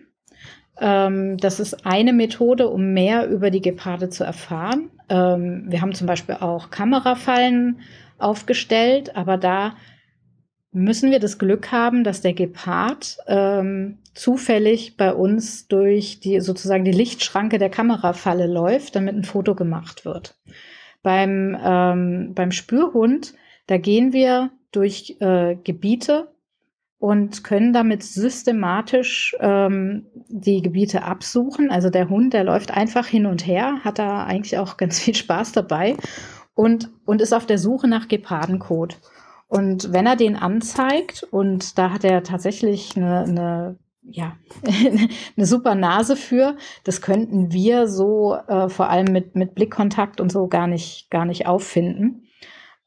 Ähm, 0.80 1.36
das 1.38 1.60
ist 1.60 1.86
eine 1.86 2.12
Methode, 2.12 2.68
um 2.68 2.92
mehr 2.92 3.28
über 3.28 3.50
die 3.50 3.62
Geparde 3.62 4.10
zu 4.10 4.24
erfahren. 4.24 4.90
Ähm, 5.08 5.64
wir 5.68 5.80
haben 5.80 5.94
zum 5.94 6.06
Beispiel 6.06 6.36
auch 6.36 6.70
Kamerafallen 6.70 7.80
aufgestellt, 8.18 9.16
aber 9.16 9.36
da 9.36 9.74
müssen 10.72 11.10
wir 11.10 11.18
das 11.18 11.38
Glück 11.38 11.72
haben, 11.72 12.04
dass 12.04 12.20
der 12.20 12.34
Gepard 12.34 13.18
ähm, 13.26 13.98
zufällig 14.14 14.96
bei 14.96 15.14
uns 15.14 15.68
durch 15.68 16.20
die 16.20 16.40
sozusagen 16.40 16.84
die 16.84 16.92
Lichtschranke 16.92 17.58
der 17.58 17.70
Kamerafalle 17.70 18.46
läuft, 18.46 18.96
damit 18.96 19.14
ein 19.14 19.24
Foto 19.24 19.54
gemacht 19.54 20.04
wird. 20.04 20.36
Beim, 21.02 21.56
ähm, 21.62 22.32
beim 22.34 22.52
Spürhund, 22.52 23.34
da 23.66 23.78
gehen 23.78 24.12
wir 24.12 24.50
durch 24.72 25.16
äh, 25.20 25.56
Gebiete 25.64 26.28
und 26.98 27.44
können 27.44 27.72
damit 27.72 28.02
systematisch 28.02 29.36
ähm, 29.40 30.06
die 30.28 30.62
Gebiete 30.62 31.04
absuchen. 31.04 31.70
Also 31.70 31.90
der 31.90 32.08
Hund, 32.08 32.34
der 32.34 32.44
läuft 32.44 32.72
einfach 32.72 33.06
hin 33.06 33.26
und 33.26 33.46
her, 33.46 33.84
hat 33.84 33.98
da 33.98 34.24
eigentlich 34.24 34.58
auch 34.58 34.76
ganz 34.76 34.98
viel 34.98 35.14
Spaß 35.14 35.52
dabei 35.52 35.96
und, 36.54 36.90
und 37.06 37.22
ist 37.22 37.32
auf 37.32 37.46
der 37.46 37.58
Suche 37.58 37.88
nach 37.88 38.08
Gepardencode. 38.08 38.98
Und 39.48 39.92
wenn 39.92 40.06
er 40.06 40.16
den 40.16 40.36
anzeigt, 40.36 41.26
und 41.30 41.78
da 41.78 41.90
hat 41.90 42.04
er 42.04 42.22
tatsächlich 42.22 42.96
eine, 42.96 43.20
eine 43.24 43.78
ja, 44.10 44.36
eine 45.36 45.46
super 45.46 45.74
Nase 45.74 46.16
für. 46.16 46.56
Das 46.84 47.02
könnten 47.02 47.52
wir 47.52 47.88
so 47.88 48.34
äh, 48.34 48.68
vor 48.68 48.88
allem 48.88 49.12
mit, 49.12 49.36
mit 49.36 49.54
Blickkontakt 49.54 50.20
und 50.20 50.32
so 50.32 50.48
gar 50.48 50.66
nicht, 50.66 51.10
gar 51.10 51.24
nicht 51.24 51.46
auffinden. 51.46 52.24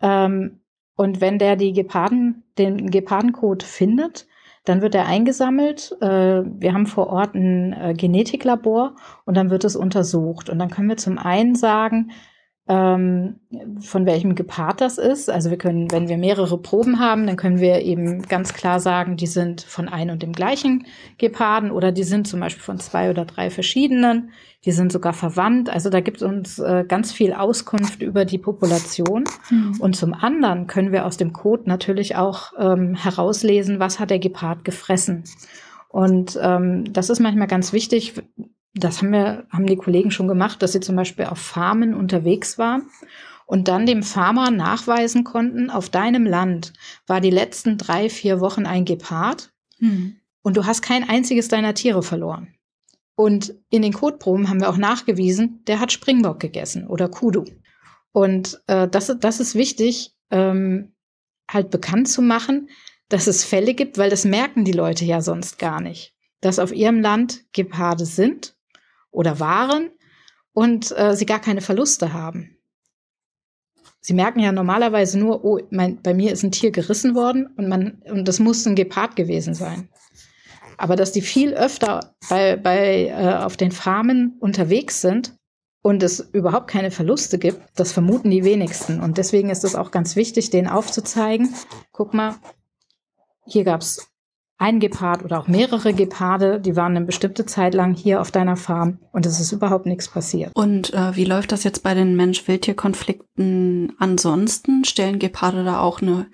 Ähm, 0.02 0.62
und 0.96 1.22
wenn 1.22 1.40
der 1.40 1.56
die 1.56 1.74
Geparden, 1.74 2.44
den 2.58 2.90
Gepardencode 2.92 3.64
findet, 3.64 4.28
dann 4.66 4.82
wird 4.82 4.94
er 4.94 5.08
eingesammelt. 5.08 5.96
Äh, 6.02 6.44
wir 6.46 6.74
haben 6.74 6.86
vor 6.86 7.08
Ort 7.08 7.36
ein 7.36 7.74
äh, 7.74 7.94
Genetiklabor 7.96 8.96
und 9.26 9.36
dann 9.36 9.50
wird 9.50 9.64
es 9.64 9.76
untersucht. 9.76 10.50
Und 10.50 10.60
dann 10.60 10.70
können 10.70 10.90
wir 10.90 10.98
zum 10.98 11.18
einen 11.18 11.56
sagen, 11.56 12.12
ähm, 12.72 13.36
von 13.82 14.06
welchem 14.06 14.34
Gepard 14.34 14.80
das 14.80 14.98
ist. 14.98 15.30
Also 15.30 15.50
wir 15.50 15.58
können, 15.58 15.92
wenn 15.92 16.08
wir 16.08 16.18
mehrere 16.18 16.58
Proben 16.58 17.00
haben, 17.00 17.28
dann 17.28 17.36
können 17.36 17.60
wir 17.60 17.82
eben 17.82 18.22
ganz 18.22 18.54
klar 18.54 18.80
sagen, 18.80 19.18
die 19.18 19.28
sind 19.28 19.62
von 19.62 19.90
ein 19.90 20.10
und 20.10 20.24
dem 20.24 20.32
gleichen 20.32 20.86
Geparden 21.18 21.70
oder 21.70 21.92
die 21.92 22.04
sind 22.04 22.28
zum 22.28 22.40
Beispiel 22.40 22.64
von 22.64 22.80
zwei 22.80 23.10
oder 23.10 23.26
drei 23.26 23.50
verschiedenen. 23.50 24.32
Die 24.64 24.72
sind 24.72 24.94
sogar 24.94 25.12
verwandt. 25.12 25.70
Also 25.70 25.90
da 25.90 26.00
gibt 26.00 26.18
es 26.18 26.24
uns 26.24 26.60
äh, 26.60 26.86
ganz 26.88 27.12
viel 27.12 27.34
Auskunft 27.34 28.02
über 28.02 28.24
die 28.24 28.38
Population. 28.38 29.26
Mhm. 29.50 29.76
Und 29.80 29.98
zum 29.98 30.14
anderen 30.14 30.68
können 30.68 30.94
wir 30.94 31.06
aus 31.06 31.18
dem 31.18 31.34
Code 31.34 31.64
natürlich 31.66 32.16
auch 32.16 32.54
ähm, 32.58 32.96
herauslesen, 32.96 33.80
was 33.80 34.00
hat 34.00 34.12
der 34.12 34.20
Gepard 34.20 34.64
gefressen. 34.64 35.26
Und 35.90 36.40
ähm, 36.42 36.86
das 36.94 37.10
ist 37.10 37.20
manchmal 37.20 37.48
ganz 37.48 37.74
wichtig, 37.74 38.14
das 38.74 39.02
haben 39.02 39.12
wir, 39.12 39.46
haben 39.50 39.68
die 39.68 39.76
Kollegen 39.76 40.12
schon 40.12 40.28
gemacht, 40.28 40.62
dass 40.62 40.72
sie 40.72 40.80
zum 40.80 40.96
Beispiel 40.96 41.26
auf 41.26 41.40
Farmen 41.40 41.94
unterwegs 41.94 42.58
waren 42.58 42.90
und 43.46 43.68
dann 43.68 43.86
dem 43.86 44.02
Farmer 44.02 44.50
nachweisen 44.50 45.24
konnten, 45.24 45.70
auf 45.70 45.90
deinem 45.90 46.26
Land 46.26 46.74
war 47.06 47.20
die 47.20 47.30
letzten 47.30 47.78
drei, 47.78 48.10
vier 48.10 48.40
Wochen 48.40 48.66
ein 48.66 48.86
Gepard 48.86 49.52
hm. 49.80 50.16
und 50.42 50.56
du 50.56 50.66
hast 50.66 50.82
kein 50.82 51.08
einziges 51.08 51.50
deiner 51.50 51.74
Tiere 51.74 52.04
verloren. 52.04 52.56
Und 53.16 53.54
in 53.70 53.82
den 53.82 53.94
Kotproben 53.94 54.50
haben 54.50 54.62
wir 54.62 54.70
auch 54.70 54.78
nachgewiesen, 54.78 55.64
der 55.68 55.80
hat 55.80 55.92
Springbock 55.92 56.40
gegessen 56.40 56.88
oder 56.88 57.10
Kudu. 57.10 57.44
Und 58.14 58.62
äh, 58.68 58.88
das, 58.88 59.14
das 59.20 59.40
ist 59.40 59.54
wichtig, 59.54 60.16
ähm, 60.32 60.94
halt 61.50 61.70
bekannt 61.70 62.08
zu 62.08 62.22
machen, 62.22 62.70
dass 63.10 63.28
es 63.28 63.44
Fälle 63.44 63.74
gibt, 63.74 63.98
weil 63.98 64.10
das 64.10 64.24
merken 64.24 64.64
die 64.64 64.72
Leute 64.72 65.04
ja 65.04 65.22
sonst 65.22 65.60
gar 65.60 65.82
nicht, 65.82 66.16
dass 66.40 66.58
auf 66.58 66.72
ihrem 66.74 67.02
Land 67.02 67.44
Geparde 67.52 68.06
sind 68.06 68.56
oder 69.12 69.40
waren 69.40 69.92
und 70.54 70.98
äh, 70.98 71.16
sie 71.16 71.26
gar 71.26 71.40
keine 71.40 71.62
Verluste 71.62 72.14
haben. 72.14 72.58
Sie 74.00 74.14
merken 74.14 74.40
ja 74.40 74.52
normalerweise 74.52 75.20
nur, 75.20 75.46
oh, 75.46 75.60
mein, 75.70 76.02
bei 76.02 76.14
mir 76.14 76.32
ist 76.32 76.44
ein 76.44 76.52
Tier 76.52 76.72
gerissen 76.72 77.14
worden 77.14 77.54
und 77.56 77.70
man 77.70 78.02
und 78.10 78.28
das 78.28 78.40
muss 78.40 78.66
ein 78.66 78.76
Gepard 78.76 79.16
gewesen 79.16 79.54
sein. 79.54 79.90
Aber 80.78 80.96
dass 80.96 81.12
die 81.12 81.22
viel 81.22 81.54
öfter 81.54 82.16
bei, 82.28 82.56
bei 82.56 83.08
äh, 83.08 83.36
auf 83.44 83.58
den 83.58 83.72
Farmen 83.72 84.38
unterwegs 84.40 85.02
sind 85.02 85.36
und 85.84 86.02
es 86.02 86.20
überhaupt 86.20 86.68
keine 86.68 86.90
Verluste 86.90 87.38
gibt, 87.38 87.62
das 87.76 87.92
vermuten 87.92 88.32
die 88.32 88.44
wenigsten. 88.44 89.00
Und 89.00 89.20
deswegen 89.20 89.52
ist 89.52 89.64
es 89.64 89.76
auch 89.76 89.92
ganz 89.92 90.16
wichtig, 90.16 90.50
denen 90.50 90.68
aufzuzeigen, 90.68 91.54
guck 91.92 92.16
mal, 92.16 92.36
hier 93.46 93.64
gab 93.64 93.82
es 93.82 94.11
ein 94.62 94.80
Gepard 94.80 95.26
oder 95.26 95.40
auch 95.40 95.48
mehrere 95.48 95.92
Geparde, 95.92 96.62
die 96.62 96.76
waren 96.76 96.96
eine 96.96 97.06
bestimmte 97.06 97.48
Zeit 97.48 97.74
lang 97.74 97.96
hier 97.96 98.22
auf 98.22 98.30
deiner 98.30 98.56
Farm 98.56 99.00
und 99.12 99.26
es 99.26 99.40
ist 99.40 99.52
überhaupt 99.52 99.88
nichts 99.88 100.08
passiert. 100.08 100.52
Und 100.54 100.94
äh, 100.94 101.16
wie 101.16 101.26
läuft 101.26 101.52
das 101.52 101.64
jetzt 101.64 101.82
bei 101.82 101.96
den 101.96 102.16
Mensch-Wildtier-Konflikten 102.16 103.96
ansonsten? 103.98 104.86
Stellen 104.86 105.18
Geparde 105.18 105.64
da 105.64 105.82
auch 105.82 106.04
eine 106.04 106.30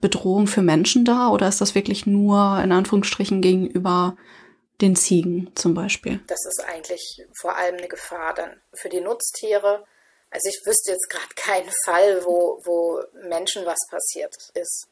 Bedrohung 0.00 0.46
für 0.46 0.62
Menschen 0.62 1.04
dar 1.04 1.32
oder 1.32 1.48
ist 1.48 1.60
das 1.60 1.74
wirklich 1.74 2.06
nur 2.06 2.58
in 2.64 2.72
Anführungsstrichen 2.72 3.42
gegenüber 3.42 4.16
den 4.80 4.96
Ziegen 4.96 5.50
zum 5.54 5.74
Beispiel? 5.74 6.20
Das 6.28 6.46
ist 6.46 6.64
eigentlich 6.66 7.26
vor 7.38 7.56
allem 7.56 7.76
eine 7.76 7.88
Gefahr 7.88 8.32
dann 8.34 8.52
für 8.72 8.88
die 8.88 9.02
Nutztiere. 9.02 9.84
Also 10.30 10.48
ich 10.48 10.62
wüsste 10.64 10.92
jetzt 10.92 11.10
gerade 11.10 11.34
keinen 11.36 11.70
Fall, 11.84 12.24
wo, 12.24 12.58
wo 12.64 13.02
Menschen 13.28 13.66
was 13.66 13.78
passiert 13.90 14.34
ist 14.54 14.88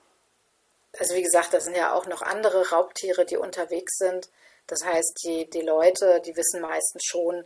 also 0.99 1.15
wie 1.15 1.23
gesagt, 1.23 1.53
da 1.53 1.61
sind 1.61 1.77
ja 1.77 1.95
auch 1.95 2.07
noch 2.07 2.23
andere 2.23 2.71
Raubtiere, 2.71 3.25
die 3.25 3.37
unterwegs 3.37 3.97
sind. 3.99 4.29
Das 4.67 4.85
heißt, 4.85 5.21
die, 5.25 5.49
die 5.51 5.61
Leute, 5.61 6.23
die 6.25 6.37
wissen 6.37 6.61
meistens 6.61 7.05
schon, 7.05 7.45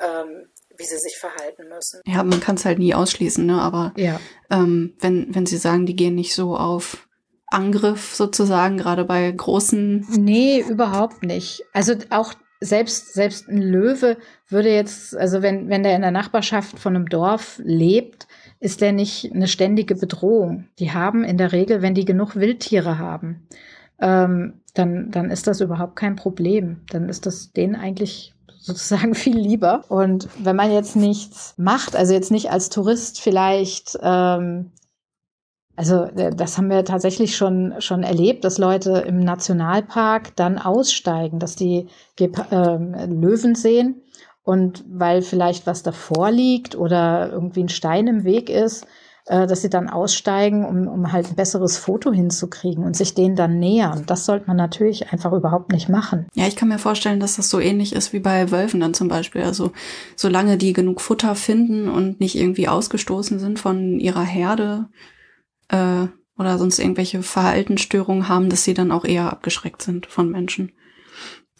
ähm, 0.00 0.48
wie 0.76 0.84
sie 0.84 0.98
sich 0.98 1.18
verhalten 1.18 1.68
müssen. 1.68 2.00
Ja, 2.06 2.22
man 2.22 2.40
kann 2.40 2.56
es 2.56 2.64
halt 2.64 2.78
nie 2.78 2.94
ausschließen, 2.94 3.44
ne? 3.44 3.60
Aber 3.60 3.92
ja. 3.96 4.20
ähm, 4.50 4.96
wenn, 5.00 5.34
wenn 5.34 5.46
Sie 5.46 5.58
sagen, 5.58 5.86
die 5.86 5.96
gehen 5.96 6.14
nicht 6.14 6.34
so 6.34 6.56
auf 6.56 7.08
Angriff 7.48 8.14
sozusagen, 8.14 8.78
gerade 8.78 9.04
bei 9.04 9.30
großen. 9.30 10.06
Nee, 10.08 10.60
überhaupt 10.60 11.22
nicht. 11.22 11.64
Also 11.72 11.94
auch 12.10 12.34
selbst, 12.60 13.12
selbst 13.12 13.48
ein 13.48 13.60
Löwe 13.60 14.16
würde 14.48 14.72
jetzt, 14.72 15.16
also 15.16 15.42
wenn, 15.42 15.68
wenn 15.68 15.82
der 15.82 15.96
in 15.96 16.02
der 16.02 16.10
Nachbarschaft 16.10 16.78
von 16.78 16.96
einem 16.96 17.08
Dorf 17.08 17.60
lebt, 17.62 18.26
ist 18.62 18.80
der 18.80 18.92
nicht 18.92 19.32
eine 19.34 19.48
ständige 19.48 19.96
Bedrohung. 19.96 20.68
Die 20.78 20.92
haben 20.92 21.24
in 21.24 21.36
der 21.36 21.50
Regel, 21.50 21.82
wenn 21.82 21.94
die 21.94 22.04
genug 22.04 22.36
Wildtiere 22.36 22.96
haben, 22.96 23.48
ähm, 24.00 24.60
dann, 24.74 25.10
dann 25.10 25.30
ist 25.30 25.48
das 25.48 25.60
überhaupt 25.60 25.96
kein 25.96 26.14
Problem. 26.14 26.82
Dann 26.90 27.08
ist 27.08 27.26
das 27.26 27.52
denen 27.52 27.74
eigentlich 27.74 28.34
sozusagen 28.60 29.14
viel 29.16 29.36
lieber. 29.36 29.82
Und 29.88 30.28
wenn 30.38 30.54
man 30.54 30.70
jetzt 30.70 30.94
nichts 30.94 31.54
macht, 31.56 31.96
also 31.96 32.14
jetzt 32.14 32.30
nicht 32.30 32.52
als 32.52 32.70
Tourist 32.70 33.20
vielleicht, 33.20 33.98
ähm, 34.00 34.70
also 35.74 36.04
äh, 36.04 36.30
das 36.32 36.56
haben 36.56 36.70
wir 36.70 36.84
tatsächlich 36.84 37.36
schon, 37.36 37.74
schon 37.80 38.04
erlebt, 38.04 38.44
dass 38.44 38.58
Leute 38.58 39.04
im 39.08 39.18
Nationalpark 39.18 40.36
dann 40.36 40.58
aussteigen, 40.58 41.40
dass 41.40 41.56
die 41.56 41.88
ähm, 42.52 42.94
Löwen 43.20 43.56
sehen 43.56 44.01
und 44.44 44.84
weil 44.88 45.22
vielleicht 45.22 45.66
was 45.66 45.82
davor 45.82 46.30
liegt 46.30 46.76
oder 46.76 47.30
irgendwie 47.30 47.62
ein 47.62 47.68
Stein 47.68 48.06
im 48.06 48.24
Weg 48.24 48.50
ist, 48.50 48.86
äh, 49.26 49.46
dass 49.46 49.62
sie 49.62 49.70
dann 49.70 49.88
aussteigen, 49.88 50.64
um, 50.64 50.88
um 50.88 51.12
halt 51.12 51.28
ein 51.28 51.36
besseres 51.36 51.76
Foto 51.76 52.12
hinzukriegen 52.12 52.82
und 52.82 52.96
sich 52.96 53.14
denen 53.14 53.36
dann 53.36 53.60
nähern. 53.60 54.02
Das 54.06 54.26
sollte 54.26 54.48
man 54.48 54.56
natürlich 54.56 55.12
einfach 55.12 55.32
überhaupt 55.32 55.70
nicht 55.70 55.88
machen. 55.88 56.26
Ja, 56.34 56.48
ich 56.48 56.56
kann 56.56 56.68
mir 56.68 56.78
vorstellen, 56.78 57.20
dass 57.20 57.36
das 57.36 57.48
so 57.48 57.60
ähnlich 57.60 57.94
ist 57.94 58.12
wie 58.12 58.18
bei 58.18 58.50
Wölfen 58.50 58.80
dann 58.80 58.94
zum 58.94 59.06
Beispiel. 59.06 59.42
Also 59.42 59.70
solange 60.16 60.58
die 60.58 60.72
genug 60.72 61.00
Futter 61.00 61.36
finden 61.36 61.88
und 61.88 62.18
nicht 62.18 62.34
irgendwie 62.34 62.66
ausgestoßen 62.66 63.38
sind 63.38 63.60
von 63.60 64.00
ihrer 64.00 64.24
Herde 64.24 64.88
äh, 65.68 66.08
oder 66.36 66.58
sonst 66.58 66.80
irgendwelche 66.80 67.22
Verhaltensstörungen 67.22 68.28
haben, 68.28 68.50
dass 68.50 68.64
sie 68.64 68.74
dann 68.74 68.90
auch 68.90 69.04
eher 69.04 69.30
abgeschreckt 69.30 69.82
sind 69.82 70.06
von 70.06 70.30
Menschen. 70.30 70.72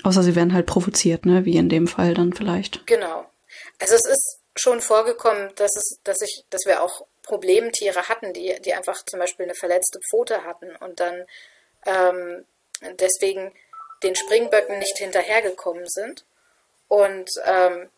Außer 0.02 0.22
sie 0.22 0.34
werden 0.34 0.54
halt 0.54 0.66
provoziert, 0.66 1.26
ne? 1.26 1.44
Wie 1.44 1.56
in 1.56 1.68
dem 1.68 1.86
Fall 1.86 2.14
dann 2.14 2.32
vielleicht. 2.32 2.86
Genau. 2.86 3.26
Also 3.78 3.94
es 3.94 4.04
ist 4.04 4.38
schon 4.56 4.80
vorgekommen, 4.80 5.50
dass 5.56 5.76
es, 5.76 5.98
dass 6.04 6.20
ich, 6.20 6.44
dass 6.50 6.62
wir 6.66 6.82
auch 6.82 7.06
Problemtiere 7.22 8.08
hatten, 8.08 8.32
die, 8.32 8.60
die 8.64 8.74
einfach 8.74 9.04
zum 9.04 9.20
Beispiel 9.20 9.44
eine 9.44 9.54
verletzte 9.54 10.00
Pfote 10.10 10.44
hatten 10.44 10.74
und 10.76 11.00
dann 11.00 11.24
ähm, 11.86 12.44
deswegen 12.98 13.52
den 14.02 14.16
Springböcken 14.16 14.78
nicht 14.78 14.98
hinterhergekommen 14.98 15.86
sind. 15.86 16.24
Und 16.88 17.30
ähm, 17.44 17.88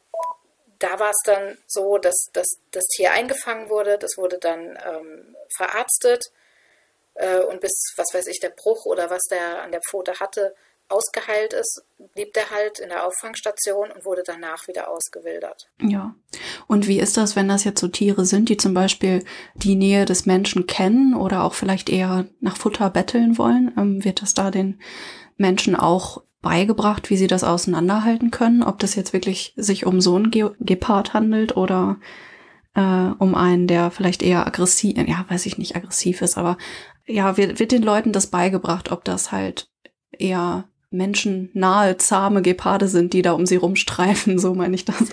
da 0.78 0.98
war 0.98 1.10
es 1.10 1.22
dann 1.24 1.58
so, 1.66 1.98
dass, 1.98 2.26
dass 2.32 2.46
das 2.70 2.84
Tier 2.94 3.12
eingefangen 3.12 3.70
wurde, 3.70 3.98
das 3.98 4.16
wurde 4.16 4.38
dann 4.38 4.78
ähm, 4.86 5.36
verarztet 5.56 6.24
äh, 7.14 7.38
und 7.38 7.60
bis, 7.60 7.72
was 7.96 8.12
weiß 8.12 8.26
ich, 8.26 8.40
der 8.40 8.50
Bruch 8.50 8.84
oder 8.84 9.10
was 9.10 9.22
der 9.30 9.62
an 9.62 9.72
der 9.72 9.80
Pfote 9.88 10.20
hatte, 10.20 10.54
ausgeheilt 10.94 11.52
ist, 11.52 11.82
blieb 12.14 12.32
der 12.34 12.50
halt 12.50 12.78
in 12.78 12.88
der 12.88 13.06
Auffangstation 13.06 13.90
und 13.90 14.04
wurde 14.04 14.22
danach 14.24 14.68
wieder 14.68 14.88
ausgewildert. 14.88 15.68
Ja. 15.80 16.14
Und 16.66 16.86
wie 16.86 17.00
ist 17.00 17.16
das, 17.16 17.36
wenn 17.36 17.48
das 17.48 17.64
jetzt 17.64 17.80
so 17.80 17.88
Tiere 17.88 18.24
sind, 18.24 18.48
die 18.48 18.56
zum 18.56 18.74
Beispiel 18.74 19.24
die 19.54 19.74
Nähe 19.74 20.04
des 20.04 20.26
Menschen 20.26 20.66
kennen 20.66 21.14
oder 21.14 21.42
auch 21.44 21.54
vielleicht 21.54 21.90
eher 21.90 22.26
nach 22.40 22.56
Futter 22.56 22.90
betteln 22.90 23.38
wollen? 23.38 23.72
Ähm, 23.76 24.04
wird 24.04 24.22
das 24.22 24.34
da 24.34 24.50
den 24.50 24.80
Menschen 25.36 25.74
auch 25.74 26.22
beigebracht, 26.40 27.10
wie 27.10 27.16
sie 27.16 27.26
das 27.26 27.42
auseinanderhalten 27.42 28.30
können? 28.30 28.62
Ob 28.62 28.78
das 28.78 28.94
jetzt 28.94 29.12
wirklich 29.12 29.52
sich 29.56 29.86
um 29.86 30.00
so 30.00 30.14
einen 30.14 30.30
Ge 30.30 30.50
Gepard 30.60 31.14
handelt 31.14 31.56
oder 31.56 31.98
äh, 32.74 33.10
um 33.18 33.34
einen, 33.34 33.66
der 33.66 33.90
vielleicht 33.90 34.22
eher 34.22 34.46
aggressiv, 34.46 34.96
ja, 34.96 35.24
weiß 35.28 35.46
ich 35.46 35.58
nicht, 35.58 35.74
aggressiv 35.74 36.22
ist, 36.22 36.38
aber 36.38 36.58
ja, 37.06 37.36
wird, 37.36 37.58
wird 37.58 37.72
den 37.72 37.82
Leuten 37.82 38.12
das 38.12 38.28
beigebracht, 38.28 38.92
ob 38.92 39.04
das 39.04 39.32
halt 39.32 39.68
eher 40.10 40.68
menschennahe, 40.94 41.96
zahme 41.96 42.42
Geparde 42.42 42.88
sind, 42.88 43.12
die 43.12 43.22
da 43.22 43.32
um 43.32 43.46
sie 43.46 43.56
rumstreifen, 43.56 44.38
so 44.38 44.54
meine 44.54 44.74
ich 44.74 44.84
das. 44.84 45.10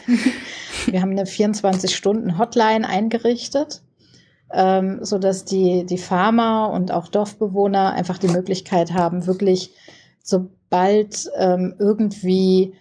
Wir 0.86 1.01
haben 1.01 1.11
eine 1.11 1.25
24-Stunden-Hotline 1.25 2.88
eingerichtet, 2.88 3.82
ähm, 4.53 4.99
so 5.01 5.17
dass 5.17 5.45
die, 5.45 5.86
die 5.86 5.97
Farmer 5.97 6.71
und 6.73 6.91
auch 6.91 7.07
Dorfbewohner 7.07 7.93
einfach 7.93 8.17
die 8.17 8.29
Möglichkeit 8.29 8.93
haben, 8.93 9.27
wirklich 9.27 9.71
sobald 10.23 11.29
ähm, 11.38 11.75
irgendwie 11.79 12.73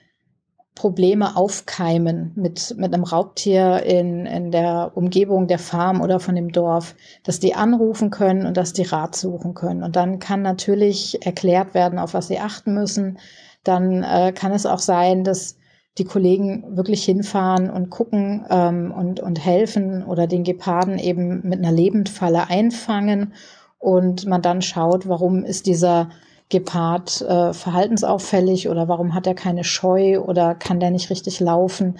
Probleme 0.80 1.36
aufkeimen 1.36 2.32
mit, 2.36 2.74
mit 2.78 2.94
einem 2.94 3.04
Raubtier 3.04 3.82
in, 3.82 4.24
in 4.24 4.50
der 4.50 4.92
Umgebung 4.94 5.46
der 5.46 5.58
Farm 5.58 6.00
oder 6.00 6.20
von 6.20 6.34
dem 6.34 6.52
Dorf, 6.52 6.94
dass 7.22 7.38
die 7.38 7.54
anrufen 7.54 8.08
können 8.08 8.46
und 8.46 8.56
dass 8.56 8.72
die 8.72 8.84
Rat 8.84 9.14
suchen 9.14 9.52
können. 9.52 9.82
Und 9.82 9.94
dann 9.94 10.20
kann 10.20 10.40
natürlich 10.40 11.18
erklärt 11.26 11.74
werden, 11.74 11.98
auf 11.98 12.14
was 12.14 12.28
sie 12.28 12.38
achten 12.38 12.72
müssen. 12.72 13.18
Dann 13.62 14.02
äh, 14.02 14.32
kann 14.34 14.52
es 14.52 14.64
auch 14.64 14.78
sein, 14.78 15.22
dass 15.22 15.58
die 15.98 16.06
Kollegen 16.06 16.64
wirklich 16.78 17.04
hinfahren 17.04 17.68
und 17.68 17.90
gucken 17.90 18.46
ähm, 18.48 18.90
und, 18.90 19.20
und 19.20 19.44
helfen 19.44 20.02
oder 20.02 20.26
den 20.26 20.44
Geparden 20.44 20.98
eben 20.98 21.46
mit 21.46 21.58
einer 21.58 21.72
Lebendfalle 21.72 22.48
einfangen 22.48 23.34
und 23.78 24.24
man 24.26 24.40
dann 24.40 24.62
schaut, 24.62 25.06
warum 25.06 25.44
ist 25.44 25.66
dieser 25.66 26.08
Gepard 26.50 27.22
äh, 27.22 27.54
verhaltensauffällig 27.54 28.68
oder 28.68 28.88
warum 28.88 29.14
hat 29.14 29.26
er 29.26 29.34
keine 29.34 29.64
Scheu 29.64 30.20
oder 30.20 30.54
kann 30.54 30.80
der 30.80 30.90
nicht 30.90 31.08
richtig 31.08 31.40
laufen? 31.40 31.98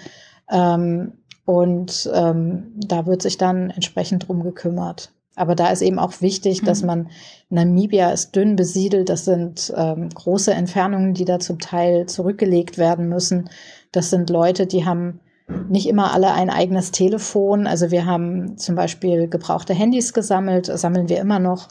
Ähm, 0.51 1.13
und 1.45 2.09
ähm, 2.13 2.73
da 2.75 3.07
wird 3.07 3.21
sich 3.21 3.37
dann 3.37 3.71
entsprechend 3.71 4.27
drum 4.27 4.43
gekümmert. 4.43 5.11
Aber 5.35 5.55
da 5.55 5.69
ist 5.69 5.81
eben 5.81 5.97
auch 5.97 6.21
wichtig, 6.21 6.61
mhm. 6.61 6.65
dass 6.65 6.83
man, 6.83 7.09
Namibia 7.49 8.11
ist 8.11 8.35
dünn 8.35 8.55
besiedelt, 8.55 9.09
das 9.09 9.25
sind 9.25 9.73
ähm, 9.75 10.09
große 10.09 10.53
Entfernungen, 10.53 11.13
die 11.13 11.25
da 11.25 11.39
zum 11.39 11.59
Teil 11.59 12.05
zurückgelegt 12.05 12.77
werden 12.77 13.07
müssen. 13.07 13.49
Das 13.91 14.09
sind 14.09 14.29
Leute, 14.29 14.67
die 14.67 14.85
haben 14.85 15.21
nicht 15.69 15.87
immer 15.87 16.13
alle 16.13 16.33
ein 16.33 16.49
eigenes 16.49 16.91
Telefon. 16.91 17.67
Also 17.67 17.91
wir 17.91 18.05
haben 18.05 18.57
zum 18.57 18.75
Beispiel 18.75 19.27
gebrauchte 19.27 19.73
Handys 19.73 20.13
gesammelt, 20.13 20.65
sammeln 20.65 21.09
wir 21.09 21.19
immer 21.19 21.39
noch 21.39 21.69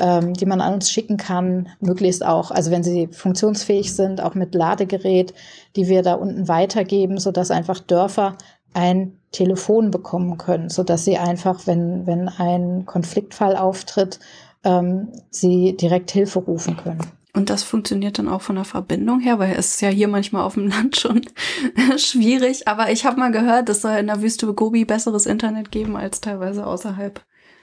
ähm, 0.00 0.34
die 0.34 0.46
man 0.46 0.60
an 0.60 0.74
uns 0.74 0.90
schicken 0.90 1.16
kann, 1.16 1.68
möglichst 1.80 2.24
auch, 2.24 2.50
also 2.50 2.70
wenn 2.70 2.82
sie 2.82 3.08
funktionsfähig 3.08 3.94
sind, 3.94 4.22
auch 4.22 4.34
mit 4.34 4.54
Ladegerät, 4.54 5.34
die 5.76 5.88
wir 5.88 6.02
da 6.02 6.14
unten 6.14 6.48
weitergeben, 6.48 7.18
so 7.18 7.30
dass 7.30 7.50
einfach 7.50 7.80
Dörfer 7.80 8.36
ein 8.72 9.18
Telefon 9.30 9.90
bekommen 9.90 10.36
können, 10.36 10.68
so 10.68 10.82
dass 10.82 11.04
sie 11.04 11.16
einfach, 11.16 11.66
wenn, 11.66 12.06
wenn 12.06 12.28
ein 12.28 12.86
Konfliktfall 12.86 13.56
auftritt, 13.56 14.18
ähm, 14.64 15.08
sie 15.30 15.76
direkt 15.76 16.10
Hilfe 16.10 16.40
rufen 16.40 16.76
können. 16.76 17.00
Und 17.36 17.50
das 17.50 17.64
funktioniert 17.64 18.18
dann 18.18 18.28
auch 18.28 18.42
von 18.42 18.54
der 18.54 18.64
Verbindung 18.64 19.18
her, 19.18 19.40
weil 19.40 19.56
es 19.56 19.74
ist 19.74 19.80
ja 19.80 19.88
hier 19.88 20.06
manchmal 20.06 20.42
auf 20.42 20.54
dem 20.54 20.68
Land 20.68 20.96
schon 20.96 21.22
schwierig. 21.96 22.68
Aber 22.68 22.92
ich 22.92 23.04
habe 23.04 23.18
mal 23.18 23.32
gehört, 23.32 23.68
es 23.68 23.82
soll 23.82 23.96
in 23.96 24.06
der 24.06 24.22
Wüste 24.22 24.52
Gobi 24.54 24.84
besseres 24.84 25.26
Internet 25.26 25.72
geben 25.72 25.96
als 25.96 26.20
teilweise 26.20 26.64
außerhalb 26.64 27.20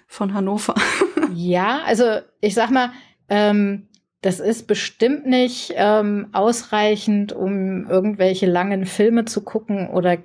von 0.07 0.33
Hannover. 0.33 0.75
Ja, 1.33 1.81
also 1.85 2.05
ich 2.41 2.53
sag 2.53 2.71
mal, 2.71 2.91
ähm, 3.29 3.87
das 4.21 4.39
ist 4.39 4.67
bestimmt 4.67 5.25
nicht 5.25 5.73
ähm, 5.75 6.27
ausreichend, 6.31 7.33
um 7.33 7.89
irgendwelche 7.89 8.45
langen 8.45 8.85
Filme 8.85 9.25
zu 9.25 9.41
gucken 9.41 9.89
oder 9.89 10.17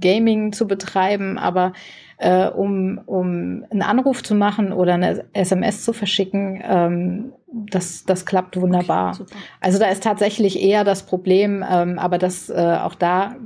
Gaming 0.00 0.52
zu 0.52 0.66
betreiben, 0.66 1.38
aber 1.38 1.72
äh, 2.18 2.48
um, 2.48 3.00
um 3.06 3.64
einen 3.70 3.82
Anruf 3.82 4.24
zu 4.24 4.34
machen 4.34 4.72
oder 4.72 4.94
eine 4.94 5.24
SMS 5.32 5.84
zu 5.84 5.92
verschicken, 5.92 6.60
ähm, 6.66 7.32
das, 7.46 8.04
das 8.04 8.26
klappt 8.26 8.60
wunderbar. 8.60 9.16
Okay, 9.20 9.32
also 9.60 9.78
da 9.78 9.86
ist 9.86 10.02
tatsächlich 10.02 10.60
eher 10.60 10.82
das 10.82 11.04
Problem, 11.04 11.64
ähm, 11.70 12.00
aber 12.00 12.18
das 12.18 12.50
äh, 12.50 12.78
auch 12.82 12.96
da 12.96 13.36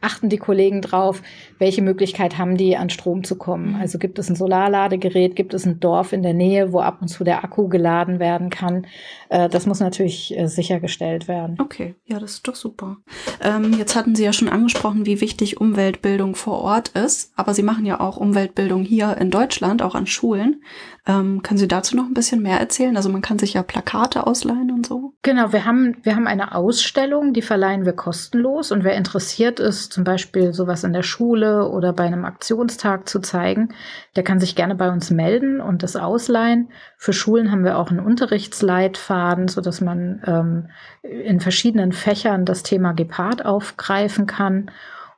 achten 0.00 0.28
die 0.28 0.38
Kollegen 0.38 0.82
drauf, 0.82 1.22
welche 1.64 1.80
Möglichkeit 1.80 2.36
haben 2.36 2.58
die, 2.58 2.76
an 2.76 2.90
Strom 2.90 3.24
zu 3.24 3.36
kommen. 3.36 3.70
Mhm. 3.70 3.76
Also 3.76 3.98
gibt 3.98 4.18
es 4.18 4.28
ein 4.28 4.36
Solarladegerät, 4.36 5.34
gibt 5.34 5.54
es 5.54 5.64
ein 5.64 5.80
Dorf 5.80 6.12
in 6.12 6.22
der 6.22 6.34
Nähe, 6.34 6.74
wo 6.74 6.80
ab 6.80 6.98
und 7.00 7.08
zu 7.08 7.24
der 7.24 7.42
Akku 7.42 7.68
geladen 7.68 8.18
werden 8.18 8.50
kann. 8.50 8.86
Äh, 9.30 9.48
das 9.48 9.64
muss 9.64 9.80
natürlich 9.80 10.36
äh, 10.36 10.46
sichergestellt 10.46 11.26
werden. 11.26 11.56
Okay, 11.58 11.94
ja, 12.04 12.18
das 12.18 12.32
ist 12.32 12.48
doch 12.48 12.54
super. 12.54 12.98
Ähm, 13.40 13.72
jetzt 13.78 13.96
hatten 13.96 14.14
Sie 14.14 14.24
ja 14.24 14.34
schon 14.34 14.50
angesprochen, 14.50 15.06
wie 15.06 15.22
wichtig 15.22 15.58
Umweltbildung 15.58 16.34
vor 16.34 16.60
Ort 16.60 16.90
ist, 16.90 17.32
aber 17.34 17.54
Sie 17.54 17.62
machen 17.62 17.86
ja 17.86 17.98
auch 17.98 18.18
Umweltbildung 18.18 18.82
hier 18.82 19.16
in 19.16 19.30
Deutschland, 19.30 19.80
auch 19.80 19.94
an 19.94 20.06
Schulen. 20.06 20.62
Ähm, 21.06 21.42
können 21.42 21.58
Sie 21.58 21.68
dazu 21.68 21.96
noch 21.96 22.04
ein 22.04 22.14
bisschen 22.14 22.42
mehr 22.42 22.60
erzählen? 22.60 22.96
Also 22.96 23.08
man 23.08 23.22
kann 23.22 23.38
sich 23.38 23.54
ja 23.54 23.62
Plakate 23.62 24.26
ausleihen 24.26 24.70
und 24.70 24.86
so. 24.86 25.14
Genau, 25.22 25.52
wir 25.52 25.64
haben, 25.64 25.96
wir 26.02 26.14
haben 26.14 26.26
eine 26.26 26.54
Ausstellung, 26.54 27.32
die 27.32 27.42
verleihen 27.42 27.86
wir 27.86 27.94
kostenlos 27.94 28.70
und 28.70 28.84
wer 28.84 28.96
interessiert 28.96 29.60
ist, 29.60 29.92
zum 29.92 30.04
Beispiel 30.04 30.52
sowas 30.52 30.84
in 30.84 30.92
der 30.92 31.02
Schule 31.02 31.53
oder 31.62 31.92
bei 31.92 32.04
einem 32.04 32.24
Aktionstag 32.24 33.08
zu 33.08 33.20
zeigen, 33.20 33.68
der 34.16 34.24
kann 34.24 34.40
sich 34.40 34.56
gerne 34.56 34.74
bei 34.74 34.90
uns 34.90 35.10
melden 35.10 35.60
und 35.60 35.82
das 35.82 35.96
ausleihen. 35.96 36.68
Für 36.96 37.12
Schulen 37.12 37.50
haben 37.50 37.64
wir 37.64 37.78
auch 37.78 37.90
einen 37.90 38.00
Unterrichtsleitfaden, 38.00 39.48
so 39.48 39.60
dass 39.60 39.80
man 39.80 40.22
ähm, 40.26 40.68
in 41.02 41.40
verschiedenen 41.40 41.92
Fächern 41.92 42.44
das 42.44 42.62
Thema 42.62 42.92
Gepard 42.92 43.44
aufgreifen 43.44 44.26
kann 44.26 44.70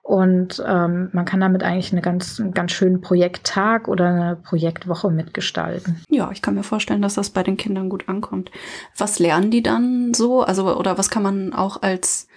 und 0.06 0.62
ähm, 0.64 1.08
man 1.12 1.24
kann 1.24 1.40
damit 1.40 1.64
eigentlich 1.64 1.90
eine 1.90 2.00
ganz, 2.00 2.38
einen 2.38 2.54
ganz 2.54 2.70
schönen 2.70 3.00
Projekttag 3.00 3.88
oder 3.88 4.06
eine 4.06 4.36
Projektwoche 4.36 5.10
mitgestalten. 5.10 6.00
Ja, 6.08 6.30
ich 6.30 6.42
kann 6.42 6.54
mir 6.54 6.62
vorstellen, 6.62 7.02
dass 7.02 7.14
das 7.14 7.30
bei 7.30 7.42
den 7.42 7.56
Kindern 7.56 7.88
gut 7.88 8.08
ankommt. 8.08 8.52
Was 8.96 9.18
lernen 9.18 9.50
die 9.50 9.64
dann 9.64 10.14
so? 10.14 10.42
Also, 10.42 10.78
oder 10.78 10.96
was 10.96 11.10
kann 11.10 11.24
man 11.24 11.52
auch 11.52 11.82
als 11.82 12.28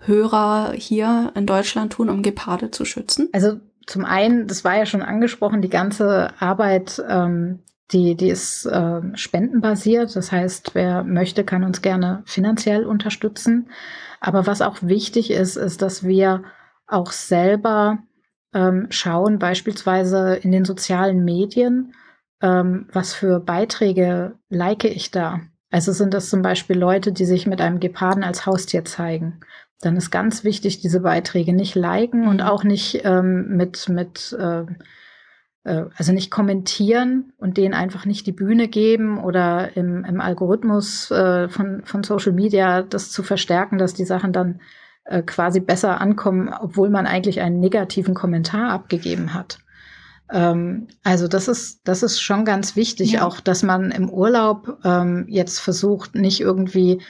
Hörer 0.00 0.72
hier 0.74 1.32
in 1.34 1.46
Deutschland 1.46 1.92
tun, 1.92 2.08
um 2.08 2.22
Geparde 2.22 2.70
zu 2.70 2.84
schützen? 2.84 3.28
Also 3.32 3.60
zum 3.86 4.04
einen, 4.04 4.46
das 4.46 4.64
war 4.64 4.76
ja 4.76 4.86
schon 4.86 5.02
angesprochen, 5.02 5.62
die 5.62 5.70
ganze 5.70 6.28
Arbeit, 6.40 7.02
ähm, 7.08 7.60
die, 7.90 8.16
die 8.16 8.28
ist 8.28 8.66
äh, 8.66 9.00
spendenbasiert. 9.14 10.14
Das 10.14 10.30
heißt, 10.30 10.74
wer 10.74 11.04
möchte, 11.04 11.42
kann 11.44 11.64
uns 11.64 11.82
gerne 11.82 12.22
finanziell 12.26 12.84
unterstützen. 12.84 13.70
Aber 14.20 14.46
was 14.46 14.60
auch 14.60 14.76
wichtig 14.82 15.30
ist, 15.30 15.56
ist, 15.56 15.80
dass 15.80 16.06
wir 16.06 16.44
auch 16.86 17.12
selber 17.12 17.98
ähm, 18.52 18.86
schauen, 18.90 19.38
beispielsweise 19.38 20.34
in 20.34 20.52
den 20.52 20.64
sozialen 20.64 21.24
Medien, 21.24 21.94
ähm, 22.42 22.88
was 22.92 23.14
für 23.14 23.40
Beiträge 23.40 24.34
like 24.48 24.84
ich 24.84 25.10
da. 25.10 25.40
Also 25.70 25.92
sind 25.92 26.14
das 26.14 26.30
zum 26.30 26.42
Beispiel 26.42 26.78
Leute, 26.78 27.12
die 27.12 27.26
sich 27.26 27.46
mit 27.46 27.60
einem 27.60 27.80
Geparden 27.80 28.24
als 28.24 28.46
Haustier 28.46 28.84
zeigen. 28.84 29.40
Dann 29.80 29.96
ist 29.96 30.10
ganz 30.10 30.42
wichtig, 30.44 30.80
diese 30.80 31.00
Beiträge 31.00 31.52
nicht 31.52 31.74
liken 31.74 32.26
und 32.26 32.42
auch 32.42 32.64
nicht 32.64 33.02
ähm, 33.04 33.56
mit, 33.56 33.88
mit 33.88 34.36
äh, 34.38 34.64
äh, 35.68 35.84
also 35.96 36.12
nicht 36.12 36.30
kommentieren 36.30 37.32
und 37.36 37.56
denen 37.56 37.74
einfach 37.74 38.06
nicht 38.06 38.26
die 38.26 38.32
Bühne 38.32 38.68
geben 38.68 39.22
oder 39.22 39.76
im, 39.76 40.04
im 40.04 40.20
Algorithmus 40.20 41.10
äh, 41.10 41.48
von, 41.48 41.82
von 41.84 42.02
Social 42.02 42.32
Media 42.32 42.82
das 42.82 43.10
zu 43.10 43.22
verstärken, 43.22 43.78
dass 43.78 43.94
die 43.94 44.04
Sachen 44.06 44.32
dann 44.32 44.60
äh, 45.04 45.22
quasi 45.22 45.60
besser 45.60 46.00
ankommen, 46.00 46.48
obwohl 46.48 46.90
man 46.90 47.06
eigentlich 47.06 47.40
einen 47.40 47.60
negativen 47.60 48.14
Kommentar 48.14 48.70
abgegeben 48.70 49.34
hat. 49.34 49.58
Ähm, 50.30 50.88
also 51.04 51.28
das 51.28 51.48
ist, 51.48 51.80
das 51.84 52.02
ist 52.02 52.20
schon 52.20 52.44
ganz 52.44 52.76
wichtig, 52.76 53.12
ja. 53.12 53.26
auch 53.26 53.40
dass 53.40 53.62
man 53.62 53.90
im 53.90 54.10
Urlaub 54.10 54.78
ähm, 54.84 55.26
jetzt 55.28 55.60
versucht, 55.60 56.14
nicht 56.14 56.40
irgendwie, 56.40 57.00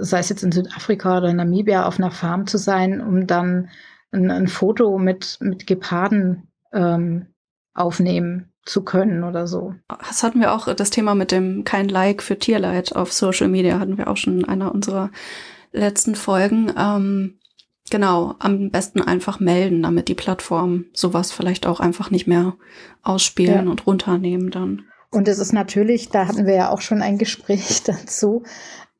sei 0.00 0.18
es 0.18 0.28
jetzt 0.28 0.42
in 0.42 0.52
Südafrika 0.52 1.18
oder 1.18 1.28
in 1.28 1.36
Namibia, 1.36 1.86
auf 1.86 1.98
einer 1.98 2.10
Farm 2.10 2.46
zu 2.46 2.58
sein, 2.58 3.00
um 3.00 3.26
dann 3.26 3.68
ein, 4.12 4.30
ein 4.30 4.48
Foto 4.48 4.98
mit, 4.98 5.38
mit 5.40 5.66
Geparden 5.66 6.48
ähm, 6.72 7.26
aufnehmen 7.74 8.50
zu 8.64 8.82
können 8.82 9.24
oder 9.24 9.46
so. 9.46 9.74
Das 9.88 10.22
hatten 10.22 10.40
wir 10.40 10.52
auch, 10.52 10.72
das 10.74 10.90
Thema 10.90 11.14
mit 11.14 11.32
dem 11.32 11.64
kein 11.64 11.88
Like 11.88 12.22
für 12.22 12.38
Tierleid 12.38 12.94
auf 12.94 13.12
Social 13.12 13.48
Media 13.48 13.78
hatten 13.78 13.98
wir 13.98 14.08
auch 14.08 14.16
schon 14.16 14.40
in 14.40 14.44
einer 14.44 14.72
unserer 14.74 15.10
letzten 15.72 16.14
Folgen. 16.14 16.72
Ähm, 16.76 17.38
genau, 17.90 18.34
am 18.38 18.70
besten 18.70 19.00
einfach 19.00 19.40
melden, 19.40 19.82
damit 19.82 20.08
die 20.08 20.14
Plattform 20.14 20.86
sowas 20.92 21.32
vielleicht 21.32 21.66
auch 21.66 21.80
einfach 21.80 22.10
nicht 22.10 22.26
mehr 22.26 22.54
ausspielen 23.02 23.64
ja. 23.64 23.70
und 23.70 23.86
runternehmen 23.86 24.50
dann. 24.50 24.82
Und 25.10 25.26
es 25.26 25.38
ist 25.38 25.52
natürlich, 25.52 26.10
da 26.10 26.28
hatten 26.28 26.46
wir 26.46 26.54
ja 26.54 26.70
auch 26.70 26.80
schon 26.80 27.02
ein 27.02 27.18
Gespräch 27.18 27.82
dazu, 27.84 28.44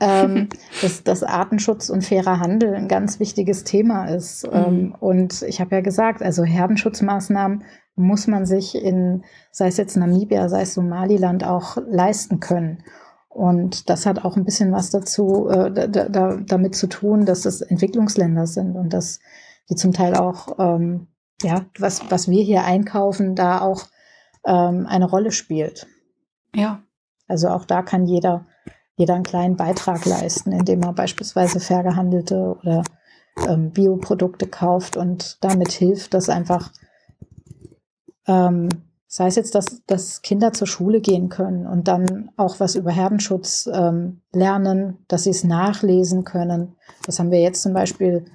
ähm, 0.00 0.48
dass, 0.82 1.04
dass 1.04 1.22
Artenschutz 1.22 1.90
und 1.90 2.04
fairer 2.04 2.40
Handel 2.40 2.74
ein 2.74 2.88
ganz 2.88 3.20
wichtiges 3.20 3.64
Thema 3.64 4.06
ist. 4.06 4.46
Mhm. 4.46 4.52
Ähm, 4.54 4.94
und 4.98 5.42
ich 5.42 5.60
habe 5.60 5.76
ja 5.76 5.80
gesagt, 5.80 6.22
also 6.22 6.44
Herdenschutzmaßnahmen 6.44 7.64
muss 7.96 8.26
man 8.26 8.46
sich 8.46 8.74
in, 8.74 9.24
sei 9.52 9.68
es 9.68 9.76
jetzt 9.76 9.96
Namibia, 9.96 10.48
sei 10.48 10.62
es 10.62 10.74
Somaliland, 10.74 11.44
auch 11.44 11.76
leisten 11.86 12.40
können. 12.40 12.82
Und 13.28 13.88
das 13.88 14.06
hat 14.06 14.24
auch 14.24 14.36
ein 14.36 14.44
bisschen 14.44 14.72
was 14.72 14.90
dazu, 14.90 15.48
äh, 15.48 15.70
da, 15.70 15.86
da, 15.86 16.36
damit 16.44 16.74
zu 16.74 16.88
tun, 16.88 17.26
dass 17.26 17.44
es 17.44 17.60
Entwicklungsländer 17.60 18.46
sind 18.46 18.74
und 18.74 18.92
dass 18.92 19.20
die 19.68 19.76
zum 19.76 19.92
Teil 19.92 20.16
auch, 20.16 20.58
ähm, 20.58 21.06
ja, 21.42 21.64
was, 21.78 22.10
was 22.10 22.28
wir 22.28 22.42
hier 22.42 22.64
einkaufen, 22.64 23.36
da 23.36 23.60
auch 23.60 23.86
ähm, 24.44 24.86
eine 24.86 25.08
Rolle 25.08 25.30
spielt. 25.30 25.86
Ja. 26.54 26.82
Also 27.28 27.48
auch 27.48 27.64
da 27.64 27.82
kann 27.82 28.04
jeder, 28.04 28.46
jeder 29.00 29.14
einen 29.14 29.24
kleinen 29.24 29.56
Beitrag 29.56 30.04
leisten, 30.04 30.52
indem 30.52 30.82
er 30.82 30.92
beispielsweise 30.92 31.58
fair 31.58 31.82
gehandelte 31.82 32.56
oder 32.60 32.84
ähm, 33.48 33.70
Bioprodukte 33.70 34.46
kauft 34.46 34.96
und 34.96 35.38
damit 35.40 35.72
hilft, 35.72 36.12
dass 36.14 36.28
einfach 36.28 36.70
ähm, 38.26 38.68
sei 39.06 39.26
es 39.26 39.34
jetzt, 39.34 39.54
dass, 39.56 39.84
dass 39.86 40.22
Kinder 40.22 40.52
zur 40.52 40.68
Schule 40.68 41.00
gehen 41.00 41.30
können 41.30 41.66
und 41.66 41.88
dann 41.88 42.30
auch 42.36 42.60
was 42.60 42.76
über 42.76 42.92
Herdenschutz 42.92 43.68
ähm, 43.72 44.20
lernen, 44.32 44.98
dass 45.08 45.24
sie 45.24 45.30
es 45.30 45.42
nachlesen 45.42 46.22
können. 46.24 46.76
Das 47.06 47.18
haben 47.18 47.32
wir 47.32 47.40
jetzt 47.40 47.62
zum 47.62 47.72
Beispiel 47.72 48.26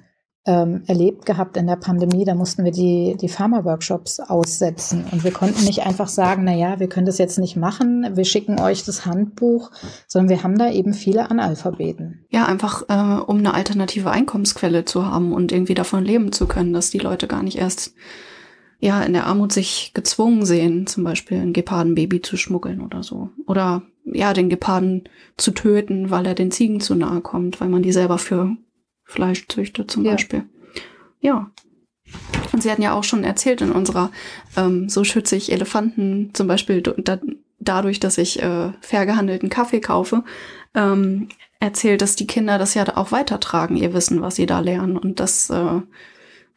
ähm, 0.46 0.82
erlebt 0.86 1.26
gehabt 1.26 1.56
in 1.56 1.66
der 1.66 1.76
Pandemie. 1.76 2.24
Da 2.24 2.34
mussten 2.34 2.64
wir 2.64 2.72
die, 2.72 3.16
die 3.20 3.28
Pharma-Workshops 3.28 4.20
aussetzen 4.20 5.04
und 5.10 5.24
wir 5.24 5.32
konnten 5.32 5.64
nicht 5.64 5.84
einfach 5.84 6.08
sagen, 6.08 6.44
na 6.44 6.54
ja, 6.54 6.78
wir 6.78 6.88
können 6.88 7.06
das 7.06 7.18
jetzt 7.18 7.38
nicht 7.38 7.56
machen, 7.56 8.06
wir 8.14 8.24
schicken 8.24 8.60
euch 8.60 8.84
das 8.84 9.04
Handbuch, 9.04 9.70
sondern 10.06 10.30
wir 10.30 10.42
haben 10.42 10.56
da 10.56 10.70
eben 10.70 10.94
viele 10.94 11.30
Analphabeten. 11.30 12.24
Ja, 12.30 12.46
einfach 12.46 12.82
äh, 12.88 13.20
um 13.20 13.38
eine 13.38 13.54
alternative 13.54 14.10
Einkommensquelle 14.10 14.84
zu 14.84 15.06
haben 15.06 15.32
und 15.32 15.52
irgendwie 15.52 15.74
davon 15.74 16.04
leben 16.04 16.32
zu 16.32 16.46
können, 16.46 16.72
dass 16.72 16.90
die 16.90 16.98
Leute 16.98 17.26
gar 17.26 17.42
nicht 17.42 17.58
erst 17.58 17.92
ja 18.78 19.02
in 19.02 19.14
der 19.14 19.26
Armut 19.26 19.52
sich 19.52 19.92
gezwungen 19.94 20.44
sehen, 20.44 20.86
zum 20.86 21.02
Beispiel 21.02 21.38
ein 21.38 21.52
Gepardenbaby 21.52 22.22
zu 22.22 22.36
schmuggeln 22.36 22.80
oder 22.80 23.02
so. 23.02 23.30
Oder 23.46 23.82
ja, 24.04 24.32
den 24.32 24.48
Geparden 24.48 25.08
zu 25.36 25.50
töten, 25.50 26.10
weil 26.10 26.26
er 26.26 26.34
den 26.34 26.52
Ziegen 26.52 26.80
zu 26.80 26.94
nahe 26.94 27.20
kommt, 27.20 27.60
weil 27.60 27.68
man 27.68 27.82
die 27.82 27.92
selber 27.92 28.18
für 28.18 28.56
Fleisch 29.06 29.46
züchtet 29.48 29.90
zum 29.90 30.04
ja. 30.04 30.12
Beispiel. 30.12 30.44
Ja. 31.20 31.50
Und 32.52 32.62
sie 32.62 32.70
hatten 32.70 32.82
ja 32.82 32.92
auch 32.92 33.04
schon 33.04 33.24
erzählt 33.24 33.60
in 33.60 33.72
unserer 33.72 34.10
ähm, 34.56 34.88
So 34.88 35.04
schütze 35.04 35.36
ich 35.36 35.50
Elefanten 35.50 36.32
zum 36.34 36.46
Beispiel 36.46 36.82
da, 36.82 37.18
dadurch, 37.58 38.00
dass 38.00 38.18
ich 38.18 38.42
äh, 38.42 38.72
fair 38.80 39.06
gehandelten 39.06 39.48
Kaffee 39.48 39.80
kaufe, 39.80 40.24
ähm, 40.74 41.28
erzählt, 41.58 42.02
dass 42.02 42.16
die 42.16 42.26
Kinder 42.26 42.58
das 42.58 42.74
ja 42.74 42.84
auch 42.96 43.12
weitertragen, 43.12 43.76
ihr 43.76 43.94
Wissen, 43.94 44.22
was 44.22 44.36
sie 44.36 44.46
da 44.46 44.60
lernen 44.60 44.96
und 44.96 45.20
dass, 45.20 45.50
äh, 45.50 45.80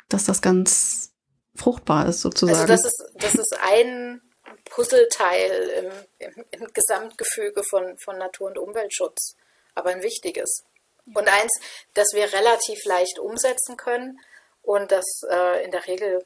dass 0.09 0.25
das 0.25 0.41
ganz 0.41 1.13
fruchtbar 1.55 2.07
ist 2.07 2.21
sozusagen. 2.21 2.59
Also 2.59 2.67
das 2.67 2.85
ist, 2.85 3.03
das 3.15 3.35
ist 3.35 3.57
ein 3.71 4.21
Puzzleteil 4.65 5.69
im, 5.79 6.27
im, 6.27 6.45
im 6.51 6.67
Gesamtgefüge 6.73 7.63
von, 7.63 7.97
von 7.97 8.17
Natur- 8.17 8.47
und 8.47 8.57
Umweltschutz, 8.57 9.35
aber 9.75 9.89
ein 9.89 10.03
wichtiges. 10.03 10.63
Und 11.13 11.27
eins, 11.27 11.51
das 11.93 12.07
wir 12.13 12.31
relativ 12.31 12.85
leicht 12.85 13.19
umsetzen 13.19 13.75
können 13.77 14.19
und 14.61 14.91
das 14.91 15.05
äh, 15.29 15.63
in 15.63 15.71
der 15.71 15.87
Regel, 15.87 16.25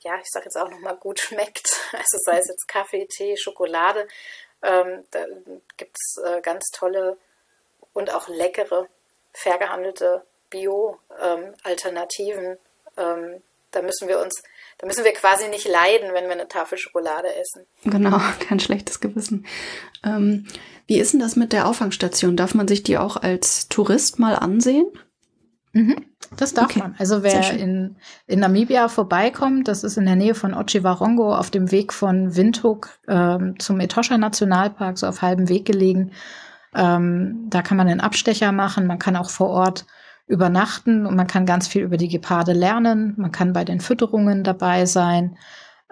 ja, 0.00 0.18
ich 0.18 0.28
sage 0.30 0.46
jetzt 0.46 0.56
auch 0.56 0.70
nochmal 0.70 0.96
gut 0.96 1.20
schmeckt, 1.20 1.68
also 1.92 2.18
sei 2.24 2.38
es 2.38 2.48
jetzt 2.48 2.66
Kaffee, 2.68 3.06
Tee, 3.06 3.36
Schokolade, 3.36 4.08
ähm, 4.62 5.04
da 5.10 5.26
gibt 5.76 5.96
es 5.96 6.16
äh, 6.24 6.40
ganz 6.40 6.64
tolle 6.72 7.18
und 7.92 8.10
auch 8.12 8.26
leckere, 8.28 8.88
fair 9.32 9.58
gehandelte 9.58 10.24
Bio-Alternativen. 10.50 12.58
Ähm, 12.96 12.96
ähm, 12.96 13.42
da 13.70 13.82
müssen 13.82 14.08
wir 14.08 14.18
uns 14.20 14.42
da 14.84 14.88
müssen 14.88 15.04
wir 15.04 15.14
quasi 15.14 15.48
nicht 15.48 15.66
leiden, 15.66 16.12
wenn 16.12 16.24
wir 16.24 16.32
eine 16.32 16.46
Tafel 16.46 16.76
Schokolade 16.76 17.34
essen. 17.40 17.64
Genau, 17.84 18.20
kein 18.40 18.60
schlechtes 18.60 19.00
Gewissen. 19.00 19.46
Ähm, 20.04 20.44
wie 20.86 20.98
ist 20.98 21.14
denn 21.14 21.20
das 21.20 21.36
mit 21.36 21.54
der 21.54 21.66
Auffangstation? 21.66 22.36
Darf 22.36 22.54
man 22.54 22.68
sich 22.68 22.82
die 22.82 22.98
auch 22.98 23.16
als 23.16 23.68
Tourist 23.68 24.18
mal 24.18 24.34
ansehen? 24.34 24.84
Mhm, 25.72 26.04
das 26.36 26.52
darf 26.52 26.66
okay. 26.66 26.80
man. 26.80 26.94
Also 26.98 27.22
wer 27.22 27.54
in, 27.54 27.96
in 28.26 28.40
Namibia 28.40 28.88
vorbeikommt, 28.88 29.68
das 29.68 29.84
ist 29.84 29.96
in 29.96 30.04
der 30.04 30.16
Nähe 30.16 30.34
von 30.34 30.52
Ochiwarongo 30.52 31.34
auf 31.34 31.50
dem 31.50 31.70
Weg 31.70 31.94
von 31.94 32.36
Windhoek 32.36 32.90
ähm, 33.08 33.58
zum 33.58 33.80
Etosha 33.80 34.18
Nationalpark, 34.18 34.98
so 34.98 35.06
auf 35.06 35.22
halbem 35.22 35.48
Weg 35.48 35.64
gelegen. 35.64 36.12
Ähm, 36.74 37.46
da 37.48 37.62
kann 37.62 37.78
man 37.78 37.88
einen 37.88 38.00
Abstecher 38.00 38.52
machen. 38.52 38.86
Man 38.86 38.98
kann 38.98 39.16
auch 39.16 39.30
vor 39.30 39.48
Ort 39.48 39.86
übernachten 40.26 41.06
und 41.06 41.16
man 41.16 41.26
kann 41.26 41.46
ganz 41.46 41.68
viel 41.68 41.82
über 41.82 41.96
die 41.96 42.08
Geparde 42.08 42.52
lernen. 42.52 43.14
Man 43.16 43.32
kann 43.32 43.52
bei 43.52 43.64
den 43.64 43.80
Fütterungen 43.80 44.42
dabei 44.42 44.86
sein, 44.86 45.36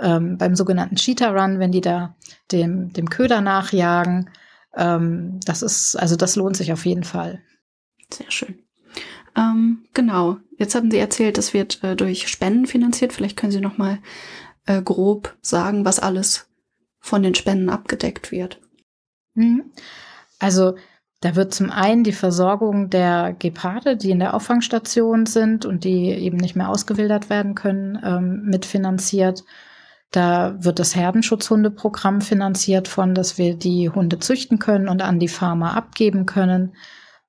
ähm, 0.01 0.39
beim 0.39 0.57
sogenannten 0.57 0.97
Cheetah 0.97 1.31
Run, 1.31 1.59
wenn 1.59 1.73
die 1.73 1.81
da 1.81 2.17
dem, 2.51 2.93
dem 2.93 3.11
Köder 3.11 3.41
nachjagen. 3.41 4.31
Ähm, 4.75 5.39
das 5.45 5.63
ist, 5.63 5.97
also 5.97 6.17
das 6.17 6.37
lohnt 6.37 6.57
sich 6.57 6.73
auf 6.73 6.87
jeden 6.87 7.05
Fall. 7.05 7.43
Sehr 8.13 8.31
schön. 8.31 8.59
Ähm, 9.37 9.85
genau. 9.95 10.39
Jetzt 10.59 10.75
hatten 10.75 10.91
Sie 10.91 10.99
erzählt, 10.99 11.39
das 11.39 11.55
wird 11.55 11.83
äh, 11.85 11.97
durch 11.97 12.29
Spenden 12.29 12.67
finanziert. 12.67 13.13
Vielleicht 13.13 13.37
können 13.37 13.53
Sie 13.53 13.61
noch 13.61 13.79
mal 13.79 13.99
äh, 14.67 14.81
grob 14.83 15.37
sagen, 15.43 15.85
was 15.85 15.99
alles 15.99 16.49
von 17.01 17.23
den 17.23 17.35
Spenden 17.35 17.69
abgedeckt 17.69 18.31
wird. 18.31 18.61
Mhm. 19.35 19.73
Also 20.39 20.77
da 21.23 21.37
wird 21.37 21.55
zum 21.55 21.71
einen 21.71 22.03
die 22.03 22.13
Versorgung 22.13 22.91
der 22.91 23.35
Geparde, 23.39 23.97
die 23.97 24.11
in 24.11 24.19
der 24.19 24.35
Auffangstation 24.35 25.25
sind 25.25 25.65
und 25.65 25.85
die 25.85 26.11
eben 26.11 26.37
nicht 26.37 26.57
mehr 26.57 26.69
ausgewildert 26.69 27.31
werden 27.31 27.55
können, 27.55 27.97
ähm, 28.05 28.43
mitfinanziert. 28.47 29.45
Da 30.11 30.57
wird 30.59 30.81
das 30.81 30.97
Herdenschutzhundeprogramm 30.97 32.23
finanziert 32.23 32.89
von, 32.89 33.15
dass 33.15 33.39
wir 33.39 33.57
die 33.57 33.89
Hunde 33.89 34.19
züchten 34.19 34.59
können 34.59 34.89
und 34.89 35.01
an 35.01 35.21
die 35.21 35.29
Farmer 35.29 35.77
abgeben 35.77 36.27
können. 36.27 36.75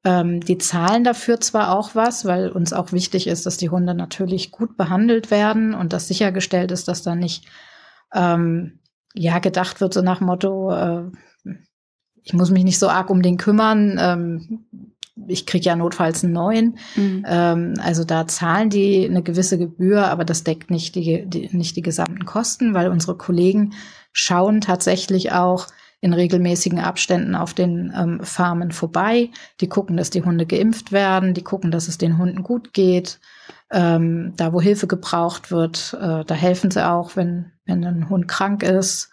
Ähm, 0.04 0.42
die 0.42 0.58
zahlen 0.58 1.04
dafür 1.04 1.40
zwar 1.40 1.78
auch 1.78 1.94
was, 1.94 2.26
weil 2.26 2.50
uns 2.50 2.74
auch 2.74 2.94
wichtig 2.94 3.28
ist, 3.28 3.46
dass 3.46 3.58
die 3.58 3.70
Hunde 3.70 3.94
natürlich 3.94 4.52
gut 4.52 4.76
behandelt 4.76 5.30
werden 5.30 5.76
und 5.76 5.94
dass 5.94 6.08
sichergestellt 6.08 6.72
ist, 6.72 6.88
dass 6.88 7.04
da 7.04 7.14
nicht 7.14 7.46
ähm, 8.12 8.80
ja 9.14 9.38
gedacht 9.38 9.82
wird 9.82 9.94
so 9.94 10.02
nach 10.02 10.20
Motto, 10.20 10.74
äh, 10.74 11.12
ich 12.24 12.34
muss 12.34 12.52
mich 12.52 12.64
nicht 12.64 12.80
so 12.80 12.90
arg 12.90 13.10
um 13.10 13.22
den 13.22 13.38
kümmern. 13.38 13.98
Ähm, 14.00 14.66
ich 15.28 15.46
kriege 15.46 15.66
ja 15.66 15.76
notfalls 15.76 16.24
einen 16.24 16.34
neuen. 16.34 16.78
Mhm. 16.96 17.26
Ähm, 17.28 17.74
also 17.82 18.04
da 18.04 18.28
zahlen 18.28 18.70
die 18.70 19.06
eine 19.06 19.22
gewisse 19.22 19.58
Gebühr, 19.58 20.08
aber 20.08 20.26
das 20.26 20.44
deckt 20.44 20.72
nicht 20.72 20.96
die, 20.96 21.26
die, 21.28 21.56
nicht 21.56 21.76
die 21.76 21.82
gesamten 21.82 22.26
Kosten, 22.26 22.74
weil 22.74 22.90
unsere 22.90 23.16
Kollegen 23.16 23.74
schauen 24.12 24.62
tatsächlich 24.62 25.32
auch 25.32 25.68
in 26.02 26.14
regelmäßigen 26.14 26.80
Abständen 26.80 27.34
auf 27.36 27.54
den 27.54 27.94
ähm, 27.96 28.20
Farmen 28.24 28.72
vorbei. 28.72 29.30
Die 29.62 29.70
gucken, 29.70 29.96
dass 29.96 30.10
die 30.10 30.24
Hunde 30.24 30.46
geimpft 30.46 30.92
werden, 30.92 31.34
die 31.34 31.44
gucken, 31.44 31.72
dass 31.72 31.88
es 31.88 31.98
den 31.98 32.18
Hunden 32.18 32.44
gut 32.44 32.74
geht. 32.74 33.20
Ähm, 33.72 34.34
da, 34.36 34.52
wo 34.52 34.60
Hilfe 34.60 34.88
gebraucht 34.88 35.50
wird, 35.50 35.98
äh, 36.00 36.26
da 36.26 36.36
helfen 36.36 36.72
sie 36.72 36.86
auch, 36.86 37.16
wenn, 37.16 37.54
wenn 37.66 37.86
ein 37.86 38.10
Hund 38.10 38.28
krank 38.28 38.64
ist. 38.64 39.12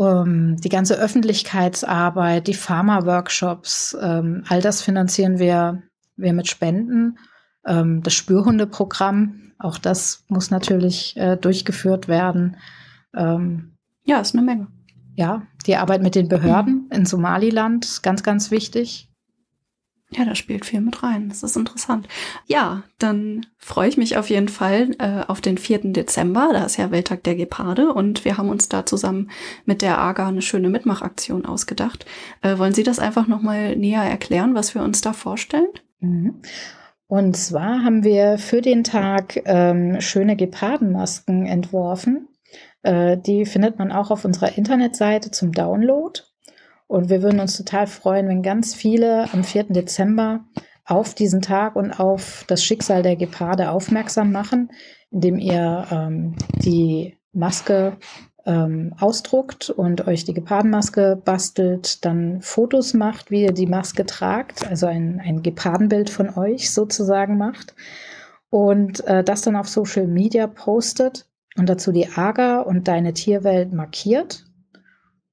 Um, 0.00 0.56
die 0.56 0.70
ganze 0.70 0.98
Öffentlichkeitsarbeit, 0.98 2.46
die 2.46 2.54
Pharma-Workshops, 2.54 3.94
ähm, 4.00 4.44
all 4.48 4.62
das 4.62 4.80
finanzieren 4.80 5.38
wir, 5.38 5.82
wir 6.16 6.32
mit 6.32 6.48
Spenden. 6.48 7.18
Ähm, 7.66 8.02
das 8.02 8.14
Spürhundeprogramm, 8.14 9.52
auch 9.58 9.76
das 9.76 10.24
muss 10.28 10.50
natürlich 10.50 11.18
äh, 11.18 11.36
durchgeführt 11.36 12.08
werden. 12.08 12.56
Ähm, 13.14 13.76
ja, 14.02 14.20
ist 14.20 14.34
eine 14.34 14.42
Menge. 14.42 14.68
Ja, 15.16 15.42
die 15.66 15.76
Arbeit 15.76 16.02
mit 16.02 16.14
den 16.14 16.28
Behörden 16.28 16.86
mhm. 16.86 16.96
in 16.96 17.04
Somaliland 17.04 17.84
ist 17.84 18.00
ganz, 18.00 18.22
ganz 18.22 18.50
wichtig. 18.50 19.09
Ja, 20.12 20.24
da 20.24 20.34
spielt 20.34 20.64
viel 20.64 20.80
mit 20.80 21.02
rein. 21.04 21.28
Das 21.28 21.44
ist 21.44 21.56
interessant. 21.56 22.08
Ja, 22.46 22.82
dann 22.98 23.46
freue 23.58 23.88
ich 23.88 23.96
mich 23.96 24.16
auf 24.16 24.28
jeden 24.28 24.48
Fall 24.48 24.90
äh, 24.98 25.24
auf 25.28 25.40
den 25.40 25.56
4. 25.56 25.92
Dezember. 25.92 26.50
Da 26.52 26.64
ist 26.64 26.78
ja 26.78 26.90
Welttag 26.90 27.22
der 27.22 27.36
Geparde 27.36 27.92
und 27.92 28.24
wir 28.24 28.36
haben 28.36 28.48
uns 28.48 28.68
da 28.68 28.84
zusammen 28.84 29.30
mit 29.66 29.82
der 29.82 29.98
AGA 29.98 30.28
eine 30.28 30.42
schöne 30.42 30.68
Mitmachaktion 30.68 31.46
ausgedacht. 31.46 32.06
Äh, 32.42 32.58
wollen 32.58 32.74
Sie 32.74 32.82
das 32.82 32.98
einfach 32.98 33.28
nochmal 33.28 33.76
näher 33.76 34.02
erklären, 34.02 34.54
was 34.54 34.74
wir 34.74 34.82
uns 34.82 35.00
da 35.00 35.12
vorstellen? 35.12 35.70
Mhm. 36.00 36.42
Und 37.06 37.36
zwar 37.36 37.84
haben 37.84 38.02
wir 38.02 38.38
für 38.38 38.62
den 38.62 38.82
Tag 38.84 39.40
ähm, 39.44 40.00
schöne 40.00 40.36
Gepardenmasken 40.36 41.46
entworfen. 41.46 42.28
Äh, 42.82 43.16
die 43.18 43.46
findet 43.46 43.78
man 43.78 43.92
auch 43.92 44.10
auf 44.10 44.24
unserer 44.24 44.56
Internetseite 44.56 45.30
zum 45.30 45.52
Download. 45.52 46.20
Und 46.90 47.08
wir 47.08 47.22
würden 47.22 47.38
uns 47.38 47.56
total 47.56 47.86
freuen, 47.86 48.26
wenn 48.26 48.42
ganz 48.42 48.74
viele 48.74 49.32
am 49.32 49.44
4. 49.44 49.66
Dezember 49.68 50.40
auf 50.84 51.14
diesen 51.14 51.40
Tag 51.40 51.76
und 51.76 51.92
auf 51.92 52.44
das 52.48 52.64
Schicksal 52.64 53.04
der 53.04 53.14
Geparde 53.14 53.70
aufmerksam 53.70 54.32
machen, 54.32 54.72
indem 55.12 55.38
ihr 55.38 55.86
ähm, 55.92 56.34
die 56.56 57.16
Maske 57.32 57.96
ähm, 58.44 58.92
ausdruckt 58.98 59.70
und 59.70 60.08
euch 60.08 60.24
die 60.24 60.34
Gepardenmaske 60.34 61.14
bastelt, 61.24 62.04
dann 62.04 62.40
Fotos 62.40 62.92
macht, 62.92 63.30
wie 63.30 63.42
ihr 63.42 63.52
die 63.52 63.68
Maske 63.68 64.04
tragt, 64.04 64.66
also 64.66 64.86
ein, 64.86 65.22
ein 65.24 65.44
Gepardenbild 65.44 66.10
von 66.10 66.36
euch 66.36 66.72
sozusagen 66.72 67.38
macht 67.38 67.76
und 68.48 69.06
äh, 69.06 69.22
das 69.22 69.42
dann 69.42 69.54
auf 69.54 69.68
Social 69.68 70.08
Media 70.08 70.48
postet 70.48 71.28
und 71.56 71.68
dazu 71.68 71.92
die 71.92 72.08
AGA 72.08 72.62
und 72.62 72.88
deine 72.88 73.12
Tierwelt 73.12 73.72
markiert 73.72 74.49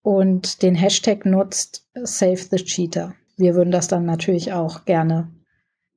und 0.02 0.62
den 0.62 0.76
Hashtag 0.76 1.26
nutzt 1.26 1.88
Save 2.04 2.38
the 2.38 2.58
Cheater. 2.58 3.16
Wir 3.36 3.56
würden 3.56 3.72
das 3.72 3.88
dann 3.88 4.06
natürlich 4.06 4.54
auch 4.54 4.86
gerne 4.86 5.30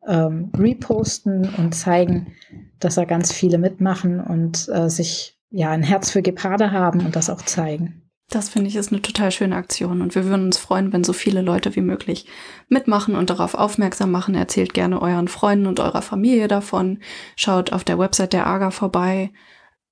ähm, 0.06 0.50
reposten 0.56 1.54
und 1.56 1.74
zeigen, 1.74 2.34
dass 2.78 2.94
da 2.94 3.04
ganz 3.04 3.32
viele 3.32 3.58
mitmachen 3.58 4.20
und 4.20 4.68
äh, 4.68 4.88
sich 4.88 5.38
ja 5.50 5.70
ein 5.70 5.82
Herz 5.82 6.10
für 6.10 6.22
Geparde 6.22 6.72
haben 6.72 7.04
und 7.04 7.16
das 7.16 7.30
auch 7.30 7.42
zeigen. 7.42 8.02
Das 8.30 8.48
finde 8.48 8.68
ich 8.68 8.76
ist 8.76 8.92
eine 8.92 9.02
total 9.02 9.32
schöne 9.32 9.56
Aktion 9.56 10.00
und 10.02 10.14
wir 10.14 10.24
würden 10.24 10.46
uns 10.46 10.56
freuen, 10.56 10.92
wenn 10.92 11.02
so 11.02 11.12
viele 11.12 11.42
Leute 11.42 11.74
wie 11.74 11.80
möglich 11.80 12.26
mitmachen 12.68 13.16
und 13.16 13.28
darauf 13.28 13.54
aufmerksam 13.54 14.12
machen. 14.12 14.36
Erzählt 14.36 14.72
gerne 14.72 15.02
euren 15.02 15.26
Freunden 15.26 15.66
und 15.66 15.80
eurer 15.80 16.00
Familie 16.00 16.46
davon. 16.46 17.00
Schaut 17.34 17.72
auf 17.72 17.82
der 17.82 17.98
Website 17.98 18.32
der 18.32 18.46
AGA 18.46 18.70
vorbei. 18.70 19.32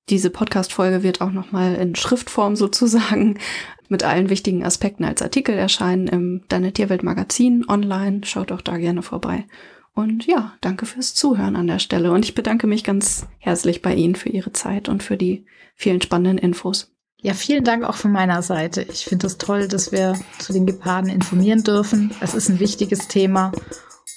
Diese 0.09 0.31
Podcast-Folge 0.31 1.03
wird 1.03 1.21
auch 1.21 1.31
nochmal 1.31 1.75
in 1.75 1.95
Schriftform 1.95 2.55
sozusagen 2.55 3.37
mit 3.89 4.03
allen 4.03 4.29
wichtigen 4.29 4.63
Aspekten 4.63 5.03
als 5.03 5.21
Artikel 5.21 5.55
erscheinen 5.55 6.07
im 6.07 6.41
Deine 6.47 6.73
Tierwelt 6.73 7.03
Magazin 7.03 7.65
online. 7.67 8.21
Schaut 8.23 8.51
auch 8.51 8.61
da 8.61 8.77
gerne 8.77 9.03
vorbei. 9.03 9.45
Und 9.93 10.25
ja, 10.25 10.53
danke 10.61 10.85
fürs 10.85 11.13
Zuhören 11.13 11.55
an 11.55 11.67
der 11.67 11.79
Stelle. 11.79 12.11
Und 12.11 12.25
ich 12.25 12.35
bedanke 12.35 12.67
mich 12.67 12.83
ganz 12.83 13.27
herzlich 13.37 13.81
bei 13.81 13.93
Ihnen 13.93 14.15
für 14.15 14.29
Ihre 14.29 14.53
Zeit 14.53 14.89
und 14.89 15.03
für 15.03 15.17
die 15.17 15.45
vielen 15.75 16.01
spannenden 16.01 16.37
Infos. 16.37 16.91
Ja, 17.21 17.33
vielen 17.33 17.65
Dank 17.65 17.83
auch 17.83 17.95
von 17.95 18.11
meiner 18.11 18.41
Seite. 18.41 18.81
Ich 18.83 19.05
finde 19.05 19.27
es 19.27 19.37
toll, 19.37 19.67
dass 19.67 19.91
wir 19.91 20.17
zu 20.39 20.53
den 20.53 20.65
Geparden 20.65 21.09
informieren 21.09 21.63
dürfen. 21.63 22.11
Es 22.21 22.33
ist 22.33 22.49
ein 22.49 22.59
wichtiges 22.59 23.09
Thema 23.09 23.51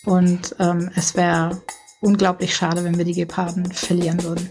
und 0.05 0.55
ähm, 0.61 0.91
es 0.95 1.17
wäre 1.17 1.61
unglaublich 2.01 2.55
schade, 2.55 2.85
wenn 2.85 2.97
wir 2.97 3.05
die 3.05 3.15
Geparden 3.15 3.73
verlieren 3.73 4.23
würden. 4.23 4.49